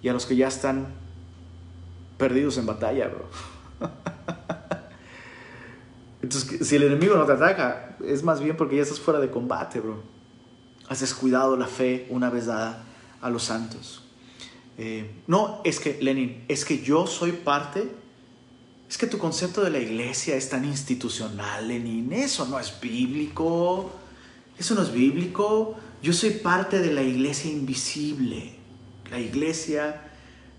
y 0.00 0.10
a 0.10 0.12
los 0.12 0.26
que 0.26 0.36
ya 0.36 0.46
están 0.46 1.07
perdidos 2.18 2.58
en 2.58 2.66
batalla, 2.66 3.08
bro. 3.08 3.24
Entonces, 6.22 6.66
si 6.68 6.76
el 6.76 6.82
enemigo 6.82 7.16
no 7.16 7.24
te 7.24 7.32
ataca, 7.32 7.96
es 8.04 8.22
más 8.22 8.40
bien 8.40 8.56
porque 8.56 8.76
ya 8.76 8.82
estás 8.82 9.00
fuera 9.00 9.20
de 9.20 9.30
combate, 9.30 9.80
bro 9.80 10.18
has 10.88 11.00
descuidado 11.00 11.56
la 11.56 11.66
fe 11.66 12.06
una 12.10 12.30
vez 12.30 12.46
dada 12.46 12.82
a 13.20 13.30
los 13.30 13.44
santos. 13.44 14.02
Eh, 14.78 15.10
no, 15.26 15.60
es 15.64 15.80
que, 15.80 15.98
Lenin, 16.00 16.44
es 16.48 16.64
que 16.64 16.82
yo 16.82 17.06
soy 17.06 17.32
parte. 17.32 17.88
Es 18.88 18.96
que 18.96 19.06
tu 19.06 19.18
concepto 19.18 19.62
de 19.62 19.70
la 19.70 19.78
iglesia 19.78 20.34
es 20.36 20.48
tan 20.48 20.64
institucional, 20.64 21.68
Lenin. 21.68 22.12
Eso 22.12 22.46
no 22.46 22.58
es 22.58 22.80
bíblico. 22.80 23.92
Eso 24.58 24.74
no 24.74 24.82
es 24.82 24.92
bíblico. 24.92 25.76
Yo 26.02 26.12
soy 26.12 26.30
parte 26.30 26.78
de 26.78 26.92
la 26.92 27.02
iglesia 27.02 27.50
invisible. 27.50 28.54
La 29.10 29.20
iglesia 29.20 30.07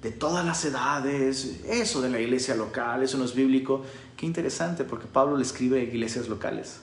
de 0.01 0.11
todas 0.11 0.45
las 0.45 0.63
edades. 0.65 1.61
Eso 1.65 2.01
de 2.01 2.09
la 2.09 2.19
iglesia 2.19 2.55
local. 2.55 3.03
Eso 3.03 3.17
no 3.17 3.25
es 3.25 3.35
bíblico. 3.35 3.83
Qué 4.15 4.25
interesante, 4.25 4.83
porque 4.83 5.07
Pablo 5.07 5.37
le 5.37 5.43
escribe 5.43 5.83
iglesias 5.83 6.27
locales. 6.27 6.81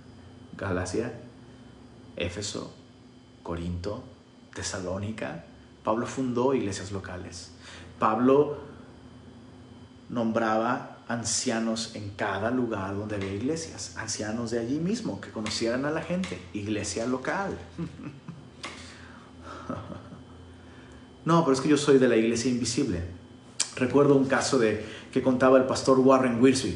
Galacia, 0.56 1.12
Éfeso, 2.16 2.72
Corinto, 3.42 4.04
Tesalónica. 4.54 5.44
Pablo 5.82 6.06
fundó 6.06 6.54
iglesias 6.54 6.92
locales. 6.92 7.50
Pablo 7.98 8.58
nombraba 10.08 10.98
ancianos 11.08 11.94
en 11.94 12.10
cada 12.10 12.50
lugar 12.50 12.96
donde 12.96 13.16
había 13.16 13.34
iglesias, 13.34 13.94
ancianos 13.98 14.50
de 14.50 14.60
allí 14.60 14.78
mismo, 14.78 15.20
que 15.20 15.30
conocieran 15.30 15.84
a 15.84 15.90
la 15.90 16.02
gente, 16.02 16.40
iglesia 16.54 17.06
local. 17.06 17.58
No, 21.24 21.44
pero 21.44 21.54
es 21.54 21.60
que 21.60 21.68
yo 21.68 21.76
soy 21.76 21.98
de 21.98 22.08
la 22.08 22.16
iglesia 22.16 22.50
invisible. 22.50 23.02
Recuerdo 23.76 24.14
un 24.14 24.26
caso 24.26 24.58
de 24.58 24.84
que 25.12 25.22
contaba 25.22 25.58
el 25.58 25.64
pastor 25.64 25.98
Warren 25.98 26.40
Wiersbe. 26.40 26.74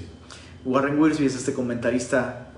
Warren 0.64 1.00
Wiersbe 1.00 1.26
es 1.26 1.34
este 1.34 1.52
comentarista 1.52 2.48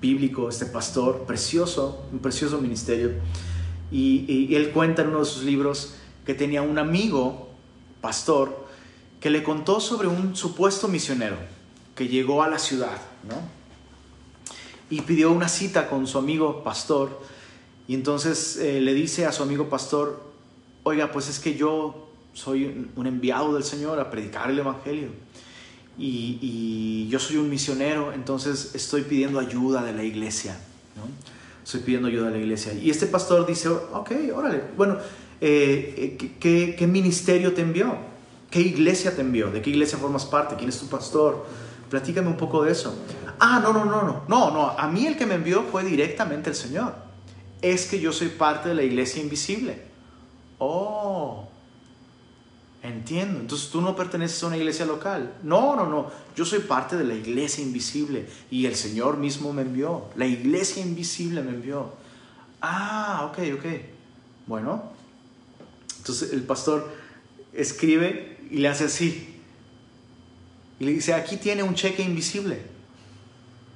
bíblico, 0.00 0.48
este 0.48 0.66
pastor 0.66 1.24
precioso, 1.26 2.04
un 2.12 2.18
precioso 2.18 2.58
ministerio. 2.58 3.12
Y, 3.90 4.54
él 4.54 4.70
cuenta 4.70 5.02
en 5.02 5.08
uno 5.08 5.20
de 5.20 5.24
sus 5.24 5.44
libros 5.44 5.94
que 6.26 6.34
tenía 6.34 6.62
un 6.62 6.78
amigo, 6.78 7.48
pastor, 8.00 8.66
que 9.20 9.30
le 9.30 9.42
contó 9.42 9.80
sobre 9.80 10.08
un 10.08 10.36
supuesto 10.36 10.88
misionero 10.88 11.36
que 11.94 12.06
llegó 12.06 12.42
a 12.42 12.48
la 12.48 12.58
ciudad, 12.58 13.00
¿no? 13.28 13.34
Y 14.90 15.00
pidió 15.02 15.32
una 15.32 15.48
cita 15.48 15.88
con 15.88 16.06
su 16.06 16.18
amigo 16.18 16.62
pastor. 16.62 17.20
Y 17.88 17.94
entonces 17.94 18.56
eh, 18.56 18.80
le 18.80 18.94
dice 18.94 19.26
a 19.26 19.32
su 19.32 19.42
amigo 19.42 19.68
pastor, 19.68 20.27
oiga, 20.82 21.12
pues 21.12 21.28
es 21.28 21.38
que 21.38 21.54
yo 21.54 22.08
soy 22.32 22.90
un 22.94 23.06
enviado 23.06 23.54
del 23.54 23.64
Señor 23.64 23.98
a 24.00 24.10
predicar 24.10 24.50
el 24.50 24.58
Evangelio. 24.58 25.08
Y, 25.98 27.08
yo 27.08 27.18
soy 27.18 27.36
un 27.36 27.50
misionero, 27.50 28.12
entonces 28.12 28.74
estoy 28.74 29.02
pidiendo 29.02 29.40
ayuda 29.40 29.82
de 29.82 29.92
la 29.92 30.04
iglesia. 30.04 30.56
¿no? 30.96 31.02
Estoy 31.64 31.80
pidiendo 31.80 32.08
ayuda 32.08 32.26
de 32.26 32.32
la 32.32 32.38
iglesia. 32.38 32.72
Y 32.74 32.90
este 32.90 33.06
pastor 33.06 33.46
dice, 33.46 33.68
ok, 33.68 34.12
órale, 34.34 34.62
bueno, 34.76 34.98
eh, 35.40 36.16
¿qué, 36.38 36.76
¿qué, 36.76 36.86
ministerio 36.86 37.52
te 37.52 37.62
envió? 37.62 37.96
¿Qué 38.50 38.60
iglesia 38.60 39.14
te 39.14 39.22
envió? 39.22 39.50
¿De 39.50 39.60
qué 39.60 39.70
iglesia 39.70 39.98
formas 39.98 40.24
parte? 40.24 40.54
¿Quién 40.56 40.68
es 40.68 40.78
tu 40.78 40.86
pastor? 40.86 41.46
Platícame 41.90 42.28
un 42.28 42.36
poco 42.36 42.62
de 42.62 42.72
eso. 42.72 42.94
Ah, 43.40 43.60
no, 43.62 43.72
no, 43.72 43.84
no, 43.84 44.02
no, 44.02 44.22
no, 44.28 44.50
no, 44.50 44.70
a 44.70 44.88
mí 44.88 45.06
el 45.06 45.16
que 45.16 45.26
me 45.26 45.34
envió 45.34 45.64
fue 45.64 45.84
directamente 45.84 46.50
el 46.50 46.56
Señor. 46.56 46.94
Es 47.62 47.86
que 47.86 47.98
yo 47.98 48.12
soy 48.12 48.28
parte 48.28 48.68
de 48.68 48.74
la 48.74 48.82
iglesia 48.82 49.22
invisible. 49.22 49.87
Oh, 50.58 51.48
entiendo. 52.82 53.40
Entonces 53.40 53.70
tú 53.70 53.80
no 53.80 53.94
perteneces 53.94 54.42
a 54.42 54.48
una 54.48 54.56
iglesia 54.56 54.84
local. 54.86 55.34
No, 55.42 55.76
no, 55.76 55.86
no. 55.86 56.10
Yo 56.36 56.44
soy 56.44 56.60
parte 56.60 56.96
de 56.96 57.04
la 57.04 57.14
iglesia 57.14 57.62
invisible 57.62 58.28
y 58.50 58.66
el 58.66 58.74
Señor 58.74 59.16
mismo 59.16 59.52
me 59.52 59.62
envió. 59.62 60.06
La 60.16 60.26
iglesia 60.26 60.82
invisible 60.82 61.42
me 61.42 61.50
envió. 61.50 61.92
Ah, 62.60 63.30
ok, 63.30 63.38
ok. 63.58 63.66
Bueno. 64.46 64.98
Entonces 65.98 66.32
el 66.32 66.42
pastor 66.42 66.90
escribe 67.52 68.38
y 68.50 68.58
le 68.58 68.68
hace 68.68 68.84
así. 68.84 69.34
Y 70.80 70.84
le 70.84 70.92
dice, 70.92 71.14
aquí 71.14 71.36
tiene 71.36 71.62
un 71.62 71.74
cheque 71.74 72.02
invisible. 72.02 72.62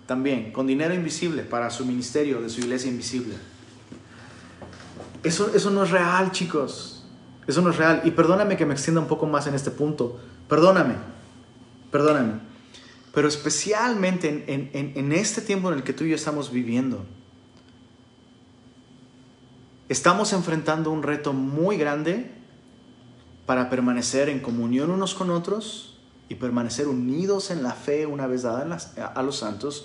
También, 0.06 0.52
con 0.52 0.66
dinero 0.66 0.94
invisible 0.94 1.42
para 1.42 1.70
su 1.70 1.84
ministerio 1.84 2.40
de 2.40 2.48
su 2.48 2.60
iglesia 2.60 2.90
invisible. 2.90 3.34
Eso, 5.22 5.52
eso 5.54 5.70
no 5.70 5.84
es 5.84 5.90
real, 5.90 6.32
chicos. 6.32 7.04
Eso 7.46 7.62
no 7.62 7.70
es 7.70 7.76
real. 7.76 8.02
Y 8.04 8.10
perdóname 8.12 8.56
que 8.56 8.66
me 8.66 8.74
extienda 8.74 9.00
un 9.00 9.08
poco 9.08 9.26
más 9.26 9.46
en 9.46 9.54
este 9.54 9.70
punto. 9.70 10.20
Perdóname. 10.48 10.94
Perdóname. 11.90 12.34
Pero 13.14 13.28
especialmente 13.28 14.28
en, 14.28 14.70
en, 14.72 14.92
en 14.96 15.12
este 15.12 15.42
tiempo 15.42 15.70
en 15.70 15.78
el 15.78 15.84
que 15.84 15.92
tú 15.92 16.04
y 16.04 16.10
yo 16.10 16.16
estamos 16.16 16.50
viviendo, 16.50 17.04
estamos 19.88 20.32
enfrentando 20.32 20.90
un 20.90 21.02
reto 21.02 21.32
muy 21.32 21.76
grande 21.76 22.32
para 23.44 23.68
permanecer 23.68 24.28
en 24.30 24.40
comunión 24.40 24.90
unos 24.90 25.14
con 25.14 25.30
otros 25.30 25.98
y 26.30 26.36
permanecer 26.36 26.88
unidos 26.88 27.50
en 27.50 27.62
la 27.62 27.72
fe 27.72 28.06
una 28.06 28.26
vez 28.26 28.42
dada 28.42 28.78
a 29.14 29.22
los 29.22 29.36
santos, 29.36 29.84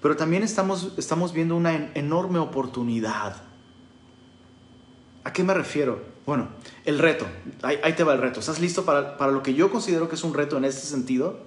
pero 0.00 0.16
también 0.16 0.44
estamos, 0.44 0.92
estamos 0.96 1.32
viendo 1.32 1.56
una 1.56 1.90
enorme 1.94 2.38
oportunidad 2.38 3.47
¿A 5.28 5.32
qué 5.34 5.44
me 5.44 5.52
refiero? 5.52 6.00
Bueno, 6.24 6.48
el 6.86 6.98
reto. 6.98 7.26
Ahí, 7.60 7.92
te 7.92 8.02
va 8.02 8.14
el 8.14 8.20
reto. 8.22 8.40
¿Estás 8.40 8.60
listo 8.60 8.86
para, 8.86 9.18
para, 9.18 9.30
lo 9.30 9.42
que 9.42 9.52
yo 9.52 9.70
considero 9.70 10.08
que 10.08 10.14
es 10.14 10.24
un 10.24 10.32
reto 10.32 10.56
en 10.56 10.64
este 10.64 10.86
sentido? 10.86 11.40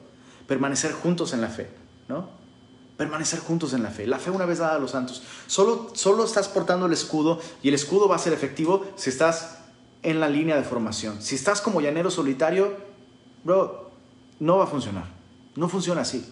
Permanecer 0.46 0.92
juntos 0.92 1.34
en 1.34 1.42
la 1.42 1.48
fe, 1.48 1.68
¿no? 2.08 2.30
Permanecer 2.96 3.40
juntos 3.40 3.74
en 3.74 3.82
la 3.82 3.90
fe. 3.90 4.06
La 4.06 4.20
fe 4.20 4.30
una 4.30 4.46
vez 4.46 4.60
dada 4.60 4.76
a 4.76 4.78
los 4.78 4.92
santos. 4.92 5.24
Solo, 5.48 5.90
solo 5.96 6.24
estás 6.26 6.48
portando 6.48 6.86
el 6.86 6.94
escudo 6.94 7.40
y 7.64 7.70
el 7.70 7.74
escudo 7.74 8.08
va 8.08 8.18
a 8.18 8.20
ser 8.20 8.34
efectivo 8.34 8.86
si 8.98 9.10
estás 9.10 9.58
en 10.04 10.20
la 10.20 10.30
línea 10.30 10.58
de 10.58 10.64
formación. 10.64 11.20
Si 11.20 11.34
estás 11.34 11.60
como 11.60 11.82
llanero 11.82 12.12
solitario, 12.12 12.78
bro, 13.44 13.90
no 14.40 14.60
va 14.60 14.66
a 14.66 14.68
funcionar. 14.68 15.06
No 15.56 15.68
funciona 15.68 16.02
así. 16.02 16.24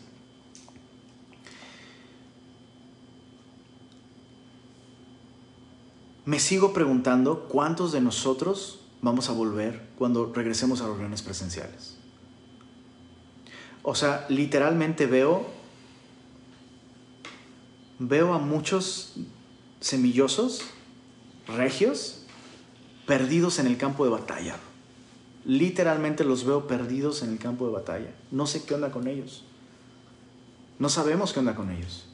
Me 6.29 6.39
sigo 6.39 6.73
preguntando 6.73 7.47
cuántos 7.49 7.91
de 7.91 8.01
nosotros 8.01 8.81
vamos 9.01 9.29
a 9.29 9.31
volver 9.31 9.89
cuando 9.97 10.31
regresemos 10.31 10.79
a 10.79 10.83
los 10.83 10.91
reuniones 10.91 11.23
presenciales. 11.23 11.97
O 13.81 13.95
sea, 13.95 14.27
literalmente 14.29 15.07
veo 15.07 15.47
veo 17.97 18.35
a 18.35 18.37
muchos 18.37 19.15
semillosos, 19.79 20.61
regios, 21.47 22.21
perdidos 23.07 23.57
en 23.57 23.65
el 23.65 23.77
campo 23.77 24.03
de 24.03 24.11
batalla. 24.11 24.57
Literalmente 25.45 26.25
los 26.25 26.45
veo 26.45 26.67
perdidos 26.67 27.23
en 27.23 27.31
el 27.31 27.39
campo 27.39 27.65
de 27.65 27.73
batalla. 27.73 28.13
No 28.29 28.45
sé 28.45 28.63
qué 28.65 28.75
onda 28.75 28.91
con 28.91 29.07
ellos. 29.07 29.45
No 30.77 30.89
sabemos 30.89 31.33
qué 31.33 31.39
onda 31.39 31.55
con 31.55 31.71
ellos. 31.71 32.08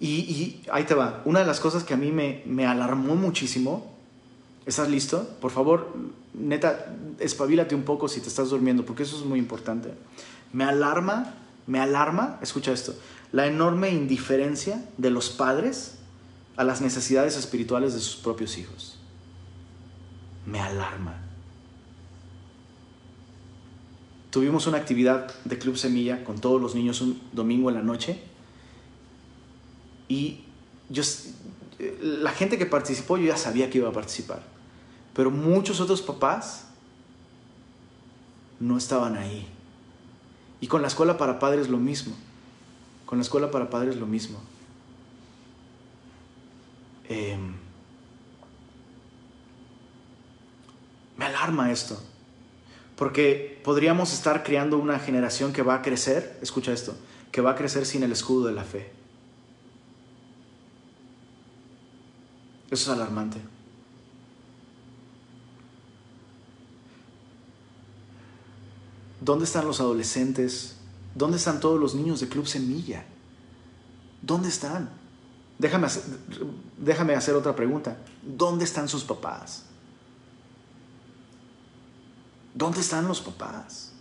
Y, 0.00 0.60
ahí 0.70 0.84
te 0.84 0.94
va. 0.94 1.22
Una 1.24 1.40
de 1.40 1.46
las 1.46 1.60
cosas 1.60 1.84
que 1.84 1.94
a 1.94 1.96
mí 1.96 2.12
me, 2.12 2.42
me 2.46 2.66
alarmó 2.66 3.14
muchísimo. 3.14 3.94
¿Estás 4.66 4.90
listo? 4.90 5.28
Por 5.40 5.50
favor, 5.50 5.92
neta, 6.34 6.94
espabilate 7.18 7.74
un 7.74 7.84
poco 7.84 8.08
si 8.08 8.20
te 8.20 8.28
estás 8.28 8.50
durmiendo, 8.50 8.84
porque 8.84 9.04
eso 9.04 9.16
es 9.16 9.24
muy 9.24 9.38
importante. 9.38 9.94
Me 10.52 10.64
alarma, 10.64 11.34
me 11.66 11.80
alarma, 11.80 12.38
escucha 12.42 12.72
esto, 12.72 12.94
la 13.32 13.46
enorme 13.46 13.90
indiferencia 13.90 14.84
de 14.98 15.10
los 15.10 15.30
padres 15.30 15.98
a 16.56 16.64
las 16.64 16.80
necesidades 16.80 17.36
espirituales 17.36 17.94
de 17.94 18.00
sus 18.00 18.16
propios 18.16 18.58
hijos. 18.58 18.98
Me 20.46 20.60
alarma. 20.60 21.22
Tuvimos 24.30 24.66
una 24.66 24.78
actividad 24.78 25.32
de 25.44 25.58
Club 25.58 25.76
Semilla 25.76 26.24
con 26.24 26.40
todos 26.40 26.60
los 26.60 26.74
niños 26.74 27.00
un 27.00 27.20
domingo 27.32 27.70
en 27.70 27.76
la 27.76 27.82
noche 27.82 28.20
y 30.08 30.40
yo, 30.88 31.02
la 32.00 32.30
gente 32.30 32.58
que 32.58 32.66
participó, 32.66 33.16
yo 33.16 33.26
ya 33.26 33.36
sabía 33.36 33.70
que 33.70 33.78
iba 33.78 33.88
a 33.88 33.92
participar. 33.92 34.42
Pero 35.14 35.30
muchos 35.30 35.80
otros 35.80 36.02
papás 36.02 36.66
no 38.60 38.76
estaban 38.76 39.16
ahí. 39.16 39.46
Y 40.60 40.68
con 40.68 40.82
la 40.82 40.88
escuela 40.88 41.18
para 41.18 41.38
padres 41.38 41.68
lo 41.68 41.78
mismo. 41.78 42.14
Con 43.04 43.18
la 43.18 43.22
escuela 43.22 43.50
para 43.50 43.70
padres 43.70 43.96
lo 43.96 44.06
mismo. 44.06 44.40
Em, 47.08 47.54
me 51.16 51.24
alarma 51.24 51.70
esto. 51.70 52.00
Porque 52.96 53.60
podríamos 53.62 54.12
estar 54.12 54.42
creando 54.42 54.78
una 54.78 54.98
generación 54.98 55.52
que 55.52 55.62
va 55.62 55.74
a 55.76 55.82
crecer, 55.82 56.38
escucha 56.40 56.72
esto, 56.72 56.96
que 57.30 57.42
va 57.42 57.52
a 57.52 57.54
crecer 57.54 57.84
sin 57.84 58.02
el 58.02 58.12
escudo 58.12 58.46
de 58.46 58.54
la 58.54 58.64
fe. 58.64 58.95
Eso 62.70 62.92
es 62.92 62.98
alarmante. 62.98 63.40
¿Dónde 69.20 69.44
están 69.44 69.66
los 69.66 69.80
adolescentes? 69.80 70.76
¿Dónde 71.14 71.36
están 71.36 71.60
todos 71.60 71.80
los 71.80 71.94
niños 71.94 72.20
de 72.20 72.28
Club 72.28 72.46
Semilla? 72.46 73.04
¿Dónde 74.22 74.48
están? 74.48 74.90
Déjame 75.58 75.86
hacer, 75.86 76.02
déjame 76.76 77.14
hacer 77.14 77.34
otra 77.34 77.56
pregunta. 77.56 77.96
¿Dónde 78.22 78.64
están 78.64 78.88
sus 78.88 79.04
papás? 79.04 79.64
¿Dónde 82.54 82.80
están 82.80 83.08
los 83.08 83.20
papás? 83.20 83.92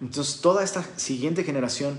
Entonces 0.00 0.40
toda 0.40 0.62
esta 0.62 0.82
siguiente 0.98 1.44
generación, 1.44 1.98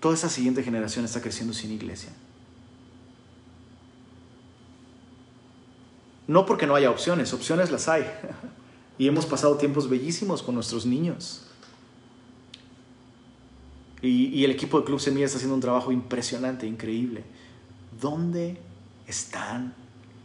toda 0.00 0.14
esta 0.14 0.28
siguiente 0.28 0.62
generación 0.62 1.04
está 1.04 1.20
creciendo 1.20 1.54
sin 1.54 1.72
iglesia. 1.72 2.10
No 6.26 6.44
porque 6.44 6.66
no 6.66 6.74
haya 6.74 6.90
opciones, 6.90 7.32
opciones 7.32 7.70
las 7.70 7.88
hay. 7.88 8.04
Y 8.98 9.06
hemos 9.08 9.26
pasado 9.26 9.58
tiempos 9.58 9.90
bellísimos 9.90 10.42
con 10.42 10.54
nuestros 10.54 10.86
niños. 10.86 11.42
Y, 14.00 14.44
el 14.44 14.50
equipo 14.50 14.78
de 14.78 14.86
Club 14.86 15.00
Semilla 15.00 15.26
está 15.26 15.36
haciendo 15.36 15.54
un 15.54 15.60
trabajo 15.60 15.92
impresionante, 15.92 16.66
increíble. 16.66 17.24
¿Dónde 18.00 18.58
están 19.06 19.74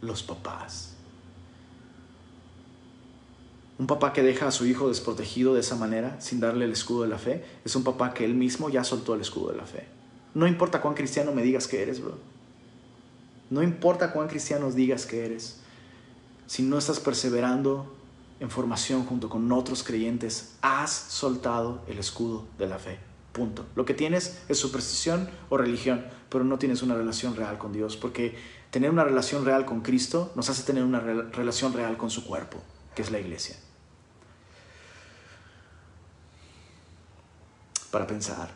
los 0.00 0.22
papás? 0.22 0.91
Un 3.78 3.86
papá 3.86 4.12
que 4.12 4.22
deja 4.22 4.48
a 4.48 4.50
su 4.50 4.66
hijo 4.66 4.88
desprotegido 4.88 5.54
de 5.54 5.60
esa 5.60 5.76
manera, 5.76 6.20
sin 6.20 6.40
darle 6.40 6.66
el 6.66 6.72
escudo 6.72 7.02
de 7.02 7.08
la 7.08 7.18
fe, 7.18 7.44
es 7.64 7.74
un 7.74 7.84
papá 7.84 8.14
que 8.14 8.24
él 8.24 8.34
mismo 8.34 8.68
ya 8.68 8.84
soltó 8.84 9.14
el 9.14 9.20
escudo 9.20 9.50
de 9.50 9.56
la 9.56 9.66
fe. 9.66 9.86
No 10.34 10.46
importa 10.46 10.80
cuán 10.80 10.94
cristiano 10.94 11.32
me 11.32 11.42
digas 11.42 11.66
que 11.66 11.82
eres, 11.82 12.00
bro. 12.00 12.16
No 13.50 13.62
importa 13.62 14.12
cuán 14.12 14.28
cristiano 14.28 14.70
digas 14.70 15.04
que 15.04 15.26
eres. 15.26 15.60
Si 16.46 16.62
no 16.62 16.78
estás 16.78 17.00
perseverando 17.00 17.94
en 18.40 18.50
formación 18.50 19.04
junto 19.04 19.28
con 19.28 19.50
otros 19.52 19.82
creyentes, 19.82 20.54
has 20.62 20.90
soltado 20.90 21.82
el 21.86 21.98
escudo 21.98 22.44
de 22.58 22.66
la 22.66 22.78
fe. 22.78 22.98
Punto. 23.32 23.64
Lo 23.76 23.84
que 23.84 23.94
tienes 23.94 24.38
es 24.48 24.58
superstición 24.58 25.28
o 25.48 25.56
religión, 25.56 26.04
pero 26.28 26.44
no 26.44 26.58
tienes 26.58 26.82
una 26.82 26.94
relación 26.94 27.36
real 27.36 27.58
con 27.58 27.72
Dios, 27.72 27.96
porque 27.96 28.36
tener 28.70 28.90
una 28.90 29.04
relación 29.04 29.44
real 29.44 29.64
con 29.64 29.80
Cristo 29.80 30.32
nos 30.34 30.50
hace 30.50 30.62
tener 30.64 30.84
una 30.84 31.00
relación 31.00 31.72
real 31.72 31.96
con 31.96 32.10
su 32.10 32.24
cuerpo, 32.24 32.58
que 32.94 33.02
es 33.02 33.10
la 33.10 33.18
iglesia. 33.18 33.56
Para 37.90 38.06
pensar, 38.06 38.50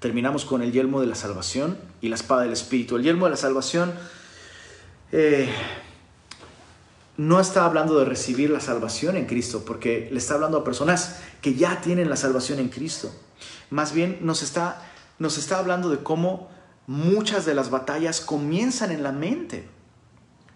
terminamos 0.00 0.44
con 0.44 0.62
el 0.62 0.72
yelmo 0.72 1.00
de 1.00 1.06
la 1.06 1.14
salvación 1.14 1.78
y 2.00 2.08
la 2.08 2.14
espada 2.14 2.42
del 2.42 2.52
Espíritu. 2.52 2.96
El 2.96 3.02
yelmo 3.02 3.24
de 3.26 3.32
la 3.32 3.36
salvación 3.36 3.92
eh, 5.12 5.48
no 7.16 7.40
está 7.40 7.64
hablando 7.64 7.98
de 7.98 8.04
recibir 8.04 8.50
la 8.50 8.60
salvación 8.60 9.16
en 9.16 9.26
Cristo, 9.26 9.64
porque 9.64 10.08
le 10.10 10.18
está 10.18 10.34
hablando 10.34 10.58
a 10.58 10.64
personas 10.64 11.20
que 11.40 11.54
ya 11.54 11.80
tienen 11.80 12.10
la 12.10 12.16
salvación 12.16 12.58
en 12.58 12.68
Cristo. 12.68 13.14
Más 13.70 13.92
bien 13.92 14.18
nos 14.22 14.42
está, 14.42 14.82
nos 15.18 15.38
está 15.38 15.58
hablando 15.58 15.90
de 15.90 16.02
cómo 16.02 16.50
muchas 16.86 17.44
de 17.46 17.54
las 17.54 17.70
batallas 17.70 18.20
comienzan 18.20 18.90
en 18.90 19.02
la 19.02 19.12
mente. 19.12 19.68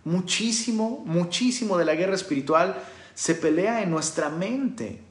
Muchísimo, 0.09 1.03
muchísimo 1.05 1.77
de 1.77 1.85
la 1.85 1.95
guerra 1.95 2.15
espiritual 2.15 2.83
se 3.15 3.35
pelea 3.35 3.83
en 3.83 3.91
nuestra 3.91 4.31
mente. 4.31 5.03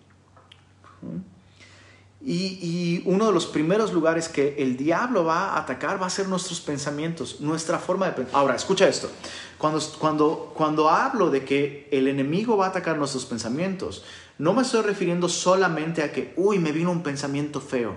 Y, 2.20 3.04
uno 3.06 3.28
de 3.28 3.32
los 3.32 3.46
primeros 3.46 3.94
lugares 3.94 4.28
que 4.28 4.56
el 4.58 4.76
diablo 4.76 5.24
va 5.24 5.50
a 5.50 5.60
atacar 5.60 6.02
va 6.02 6.08
a 6.08 6.10
ser 6.10 6.28
nuestros 6.28 6.60
pensamientos, 6.62 7.42
nuestra 7.42 7.78
forma 7.78 8.08
de 8.08 8.14
pensar. 8.14 8.36
Ahora, 8.36 8.56
escucha 8.56 8.88
esto. 8.88 9.12
Cuando, 9.60 9.80
cuando, 10.00 10.54
cuando 10.56 10.90
hablo 10.90 11.30
de 11.30 11.46
que 11.46 11.88
el 11.92 12.08
enemigo 12.08 12.58
va 12.58 12.66
a 12.66 12.70
atacar 12.70 12.98
nuestros 12.98 13.26
pensamientos, 13.26 14.04
no 14.40 14.56
me 14.56 14.64
estoy 14.64 14.82
refiriendo 14.82 15.30
solamente 15.30 16.02
a 16.02 16.12
que, 16.12 16.34
uy, 16.38 16.58
me 16.58 16.72
vino 16.72 16.90
un 16.90 17.04
pensamiento 17.04 17.62
feo. 17.62 17.96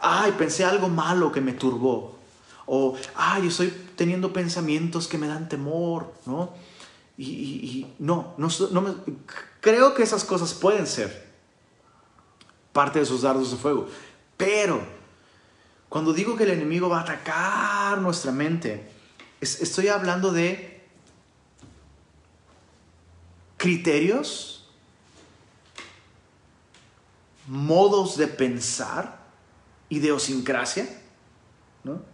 Ay, 0.00 0.32
pensé 0.36 0.64
algo 0.64 0.88
malo 0.88 1.30
que 1.30 1.40
me 1.40 1.52
turbó. 1.52 2.18
O, 2.66 2.96
ay, 3.14 3.46
estoy 3.46 3.72
teniendo 3.96 4.32
pensamientos 4.32 5.08
que 5.08 5.18
me 5.18 5.26
dan 5.26 5.48
temor, 5.48 6.12
¿no? 6.26 6.54
Y, 7.18 7.86
no, 7.98 8.34
no, 8.36 8.48
no 8.70 8.96
creo 9.60 9.94
que 9.94 10.02
esas 10.02 10.24
cosas 10.24 10.54
pueden 10.54 10.86
ser 10.86 11.30
parte 12.72 12.98
de 12.98 13.06
sus 13.06 13.22
dardos 13.22 13.50
de 13.50 13.56
fuego. 13.56 13.86
Pero 14.36 14.80
cuando 15.88 16.12
digo 16.12 16.36
que 16.36 16.44
el 16.44 16.50
enemigo 16.50 16.88
va 16.88 17.00
a 17.00 17.02
atacar 17.02 18.00
nuestra 18.00 18.32
mente, 18.32 18.90
estoy 19.40 19.88
hablando 19.88 20.32
de 20.32 20.82
criterios, 23.56 24.68
modos 27.46 28.16
de 28.16 28.26
pensar, 28.26 29.20
idiosincrasia, 29.88 30.88
¿no? 31.84 32.11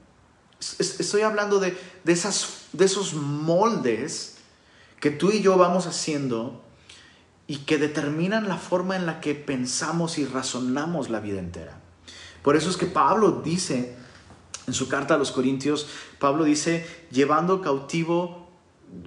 Estoy 0.60 1.22
hablando 1.22 1.60
de, 1.60 1.76
esas, 2.06 2.64
de 2.72 2.84
esos 2.84 3.14
moldes 3.14 4.38
que 5.00 5.10
tú 5.10 5.30
y 5.30 5.40
yo 5.40 5.56
vamos 5.56 5.86
haciendo 5.86 6.62
y 7.46 7.58
que 7.58 7.78
determinan 7.78 8.48
la 8.48 8.58
forma 8.58 8.96
en 8.96 9.06
la 9.06 9.20
que 9.20 9.34
pensamos 9.34 10.18
y 10.18 10.26
razonamos 10.26 11.10
la 11.10 11.20
vida 11.20 11.38
entera. 11.38 11.80
Por 12.42 12.56
eso 12.56 12.70
es 12.70 12.76
que 12.76 12.86
Pablo 12.86 13.40
dice, 13.44 13.96
en 14.66 14.74
su 14.74 14.88
carta 14.88 15.14
a 15.14 15.18
los 15.18 15.30
Corintios, 15.30 15.86
Pablo 16.18 16.44
dice, 16.44 16.86
llevando 17.10 17.62
cautivo, 17.62 18.48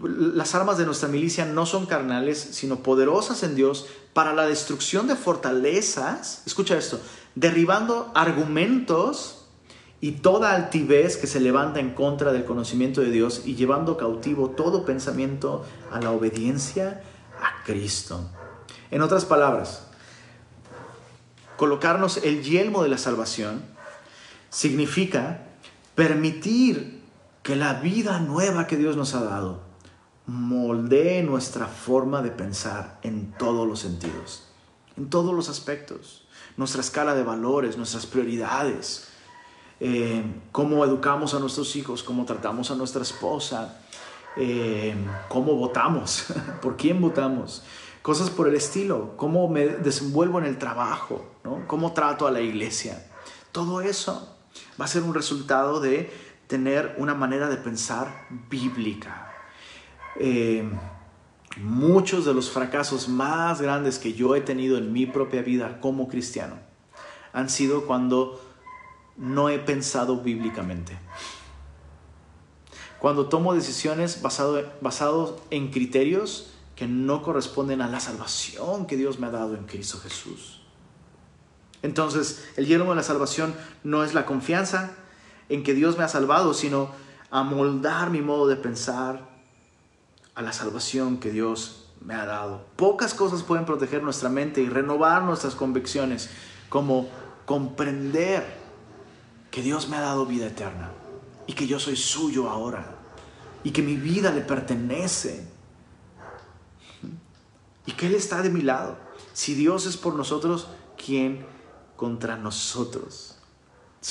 las 0.04 0.56
armas 0.56 0.78
de 0.78 0.86
nuestra 0.86 1.10
milicia 1.10 1.46
no 1.46 1.66
son 1.66 1.86
carnales, 1.86 2.40
sino 2.40 2.84
poderosas 2.84 3.44
en 3.44 3.56
Dios 3.56 3.88
para 4.14 4.34
la 4.34 4.48
destrucción 4.48 5.08
de 5.08 5.16
fortalezas, 5.16 6.44
escucha 6.46 6.78
esto, 6.78 7.00
derribando 7.36 8.12
argumentos 8.16 9.41
y 10.02 10.14
toda 10.14 10.56
altivez 10.56 11.16
que 11.16 11.28
se 11.28 11.40
levanta 11.40 11.80
en 11.80 11.92
contra 11.92 12.34
del 12.34 12.44
conocimiento 12.44 13.02
de 13.02 13.12
Dios 13.12 13.44
y 13.46 13.56
llevando 13.56 13.98
cautivo 13.98 14.50
todo 14.50 14.84
pensamiento 14.84 15.64
a 15.92 16.02
la 16.02 16.10
obediencia 16.10 17.04
a 17.40 17.64
Cristo. 17.64 18.28
En 18.90 19.04
otras 19.04 19.26
palabras, 19.26 19.88
colocarnos 21.56 22.18
el 22.18 22.42
yelmo 22.42 22.82
de 22.82 22.90
la 22.90 22.98
salvación 22.98 23.62
significa 24.50 25.46
permitir 25.94 27.04
que 27.44 27.56
la 27.56 27.76
vida 27.76 28.20
nueva 28.20 28.66
que 28.66 28.78
Dios 28.78 28.98
nos 28.98 29.14
ha 29.14 29.24
dado 29.24 29.62
moldee 30.26 31.24
nuestra 31.24 31.68
forma 31.68 32.22
de 32.22 32.32
pensar 32.32 33.00
en 33.04 33.34
todos 33.38 33.68
los 33.68 33.80
sentidos, 33.80 34.48
en 34.98 35.10
todos 35.10 35.34
los 35.34 35.50
aspectos, 35.50 36.28
nuestra 36.58 36.82
escala 36.82 37.14
de 37.16 37.24
valores, 37.24 37.78
nuestras 37.78 38.06
prioridades, 38.06 39.11
eh, 39.84 40.24
cómo 40.52 40.86
educamos 40.86 41.34
a 41.34 41.40
nuestros 41.40 41.76
hijos, 41.76 42.04
cómo 42.04 42.24
tratamos 42.24 42.70
a 42.70 42.76
nuestra 42.76 43.02
esposa, 43.02 43.80
eh, 44.38 44.96
cómo 45.28 45.56
votamos, 45.56 46.28
por 46.62 46.78
quién 46.78 47.02
votamos, 47.02 47.64
cosas 48.04 48.30
por 48.30 48.48
el 48.48 48.54
estilo, 48.54 49.18
cómo 49.18 49.50
me 49.50 49.66
desenvuelvo 49.66 50.38
en 50.38 50.46
el 50.46 50.60
trabajo, 50.60 51.26
cómo 51.66 51.94
trato 51.94 52.28
a 52.28 52.32
la 52.32 52.42
iglesia. 52.42 53.04
Todo 53.52 53.82
eso 53.82 54.38
va 54.80 54.86
a 54.86 54.88
ser 54.88 55.02
un 55.02 55.16
resultado 55.16 55.80
de 55.80 56.14
tener 56.46 56.94
una 57.00 57.16
manera 57.16 57.50
de 57.50 57.58
pensar 57.58 58.28
bíblica. 58.52 59.34
Eh, 60.20 60.64
muchos 61.58 62.24
de 62.26 62.36
los 62.36 62.52
fracasos 62.52 63.10
más 63.10 63.60
grandes 63.60 63.98
que 63.98 64.14
yo 64.14 64.36
he 64.36 64.42
tenido 64.42 64.78
en 64.78 64.94
mi 64.94 65.08
propia 65.08 65.42
vida 65.42 65.80
como 65.82 66.08
cristiano 66.08 66.58
han 67.34 67.50
sido 67.50 67.86
cuando 67.86 68.40
no 69.22 69.50
he 69.50 69.60
pensado 69.60 70.18
bíblicamente. 70.18 70.98
Cuando 73.00 73.30
tomo 73.30 73.54
decisiones 73.54 74.22
basado 74.22 75.40
en 75.52 75.72
criterios 75.72 76.54
que 76.76 76.88
no 76.88 77.22
corresponden 77.22 77.82
a 77.82 77.88
la 77.88 78.00
salvación 78.00 78.88
que 78.88 78.98
Dios 78.98 79.20
me 79.20 79.28
ha 79.28 79.32
dado 79.32 79.56
en 79.56 79.66
Cristo 79.66 80.00
Jesús. 80.00 80.62
Entonces, 81.84 82.48
el 82.58 82.66
yelmo 82.66 82.90
de 82.90 82.96
la 82.96 83.04
salvación 83.04 83.54
no 83.84 84.04
es 84.04 84.16
la 84.16 84.26
confianza 84.26 84.92
en 85.50 85.64
que 85.64 85.76
Dios 85.76 85.98
me 85.98 86.04
ha 86.04 86.08
salvado, 86.08 86.56
sino 86.56 86.90
amoldar 87.30 88.10
mi 88.10 88.22
modo 88.22 88.48
de 88.48 88.56
pensar 88.56 89.30
a 90.34 90.42
la 90.42 90.54
salvación 90.54 91.20
que 91.20 91.30
Dios 91.30 91.92
me 92.02 92.16
ha 92.16 92.26
dado. 92.26 92.66
Pocas 92.76 93.14
cosas 93.14 93.44
pueden 93.44 93.66
proteger 93.66 94.02
nuestra 94.02 94.30
mente 94.30 94.62
y 94.62 94.70
renovar 94.70 95.24
nuestras 95.24 95.54
convicciones, 95.54 96.32
como 96.70 97.08
comprender 97.46 98.61
que 99.52 99.62
Dios 99.62 99.90
me 99.90 99.98
ha 99.98 100.02
dado 100.02 100.26
vida 100.26 100.48
eterna 100.48 100.92
y 101.46 101.54
que 101.54 101.68
yo 101.68 101.80
soy 101.80 101.98
suyo 101.98 102.50
ahora 102.50 102.96
y 103.64 103.72
que 103.72 103.82
mi 103.82 103.98
vida 103.98 104.32
le 104.32 104.42
pertenece 104.42 105.46
y 107.86 107.92
que 107.92 108.08
Él 108.08 108.16
está 108.16 108.42
de 108.42 108.50
mi 108.50 108.62
lado. 108.62 108.98
Si 109.34 109.54
Dios 109.54 109.86
es 109.86 109.98
por 109.98 110.16
nosotros, 110.16 110.68
¿quién 111.04 111.46
contra 111.98 112.38
nosotros? 112.38 113.38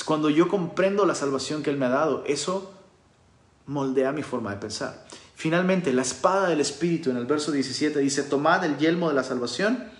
Cuando 0.04 0.30
yo 0.30 0.48
comprendo 0.48 1.06
la 1.06 1.14
salvación 1.14 1.62
que 1.62 1.70
Él 1.70 1.78
me 1.78 1.86
ha 1.86 1.90
dado, 1.90 2.22
eso 2.26 2.72
moldea 3.66 4.12
mi 4.12 4.22
forma 4.22 4.50
de 4.50 4.58
pensar. 4.58 5.06
Finalmente, 5.34 5.92
la 5.92 6.02
espada 6.02 6.48
del 6.48 6.60
Espíritu 6.60 7.10
en 7.10 7.16
el 7.16 7.24
verso 7.24 7.50
17 7.50 7.98
dice, 8.00 8.22
tomad 8.24 8.62
el 8.64 8.76
yelmo 8.76 9.08
de 9.08 9.14
la 9.14 9.24
salvación 9.24 9.90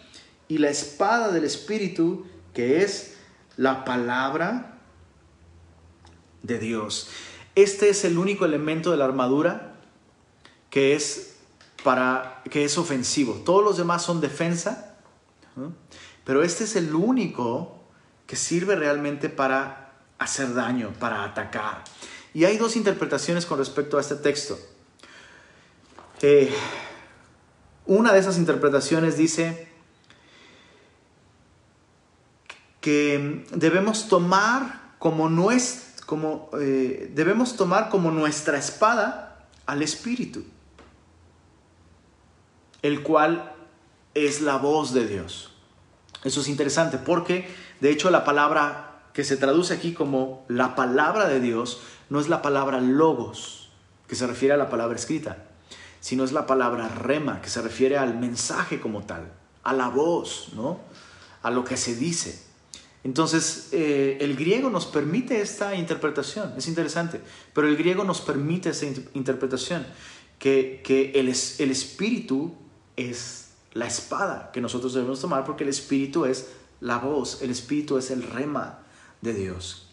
y 0.48 0.58
la 0.58 0.68
espada 0.68 1.32
del 1.32 1.44
Espíritu, 1.44 2.26
que 2.52 2.82
es 2.82 3.16
la 3.56 3.84
palabra 3.84 4.79
de 6.42 6.58
Dios. 6.58 7.08
Este 7.54 7.90
es 7.90 8.04
el 8.04 8.18
único 8.18 8.44
elemento 8.44 8.90
de 8.90 8.96
la 8.96 9.04
armadura 9.04 9.74
que 10.70 10.94
es 10.94 11.36
para 11.82 12.42
que 12.50 12.64
es 12.64 12.78
ofensivo. 12.78 13.34
Todos 13.44 13.64
los 13.64 13.76
demás 13.76 14.02
son 14.02 14.20
defensa, 14.20 14.96
pero 16.24 16.42
este 16.42 16.64
es 16.64 16.76
el 16.76 16.94
único 16.94 17.80
que 18.26 18.36
sirve 18.36 18.76
realmente 18.76 19.28
para 19.28 19.92
hacer 20.18 20.54
daño, 20.54 20.92
para 20.98 21.24
atacar. 21.24 21.82
Y 22.32 22.44
hay 22.44 22.58
dos 22.58 22.76
interpretaciones 22.76 23.46
con 23.46 23.58
respecto 23.58 23.98
a 23.98 24.00
este 24.00 24.14
texto. 24.16 24.58
Eh, 26.22 26.52
una 27.86 28.12
de 28.12 28.20
esas 28.20 28.38
interpretaciones 28.38 29.16
dice 29.16 29.68
que 32.80 33.44
debemos 33.52 34.08
tomar 34.08 34.94
como, 34.98 35.28
como 36.10 36.50
eh, 36.60 37.08
debemos 37.14 37.54
tomar 37.54 37.88
como 37.88 38.10
nuestra 38.10 38.58
espada 38.58 39.46
al 39.64 39.80
Espíritu, 39.80 40.42
el 42.82 43.04
cual 43.04 43.54
es 44.14 44.40
la 44.40 44.56
voz 44.56 44.92
de 44.92 45.06
Dios. 45.06 45.52
Eso 46.24 46.40
es 46.40 46.48
interesante 46.48 46.98
porque 46.98 47.48
de 47.78 47.92
hecho 47.92 48.10
la 48.10 48.24
palabra 48.24 49.02
que 49.12 49.22
se 49.22 49.36
traduce 49.36 49.72
aquí 49.72 49.94
como 49.94 50.44
la 50.48 50.74
palabra 50.74 51.28
de 51.28 51.38
Dios 51.38 51.80
no 52.08 52.18
es 52.18 52.28
la 52.28 52.42
palabra 52.42 52.80
logos, 52.80 53.70
que 54.08 54.16
se 54.16 54.26
refiere 54.26 54.54
a 54.54 54.56
la 54.56 54.68
palabra 54.68 54.96
escrita, 54.96 55.44
sino 56.00 56.24
es 56.24 56.32
la 56.32 56.44
palabra 56.44 56.88
rema, 56.88 57.40
que 57.40 57.50
se 57.50 57.62
refiere 57.62 57.96
al 57.96 58.18
mensaje 58.18 58.80
como 58.80 59.04
tal, 59.04 59.30
a 59.62 59.72
la 59.72 59.86
voz, 59.86 60.48
¿no? 60.56 60.80
A 61.44 61.52
lo 61.52 61.62
que 61.62 61.76
se 61.76 61.94
dice. 61.94 62.49
Entonces, 63.02 63.68
eh, 63.72 64.18
el 64.20 64.36
griego 64.36 64.68
nos 64.68 64.86
permite 64.86 65.40
esta 65.40 65.74
interpretación, 65.74 66.52
es 66.56 66.68
interesante, 66.68 67.20
pero 67.54 67.66
el 67.66 67.76
griego 67.76 68.04
nos 68.04 68.20
permite 68.20 68.70
esa 68.70 68.86
interpretación, 69.14 69.86
que, 70.38 70.82
el, 71.14 71.28
el 71.28 71.70
espíritu 71.70 72.54
es 72.96 73.50
la 73.72 73.86
espada 73.86 74.50
que 74.52 74.60
nosotros 74.60 74.94
debemos 74.94 75.20
tomar, 75.20 75.44
porque 75.44 75.64
el 75.64 75.70
espíritu 75.70 76.24
es 76.24 76.48
la 76.80 76.98
voz, 76.98 77.42
el 77.42 77.50
espíritu 77.50 77.98
es 77.98 78.10
el 78.10 78.22
rema 78.22 78.80
de 79.20 79.34
Dios. 79.34 79.86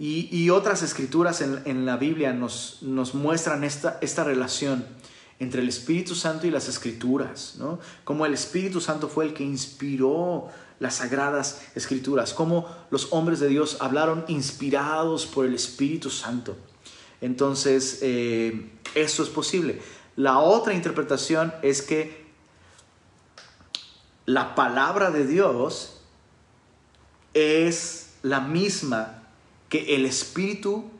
Y, 0.00 0.48
otras 0.50 0.82
escrituras 0.82 1.40
en, 1.40 1.84
la 1.84 1.96
Biblia 1.96 2.32
nos, 2.32 2.78
nos 2.82 3.14
muestran 3.14 3.64
esta, 3.64 3.98
esta 4.00 4.22
relación 4.22 4.86
entre 5.40 5.60
el 5.60 5.68
Espíritu 5.68 6.14
Santo 6.14 6.46
y 6.46 6.52
las 6.52 6.68
escrituras, 6.68 7.56
¿no? 7.58 7.80
Como 8.04 8.24
el 8.24 8.32
Espíritu 8.32 8.80
Santo 8.80 9.08
fue 9.08 9.24
el 9.24 9.34
que 9.34 9.42
inspiró 9.42 10.48
las 10.80 10.96
sagradas 10.96 11.62
escrituras, 11.74 12.34
como 12.34 12.68
los 12.90 13.08
hombres 13.12 13.40
de 13.40 13.48
Dios 13.48 13.78
hablaron 13.80 14.24
inspirados 14.28 15.26
por 15.26 15.44
el 15.44 15.54
Espíritu 15.54 16.10
Santo. 16.10 16.56
Entonces, 17.20 17.98
eh, 18.02 18.70
eso 18.94 19.22
es 19.22 19.28
posible. 19.28 19.80
La 20.16 20.38
otra 20.38 20.74
interpretación 20.74 21.52
es 21.62 21.82
que 21.82 22.26
la 24.26 24.54
palabra 24.54 25.10
de 25.10 25.26
Dios 25.26 26.00
es 27.34 28.10
la 28.22 28.40
misma 28.40 29.22
que 29.68 29.94
el 29.96 30.06
espíritu, 30.06 30.90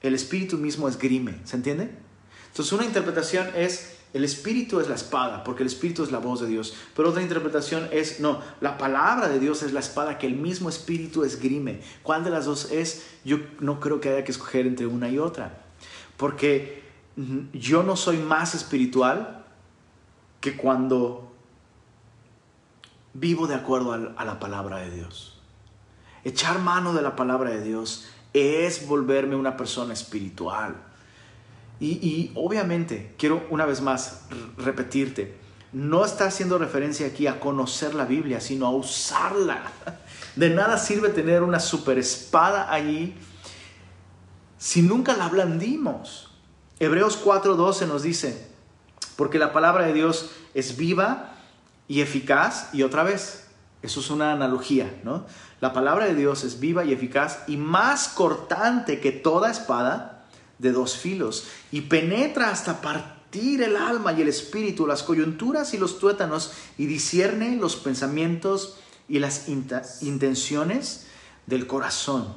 el 0.00 0.14
espíritu 0.14 0.56
mismo 0.58 0.88
esgrime. 0.88 1.40
¿Se 1.44 1.56
entiende? 1.56 1.90
Entonces 2.48 2.72
una 2.72 2.84
interpretación 2.84 3.48
es 3.56 3.93
el 4.14 4.22
espíritu 4.22 4.78
es 4.78 4.88
la 4.88 4.94
espada, 4.94 5.42
porque 5.42 5.64
el 5.64 5.66
espíritu 5.66 6.04
es 6.04 6.12
la 6.12 6.20
voz 6.20 6.40
de 6.40 6.46
Dios. 6.46 6.76
Pero 6.94 7.10
otra 7.10 7.20
interpretación 7.20 7.88
es, 7.90 8.20
no, 8.20 8.40
la 8.60 8.78
palabra 8.78 9.28
de 9.28 9.40
Dios 9.40 9.64
es 9.64 9.72
la 9.72 9.80
espada 9.80 10.18
que 10.18 10.28
el 10.28 10.36
mismo 10.36 10.68
espíritu 10.68 11.24
esgrime. 11.24 11.80
¿Cuál 12.04 12.22
de 12.22 12.30
las 12.30 12.46
dos 12.46 12.70
es? 12.70 13.04
Yo 13.24 13.38
no 13.58 13.80
creo 13.80 14.00
que 14.00 14.10
haya 14.10 14.22
que 14.22 14.30
escoger 14.30 14.68
entre 14.68 14.86
una 14.86 15.08
y 15.08 15.18
otra. 15.18 15.64
Porque 16.16 16.84
yo 17.52 17.82
no 17.82 17.96
soy 17.96 18.18
más 18.18 18.54
espiritual 18.54 19.44
que 20.40 20.56
cuando 20.56 21.32
vivo 23.14 23.48
de 23.48 23.56
acuerdo 23.56 23.94
a 24.16 24.24
la 24.24 24.38
palabra 24.38 24.76
de 24.78 24.92
Dios. 24.92 25.40
Echar 26.22 26.60
mano 26.60 26.94
de 26.94 27.02
la 27.02 27.16
palabra 27.16 27.50
de 27.50 27.62
Dios 27.62 28.06
es 28.32 28.86
volverme 28.86 29.34
una 29.34 29.56
persona 29.56 29.92
espiritual. 29.92 30.76
Y, 31.80 32.30
obviamente, 32.34 33.14
quiero 33.18 33.46
una 33.50 33.66
vez 33.66 33.80
más 33.80 34.22
repetirte, 34.56 35.36
no 35.72 36.04
está 36.04 36.26
haciendo 36.26 36.56
referencia 36.56 37.06
aquí 37.06 37.26
a 37.26 37.40
conocer 37.40 37.94
la 37.94 38.04
Biblia, 38.04 38.40
sino 38.40 38.66
a 38.66 38.70
usarla. 38.70 39.62
De 40.36 40.50
nada 40.50 40.78
sirve 40.78 41.08
tener 41.10 41.42
una 41.42 41.60
super 41.60 41.98
espada 41.98 42.72
allí 42.72 43.14
si 44.56 44.82
nunca 44.82 45.16
la 45.16 45.28
blandimos. 45.28 46.30
Hebreos 46.78 47.22
4:12 47.22 47.86
nos 47.86 48.02
dice, 48.02 48.48
porque 49.16 49.38
la 49.38 49.52
palabra 49.52 49.86
de 49.86 49.92
Dios 49.92 50.30
es 50.54 50.76
viva 50.76 51.34
y 51.86 52.00
eficaz, 52.00 52.72
y 52.72 52.82
otra 52.82 53.02
vez, 53.02 53.48
eso 53.82 54.00
es 54.00 54.10
una 54.10 54.32
analogía, 54.32 54.92
¿no? 55.04 55.26
La 55.60 55.72
palabra 55.72 56.06
de 56.06 56.14
Dios 56.14 56.44
es 56.44 56.60
viva 56.60 56.84
y 56.84 56.92
eficaz 56.92 57.40
y 57.46 57.56
más 57.56 58.08
cortante 58.08 59.00
que 59.00 59.12
toda 59.12 59.50
espada 59.50 60.13
de 60.64 60.72
dos 60.72 60.96
filos 60.96 61.46
y 61.70 61.82
penetra 61.82 62.50
hasta 62.50 62.80
partir 62.80 63.62
el 63.62 63.76
alma 63.76 64.12
y 64.12 64.22
el 64.22 64.28
espíritu, 64.28 64.86
las 64.86 65.04
coyunturas 65.04 65.74
y 65.74 65.78
los 65.78 66.00
tuétanos 66.00 66.52
y 66.76 66.86
discierne 66.86 67.56
los 67.56 67.76
pensamientos 67.76 68.76
y 69.08 69.20
las 69.20 69.48
intenciones 69.48 71.06
del 71.46 71.68
corazón. 71.68 72.34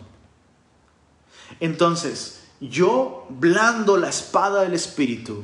Entonces, 1.59 2.43
yo 2.61 3.25
blando 3.30 3.97
la 3.97 4.09
espada 4.09 4.61
del 4.61 4.73
espíritu, 4.75 5.41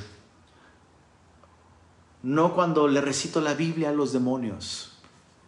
no 2.22 2.54
cuando 2.54 2.88
le 2.88 3.02
recito 3.02 3.42
la 3.42 3.56
Biblia 3.56 3.90
a 3.90 3.94
los 3.94 4.14
demonios 4.14 4.94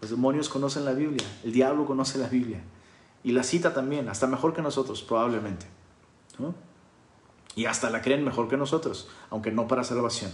los 0.06 0.12
demonios 0.12 0.50
conocen 0.50 0.86
la 0.86 0.94
Biblia, 0.94 1.26
el 1.44 1.52
diablo 1.52 1.86
conoce 1.86 2.20
la 2.20 2.28
Biblia. 2.28 2.62
Y 3.24 3.32
la 3.32 3.42
cita 3.42 3.74
también, 3.74 4.08
hasta 4.08 4.28
mejor 4.28 4.54
que 4.54 4.62
nosotros, 4.62 5.02
probablemente. 5.02 5.66
Y 7.56 7.66
hasta 7.66 7.90
la 7.90 8.02
creen 8.02 8.24
mejor 8.24 8.48
que 8.48 8.58
nosotros, 8.58 9.08
aunque 9.30 9.52
no 9.52 9.68
para 9.68 9.84
salvación. 9.84 10.32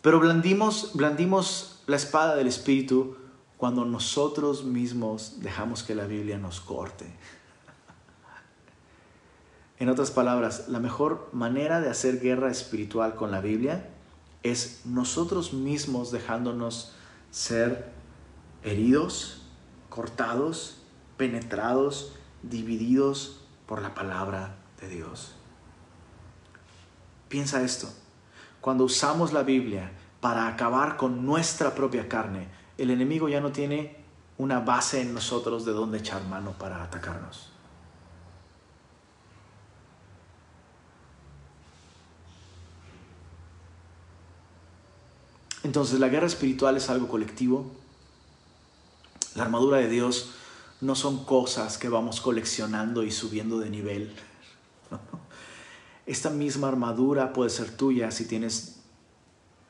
Pero 0.00 0.20
blandimos, 0.20 0.92
blandimos 0.94 1.82
la 1.86 1.96
espada 1.96 2.36
del 2.36 2.46
Espíritu 2.46 3.16
cuando 3.56 3.84
nosotros 3.84 4.64
mismos 4.64 5.40
dejamos 5.40 5.82
que 5.82 5.94
la 5.94 6.06
Biblia 6.06 6.38
nos 6.38 6.60
corte. 6.60 7.06
En 9.78 9.88
otras 9.88 10.12
palabras, 10.12 10.68
la 10.68 10.78
mejor 10.78 11.28
manera 11.32 11.80
de 11.80 11.90
hacer 11.90 12.20
guerra 12.20 12.48
espiritual 12.50 13.16
con 13.16 13.32
la 13.32 13.40
Biblia 13.40 13.90
es 14.44 14.82
nosotros 14.84 15.52
mismos 15.52 16.12
dejándonos 16.12 16.92
ser 17.32 17.90
heridos, 18.62 19.42
cortados, 19.88 20.82
penetrados, 21.16 22.12
divididos 22.42 23.40
por 23.66 23.82
la 23.82 23.94
palabra 23.94 24.56
de 24.80 24.88
Dios. 24.88 25.34
Piensa 27.34 27.64
esto, 27.64 27.88
cuando 28.60 28.84
usamos 28.84 29.32
la 29.32 29.42
Biblia 29.42 29.90
para 30.20 30.46
acabar 30.46 30.96
con 30.96 31.26
nuestra 31.26 31.74
propia 31.74 32.08
carne, 32.08 32.46
el 32.78 32.90
enemigo 32.90 33.28
ya 33.28 33.40
no 33.40 33.50
tiene 33.50 33.96
una 34.38 34.60
base 34.60 35.00
en 35.00 35.12
nosotros 35.12 35.64
de 35.64 35.72
donde 35.72 35.98
echar 35.98 36.22
mano 36.28 36.52
para 36.52 36.80
atacarnos. 36.84 37.50
Entonces 45.64 45.98
la 45.98 46.06
guerra 46.06 46.28
espiritual 46.28 46.76
es 46.76 46.88
algo 46.88 47.08
colectivo, 47.08 47.68
la 49.34 49.42
armadura 49.42 49.78
de 49.78 49.88
Dios 49.88 50.34
no 50.80 50.94
son 50.94 51.24
cosas 51.24 51.78
que 51.78 51.88
vamos 51.88 52.20
coleccionando 52.20 53.02
y 53.02 53.10
subiendo 53.10 53.58
de 53.58 53.70
nivel. 53.70 54.14
Esta 56.06 56.30
misma 56.30 56.68
armadura 56.68 57.32
puede 57.32 57.50
ser 57.50 57.70
tuya 57.70 58.10
si 58.10 58.26
tienes 58.26 58.80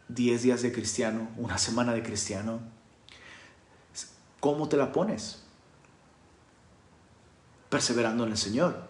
10 0.09 0.43
días 0.43 0.62
de 0.62 0.72
cristiano, 0.72 1.28
una 1.37 1.59
semana 1.59 1.93
de 1.93 2.03
cristiano. 2.03 2.61
¿Cómo 4.41 4.68
te 4.68 4.76
la 4.76 4.93
pones? 4.93 5.43
Perseverando 7.70 8.24
en 8.24 8.32
el 8.32 8.39
Señor. 8.39 8.89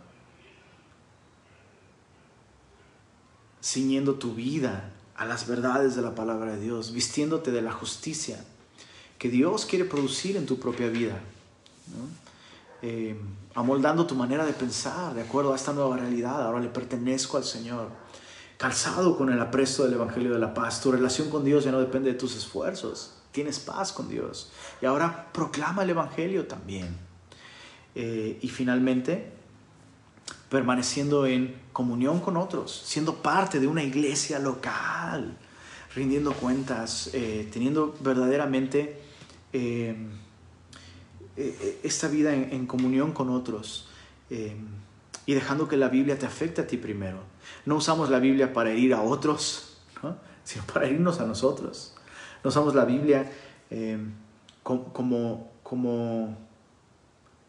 Ciñendo 3.62 4.14
tu 4.14 4.34
vida 4.34 4.90
a 5.14 5.24
las 5.24 5.46
verdades 5.46 5.94
de 5.94 6.02
la 6.02 6.14
palabra 6.14 6.56
de 6.56 6.60
Dios, 6.60 6.92
vistiéndote 6.92 7.50
de 7.50 7.62
la 7.62 7.72
justicia 7.72 8.42
que 9.18 9.28
Dios 9.28 9.64
quiere 9.64 9.84
producir 9.84 10.36
en 10.36 10.44
tu 10.44 10.58
propia 10.58 10.88
vida, 10.88 11.18
eh, 12.82 13.16
amoldando 13.54 14.06
tu 14.06 14.14
manera 14.14 14.44
de 14.44 14.52
pensar 14.52 15.14
de 15.14 15.22
acuerdo 15.22 15.52
a 15.52 15.56
esta 15.56 15.72
nueva 15.72 15.96
realidad. 15.96 16.42
Ahora 16.42 16.60
le 16.60 16.68
pertenezco 16.68 17.36
al 17.36 17.44
Señor, 17.44 17.88
calzado 18.56 19.16
con 19.16 19.32
el 19.32 19.40
apresto 19.40 19.84
del 19.84 19.94
Evangelio 19.94 20.32
de 20.32 20.38
la 20.38 20.54
Paz. 20.54 20.80
Tu 20.80 20.90
relación 20.92 21.30
con 21.30 21.44
Dios 21.44 21.64
ya 21.64 21.72
no 21.72 21.80
depende 21.80 22.12
de 22.12 22.18
tus 22.18 22.36
esfuerzos, 22.36 23.14
tienes 23.32 23.58
paz 23.58 23.92
con 23.92 24.08
Dios. 24.08 24.50
Y 24.80 24.86
ahora 24.86 25.30
proclama 25.32 25.82
el 25.82 25.90
Evangelio 25.90 26.46
también. 26.46 26.96
Eh, 27.94 28.38
y 28.42 28.48
finalmente, 28.48 29.32
permaneciendo 30.48 31.26
en 31.26 31.54
comunión 31.72 32.20
con 32.20 32.36
otros, 32.36 32.82
siendo 32.84 33.16
parte 33.16 33.60
de 33.60 33.66
una 33.66 33.82
iglesia 33.82 34.38
local, 34.38 35.36
rindiendo 35.94 36.32
cuentas, 36.32 37.10
eh, 37.12 37.48
teniendo 37.52 37.94
verdaderamente 38.00 39.00
eh, 39.52 39.96
esta 41.36 42.08
vida 42.08 42.34
en, 42.34 42.66
comunión 42.66 43.12
con 43.12 43.30
otros 43.30 43.88
y 44.30 45.34
dejando 45.34 45.68
que 45.68 45.76
la 45.76 45.88
Biblia 45.88 46.18
te 46.18 46.26
afecte 46.26 46.60
a 46.60 46.66
ti 46.66 46.76
primero. 46.76 47.18
No 47.66 47.76
usamos 47.76 48.10
la 48.10 48.18
Biblia 48.18 48.52
para 48.52 48.70
herir 48.70 48.94
a 48.94 49.02
otros, 49.02 49.78
sino 50.44 50.64
para 50.66 50.86
herirnos 50.86 51.20
a 51.20 51.26
nosotros. 51.26 51.94
No 52.42 52.48
usamos 52.48 52.74
la 52.74 52.84
Biblia 52.84 53.30
como, 54.62 55.52
como 55.62 56.36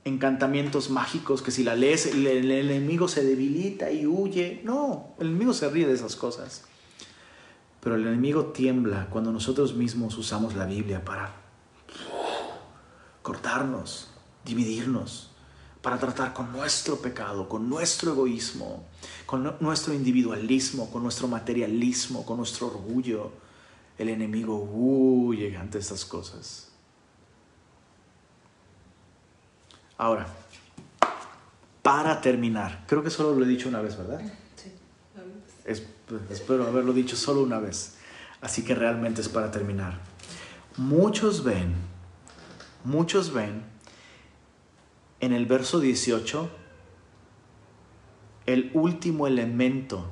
encantamientos 0.06 0.92
mágicos 0.92 1.42
que 1.42 1.50
si 1.50 1.64
la 1.64 1.76
lees 1.76 2.06
el, 2.06 2.28
enemigo 2.28 3.08
se 3.08 3.24
debilita 3.24 3.92
y 3.92 4.06
huye. 4.06 4.62
No, 4.64 5.10
el 5.20 5.28
enemigo 5.28 5.54
se 5.54 5.70
ríe 5.70 5.88
de 5.88 5.94
esas 5.94 6.16
cosas. 6.16 6.64
Pero 7.82 7.96
el 7.96 8.08
enemigo 8.08 8.46
tiembla 8.46 9.08
cuando 9.10 9.32
nosotros 9.32 9.76
mismos 9.76 10.18
usamos 10.18 10.56
la 10.56 10.66
Biblia 10.66 11.04
para 11.04 11.45
cortarnos, 13.26 14.08
dividirnos, 14.46 15.32
para 15.82 15.98
tratar 15.98 16.32
con 16.32 16.52
nuestro 16.52 16.98
pecado, 16.98 17.50
con 17.50 17.68
nuestro 17.68 18.12
egoísmo, 18.12 18.84
con 19.26 19.56
nuestro 19.60 19.96
individualismo, 19.96 20.92
con 20.92 21.02
nuestro 21.02 21.28
materialismo, 21.28 22.24
con 22.24 22.38
nuestro 22.38 22.68
orgullo. 22.68 23.32
El 23.98 24.10
enemigo 24.10 24.70
huye 24.72 25.58
ante 25.58 25.80
estas 25.80 26.06
cosas. 26.06 26.70
Ahora, 29.98 30.28
para 31.82 32.22
terminar, 32.22 32.86
creo 32.86 33.02
que 33.02 33.10
solo 33.10 33.34
lo 33.34 33.44
he 33.44 33.48
dicho 33.48 33.70
una 33.70 33.82
vez, 33.82 33.98
¿verdad? 33.98 34.22
Sí. 34.56 34.72
Pues, 35.66 36.22
espero 36.30 36.68
haberlo 36.68 36.94
dicho 36.94 37.16
solo 37.16 37.42
una 37.42 37.58
vez. 37.58 37.96
Así 38.42 38.64
que 38.64 38.76
realmente 38.76 39.22
es 39.22 39.30
para 39.30 39.50
terminar. 39.50 40.00
Muchos 40.78 41.44
ven, 41.44 41.74
muchos 42.86 43.34
ven 43.34 43.64
en 45.20 45.34
el 45.34 45.46
verso 45.46 45.80
18 45.80 46.50
el 48.46 48.72
último 48.74 49.28
elemento 49.28 50.06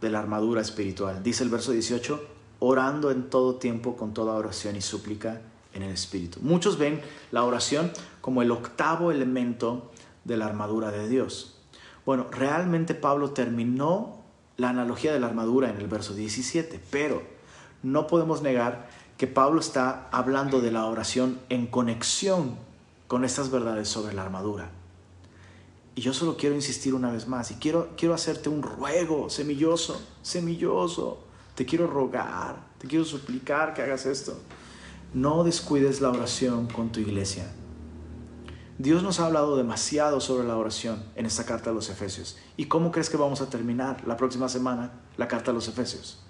de 0.00 0.10
la 0.10 0.20
armadura 0.20 0.60
espiritual. 0.60 1.22
Dice 1.22 1.44
el 1.44 1.50
verso 1.50 1.72
18, 1.72 2.22
orando 2.60 3.10
en 3.10 3.28
todo 3.28 3.56
tiempo 3.56 3.96
con 3.96 4.14
toda 4.14 4.34
oración 4.34 4.76
y 4.76 4.80
súplica 4.80 5.40
en 5.74 5.82
el 5.82 5.92
Espíritu. 5.92 6.38
Muchos 6.42 6.78
ven 6.78 7.00
la 7.30 7.44
oración 7.44 7.90
como 8.20 8.42
el 8.42 8.50
octavo 8.50 9.10
elemento 9.10 9.90
de 10.24 10.36
la 10.36 10.46
armadura 10.46 10.90
de 10.90 11.08
Dios. 11.08 11.56
Bueno, 12.04 12.26
realmente 12.30 12.94
Pablo 12.94 13.30
terminó 13.30 14.22
la 14.56 14.68
analogía 14.68 15.12
de 15.12 15.20
la 15.20 15.28
armadura 15.28 15.70
en 15.70 15.76
el 15.78 15.88
verso 15.88 16.14
17, 16.14 16.80
pero 16.90 17.22
no 17.82 18.06
podemos 18.06 18.42
negar 18.42 18.88
que 19.22 19.28
Pablo 19.28 19.60
está 19.60 20.08
hablando 20.10 20.60
de 20.60 20.72
la 20.72 20.86
oración 20.86 21.38
en 21.48 21.68
conexión 21.68 22.56
con 23.06 23.24
estas 23.24 23.52
verdades 23.52 23.88
sobre 23.88 24.14
la 24.14 24.24
armadura. 24.24 24.72
Y 25.94 26.00
yo 26.00 26.12
solo 26.12 26.36
quiero 26.36 26.56
insistir 26.56 26.92
una 26.92 27.12
vez 27.12 27.28
más 27.28 27.52
y 27.52 27.54
quiero, 27.54 27.90
quiero 27.96 28.16
hacerte 28.16 28.48
un 28.48 28.64
ruego 28.64 29.30
semilloso, 29.30 30.02
semilloso. 30.22 31.20
Te 31.54 31.64
quiero 31.64 31.86
rogar, 31.86 32.56
te 32.78 32.88
quiero 32.88 33.04
suplicar 33.04 33.74
que 33.74 33.82
hagas 33.82 34.06
esto 34.06 34.36
no 35.14 35.44
descuides 35.44 36.00
la 36.00 36.10
oración 36.10 36.66
con 36.66 36.90
tu 36.90 36.98
iglesia. 36.98 37.48
Dios 38.78 39.04
nos 39.04 39.20
ha 39.20 39.26
hablado 39.26 39.56
demasiado 39.56 40.20
sobre 40.20 40.48
la 40.48 40.56
oración 40.56 41.00
en 41.14 41.26
esta 41.26 41.46
carta 41.46 41.70
a 41.70 41.72
los 41.72 41.90
Efesios. 41.90 42.38
¿Y 42.56 42.64
cómo 42.64 42.90
crees 42.90 43.08
que 43.08 43.16
vamos 43.16 43.40
a 43.40 43.48
terminar 43.48 44.04
la 44.04 44.16
próxima 44.16 44.48
semana 44.48 44.90
la 45.16 45.28
carta 45.28 45.52
a 45.52 45.54
los 45.54 45.68
Efesios? 45.68 46.24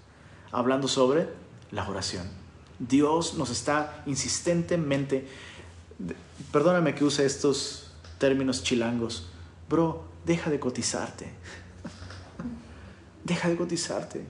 Hablando 0.50 0.88
sobre 0.88 1.30
la 1.70 1.88
oración. 1.88 2.41
Dios 2.88 3.34
nos 3.34 3.50
está 3.50 4.02
insistentemente, 4.06 5.28
perdóname 6.50 6.94
que 6.94 7.04
use 7.04 7.24
estos 7.24 7.92
términos 8.18 8.64
chilangos, 8.64 9.28
bro, 9.68 10.04
deja 10.26 10.50
de 10.50 10.58
cotizarte. 10.58 11.32
Deja 13.24 13.48
de 13.48 13.56
cotizarte. 13.56 14.26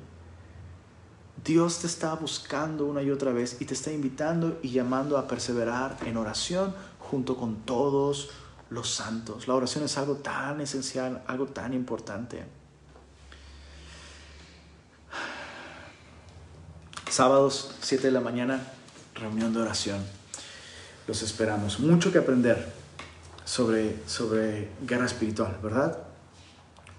Dios 1.42 1.78
te 1.78 1.86
está 1.86 2.14
buscando 2.14 2.84
una 2.84 3.02
y 3.02 3.10
otra 3.10 3.32
vez 3.32 3.56
y 3.60 3.64
te 3.64 3.72
está 3.72 3.90
invitando 3.90 4.58
y 4.62 4.68
llamando 4.68 5.16
a 5.16 5.26
perseverar 5.26 5.96
en 6.04 6.18
oración 6.18 6.74
junto 6.98 7.36
con 7.36 7.62
todos 7.62 8.30
los 8.68 8.90
santos. 8.90 9.48
La 9.48 9.54
oración 9.54 9.84
es 9.84 9.96
algo 9.96 10.16
tan 10.16 10.60
esencial, 10.60 11.22
algo 11.26 11.46
tan 11.46 11.72
importante. 11.72 12.44
Sábados, 17.12 17.74
7 17.82 18.06
de 18.06 18.10
la 18.10 18.20
mañana, 18.20 18.72
reunión 19.14 19.52
de 19.52 19.60
oración. 19.60 20.02
Los 21.06 21.20
esperamos. 21.20 21.78
Mucho 21.78 22.10
que 22.10 22.16
aprender 22.16 22.72
sobre, 23.44 23.98
sobre 24.08 24.70
guerra 24.80 25.04
espiritual, 25.04 25.58
¿verdad? 25.62 25.98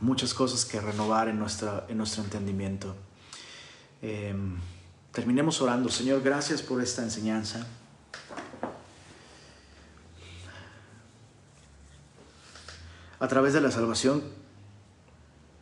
Muchas 0.01 0.36
cosas 0.36 0.66
que 0.66 0.80
renovar 0.80 1.30
en, 1.30 1.39
nuestra, 1.39 1.86
en 1.89 1.97
nuestro 1.97 2.24
entendimiento. 2.24 2.95
Em, 4.03 4.59
terminemos 5.11 5.59
orando. 5.61 5.89
Señor, 5.89 6.22
gracias 6.22 6.61
por 6.61 6.80
esta 6.80 7.01
enseñanza. 7.01 7.66
A 13.20 13.28
través 13.28 13.53
de 13.53 13.61
la 13.61 13.72
salvación 13.72 14.22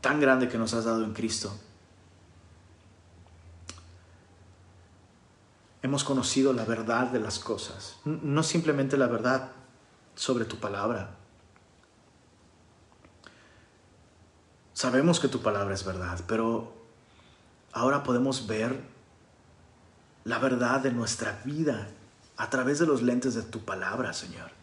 tan 0.01 0.19
grande 0.19 0.49
que 0.49 0.57
nos 0.57 0.73
has 0.73 0.83
dado 0.83 1.05
en 1.05 1.13
Cristo, 1.13 1.57
hemos 5.81 6.03
conocido 6.03 6.53
la 6.53 6.65
verdad 6.65 7.07
de 7.07 7.19
las 7.19 7.39
cosas, 7.39 7.97
no 8.05 8.43
simplemente 8.43 8.97
la 8.97 9.07
verdad 9.07 9.51
sobre 10.15 10.45
tu 10.45 10.57
palabra. 10.57 11.15
Sabemos 14.73 15.19
que 15.19 15.27
tu 15.27 15.41
palabra 15.41 15.73
es 15.73 15.85
verdad, 15.85 16.19
pero 16.27 16.73
ahora 17.71 18.03
podemos 18.03 18.47
ver 18.47 18.79
la 20.23 20.39
verdad 20.39 20.81
de 20.81 20.91
nuestra 20.91 21.41
vida 21.45 21.89
a 22.37 22.49
través 22.49 22.79
de 22.79 22.87
los 22.87 23.01
lentes 23.01 23.35
de 23.35 23.43
tu 23.43 23.63
palabra, 23.63 24.13
Señor. 24.13 24.60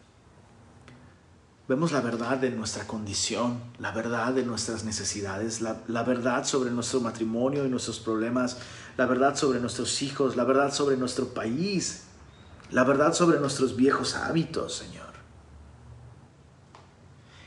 Vemos 1.69 1.91
la 1.91 2.01
verdad 2.01 2.39
de 2.39 2.49
nuestra 2.49 2.87
condición, 2.87 3.61
la 3.77 3.91
verdad 3.91 4.33
de 4.33 4.43
nuestras 4.43 4.83
necesidades, 4.85 5.61
la, 5.61 6.01
verdad 6.01 6.43
sobre 6.43 6.71
nuestro 6.71 6.99
matrimonio 6.99 7.63
y 7.63 7.69
nuestros 7.69 7.99
problemas, 7.99 8.57
la 8.97 9.05
verdad 9.05 9.35
sobre 9.35 9.59
nuestros 9.59 10.01
hijos, 10.01 10.35
la 10.35 10.45
verdad 10.45 10.73
sobre 10.73 10.97
nuestro 10.97 11.27
país, 11.27 12.05
la 12.71 12.83
verdad 12.83 13.13
sobre 13.13 13.39
nuestros 13.39 13.75
viejos 13.75 14.15
hábitos, 14.15 14.77
Señor. 14.77 15.13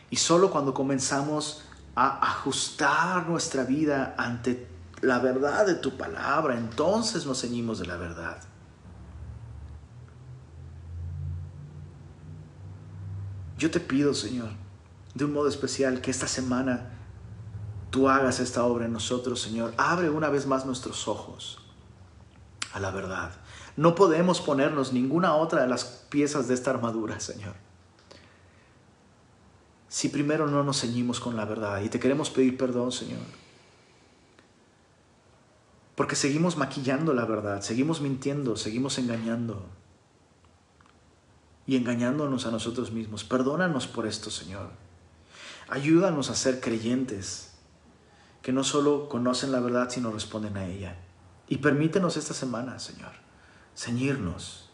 Y 0.08 0.14
solo 0.14 0.52
cuando 0.52 0.72
comenzamos 0.72 1.64
a 1.96 2.24
ajustar 2.24 3.28
nuestra 3.28 3.64
vida 3.64 4.14
ante 4.16 4.68
la 5.00 5.18
verdad 5.18 5.66
de 5.66 5.74
tu 5.74 5.96
palabra, 5.96 6.56
entonces 6.56 7.26
nos 7.26 7.40
ceñimos 7.40 7.80
de 7.80 7.86
la 7.86 7.96
verdad. 7.96 8.38
Yo 13.62 13.70
te 13.70 13.78
pido, 13.78 14.12
Señor, 14.12 14.48
de 15.14 15.24
un 15.24 15.32
modo 15.32 15.46
especial, 15.46 16.00
que 16.00 16.10
esta 16.10 16.26
semana 16.26 16.98
tú 17.90 18.08
hagas 18.08 18.40
esta 18.40 18.64
obra 18.64 18.86
en 18.86 18.92
nosotros, 18.92 19.40
Señor. 19.40 19.72
Abre 19.76 20.10
una 20.10 20.30
vez 20.30 20.48
más 20.48 20.66
nuestros 20.66 21.06
ojos 21.06 21.60
a 22.72 22.80
la 22.80 22.90
verdad. 22.90 23.30
No 23.76 23.94
podemos 23.94 24.40
ponernos 24.40 24.92
ninguna 24.92 25.36
otra 25.36 25.62
de 25.62 25.68
las 25.68 25.84
piezas 25.84 26.48
de 26.48 26.54
esta 26.54 26.72
armadura, 26.72 27.20
Señor. 27.20 27.54
Si 29.86 30.08
primero 30.08 30.48
no 30.48 30.64
nos 30.64 30.80
ceñimos 30.80 31.20
con 31.20 31.36
la 31.36 31.44
verdad 31.44 31.82
y 31.82 31.88
te 31.88 32.00
queremos 32.00 32.30
pedir 32.30 32.56
perdón, 32.56 32.90
Señor 32.90 33.20
porque 35.94 36.16
seguimos 36.16 36.56
maquillando 36.56 37.12
la 37.12 37.26
verdad, 37.26 37.60
seguimos 37.60 38.00
mintiendo, 38.00 38.56
seguimos 38.56 38.98
engañando 38.98 39.68
y 41.66 41.76
engañándonos 41.76 42.46
a 42.46 42.50
nosotros 42.50 42.92
mismos. 42.92 43.24
Perdónanos 43.24 43.86
por 43.86 44.06
esto, 44.06 44.30
Señor. 44.30 44.70
Ayúdanos 45.68 46.30
a 46.30 46.34
ser 46.34 46.60
creyentes 46.60 47.54
que 48.42 48.52
no 48.52 48.64
solo 48.64 49.08
conocen 49.08 49.52
la 49.52 49.60
verdad, 49.60 49.88
sino 49.90 50.10
responden 50.10 50.56
a 50.56 50.66
ella. 50.66 50.96
Y 51.48 51.58
permítenos 51.58 52.16
esta 52.16 52.34
semana, 52.34 52.78
Señor, 52.78 53.12
ceñirnos 53.76 54.70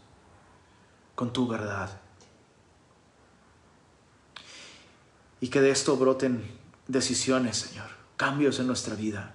con 1.15 1.33
tu 1.33 1.47
verdad. 1.47 2.01
Y 5.41 5.49
que 5.49 5.61
de 5.61 5.71
esto 5.71 5.97
broten 5.97 6.43
decisiones, 6.89 7.59
Señor, 7.59 7.91
cambios 8.17 8.59
en 8.59 8.67
nuestra 8.67 8.95
vida 8.95 9.35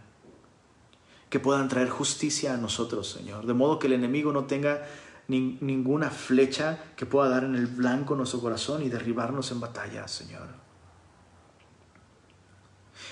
que 1.30 1.40
puedan 1.40 1.68
traer 1.68 1.90
justicia 1.90 2.54
a 2.54 2.58
nosotros, 2.58 3.10
Señor. 3.10 3.48
De 3.48 3.54
modo 3.54 3.80
que 3.80 3.88
el 3.88 3.94
enemigo 3.94 4.32
no 4.32 4.46
tenga 4.46 4.86
ninguna 5.28 6.10
flecha 6.10 6.80
que 6.96 7.06
pueda 7.06 7.30
dar 7.30 7.44
en 7.44 7.56
el 7.56 7.68
blanco 7.68 8.16
nuestro 8.16 8.42
corazón 8.42 8.84
y 8.84 8.90
derribarnos 8.90 9.52
en 9.52 9.60
batalla, 9.60 10.08
Señor. 10.08 10.48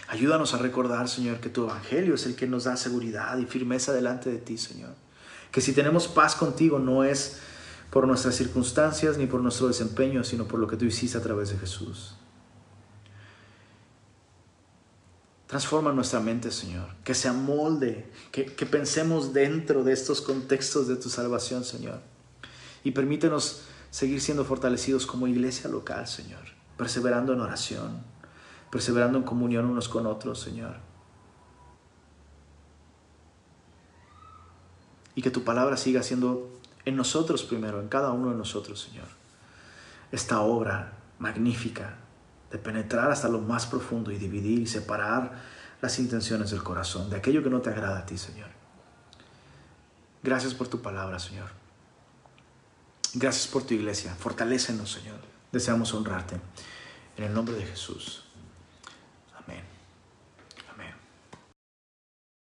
Ayúdanos 0.08 0.54
a 0.54 0.58
recordar, 0.58 1.08
Señor, 1.08 1.40
que 1.40 1.50
tu 1.50 1.64
Evangelio 1.64 2.16
es 2.16 2.26
el 2.26 2.36
que 2.36 2.48
nos 2.48 2.66
da 2.66 2.76
seguridad 2.76 3.38
y 3.38 3.46
firmeza 3.46 3.94
delante 3.94 4.30
de 4.30 4.40
ti, 4.40 4.58
Señor. 4.58 4.94
Que 5.52 5.62
si 5.62 5.74
tenemos 5.74 6.08
paz 6.08 6.36
contigo 6.36 6.80
no 6.80 7.04
es 7.04 7.40
por 7.90 8.08
nuestras 8.08 8.36
circunstancias 8.36 9.18
ni 9.18 9.26
por 9.26 9.42
nuestro 9.42 9.68
desempeño, 9.68 10.24
sino 10.24 10.46
por 10.46 10.60
lo 10.60 10.68
que 10.68 10.78
tú 10.78 10.86
hiciste 10.86 11.18
a 11.18 11.22
través 11.22 11.50
de 11.50 11.58
Jesús. 11.58 12.16
Transforma 15.52 15.92
nuestra 15.92 16.22
mente, 16.22 16.50
Señor. 16.50 16.88
Que 17.04 17.14
se 17.14 17.28
amolde, 17.28 18.10
que, 18.32 18.46
pensemos 18.66 19.34
dentro 19.34 19.84
de 19.84 19.92
estos 19.92 20.22
contextos 20.22 20.88
de 20.88 20.96
tu 20.96 21.10
salvación, 21.10 21.66
Señor. 21.66 22.00
Y 22.86 22.92
permítenos 22.92 23.64
seguir 23.90 24.22
siendo 24.22 24.46
fortalecidos 24.46 25.06
como 25.06 25.28
iglesia 25.28 25.70
local, 25.70 26.08
Señor. 26.08 26.40
Perseverando 26.78 27.34
en 27.34 27.42
oración, 27.42 28.02
perseverando 28.72 29.18
en 29.18 29.26
comunión 29.26 29.66
unos 29.66 29.90
con 29.90 30.06
otros, 30.06 30.40
Señor. 30.40 30.78
Y 35.16 35.22
que 35.22 35.32
tu 35.32 35.44
palabra 35.44 35.76
siga 35.76 36.02
siendo 36.02 36.50
en 36.86 36.96
nosotros 36.96 37.44
primero, 37.44 37.82
en 37.82 37.90
cada 37.90 38.14
uno 38.14 38.32
de 38.32 38.38
nosotros, 38.38 38.80
Señor. 38.80 39.10
Esta 40.14 40.40
obra 40.40 40.94
magnífica 41.20 41.98
de 42.52 42.58
penetrar 42.58 43.12
hasta 43.12 43.30
lo 43.30 43.40
más 43.40 43.66
profundo 43.66 44.12
y 44.12 44.18
dividir 44.18 44.60
y 44.60 44.68
separar 44.68 45.32
las 45.82 45.98
intenciones 46.00 46.52
del 46.52 46.64
corazón, 46.64 47.10
de 47.10 47.18
aquello 47.18 47.44
que 47.44 47.50
no 47.50 47.62
te 47.62 47.70
agrada 47.70 48.00
a 48.00 48.06
ti, 48.06 48.18
Señor. 48.18 48.50
Gracias 50.22 50.54
por 50.54 50.68
tu 50.68 50.82
palabra, 50.82 51.18
Señor. 51.18 51.50
Gracias 53.14 53.48
por 53.48 53.64
tu 53.64 53.74
iglesia. 53.74 54.14
Fortalécenos, 54.16 54.92
Señor. 54.92 55.20
Deseamos 55.52 55.94
honrarte. 55.94 56.40
En 57.18 57.26
el 57.26 57.34
nombre 57.34 57.56
de 57.56 57.66
Jesús. 57.66 58.31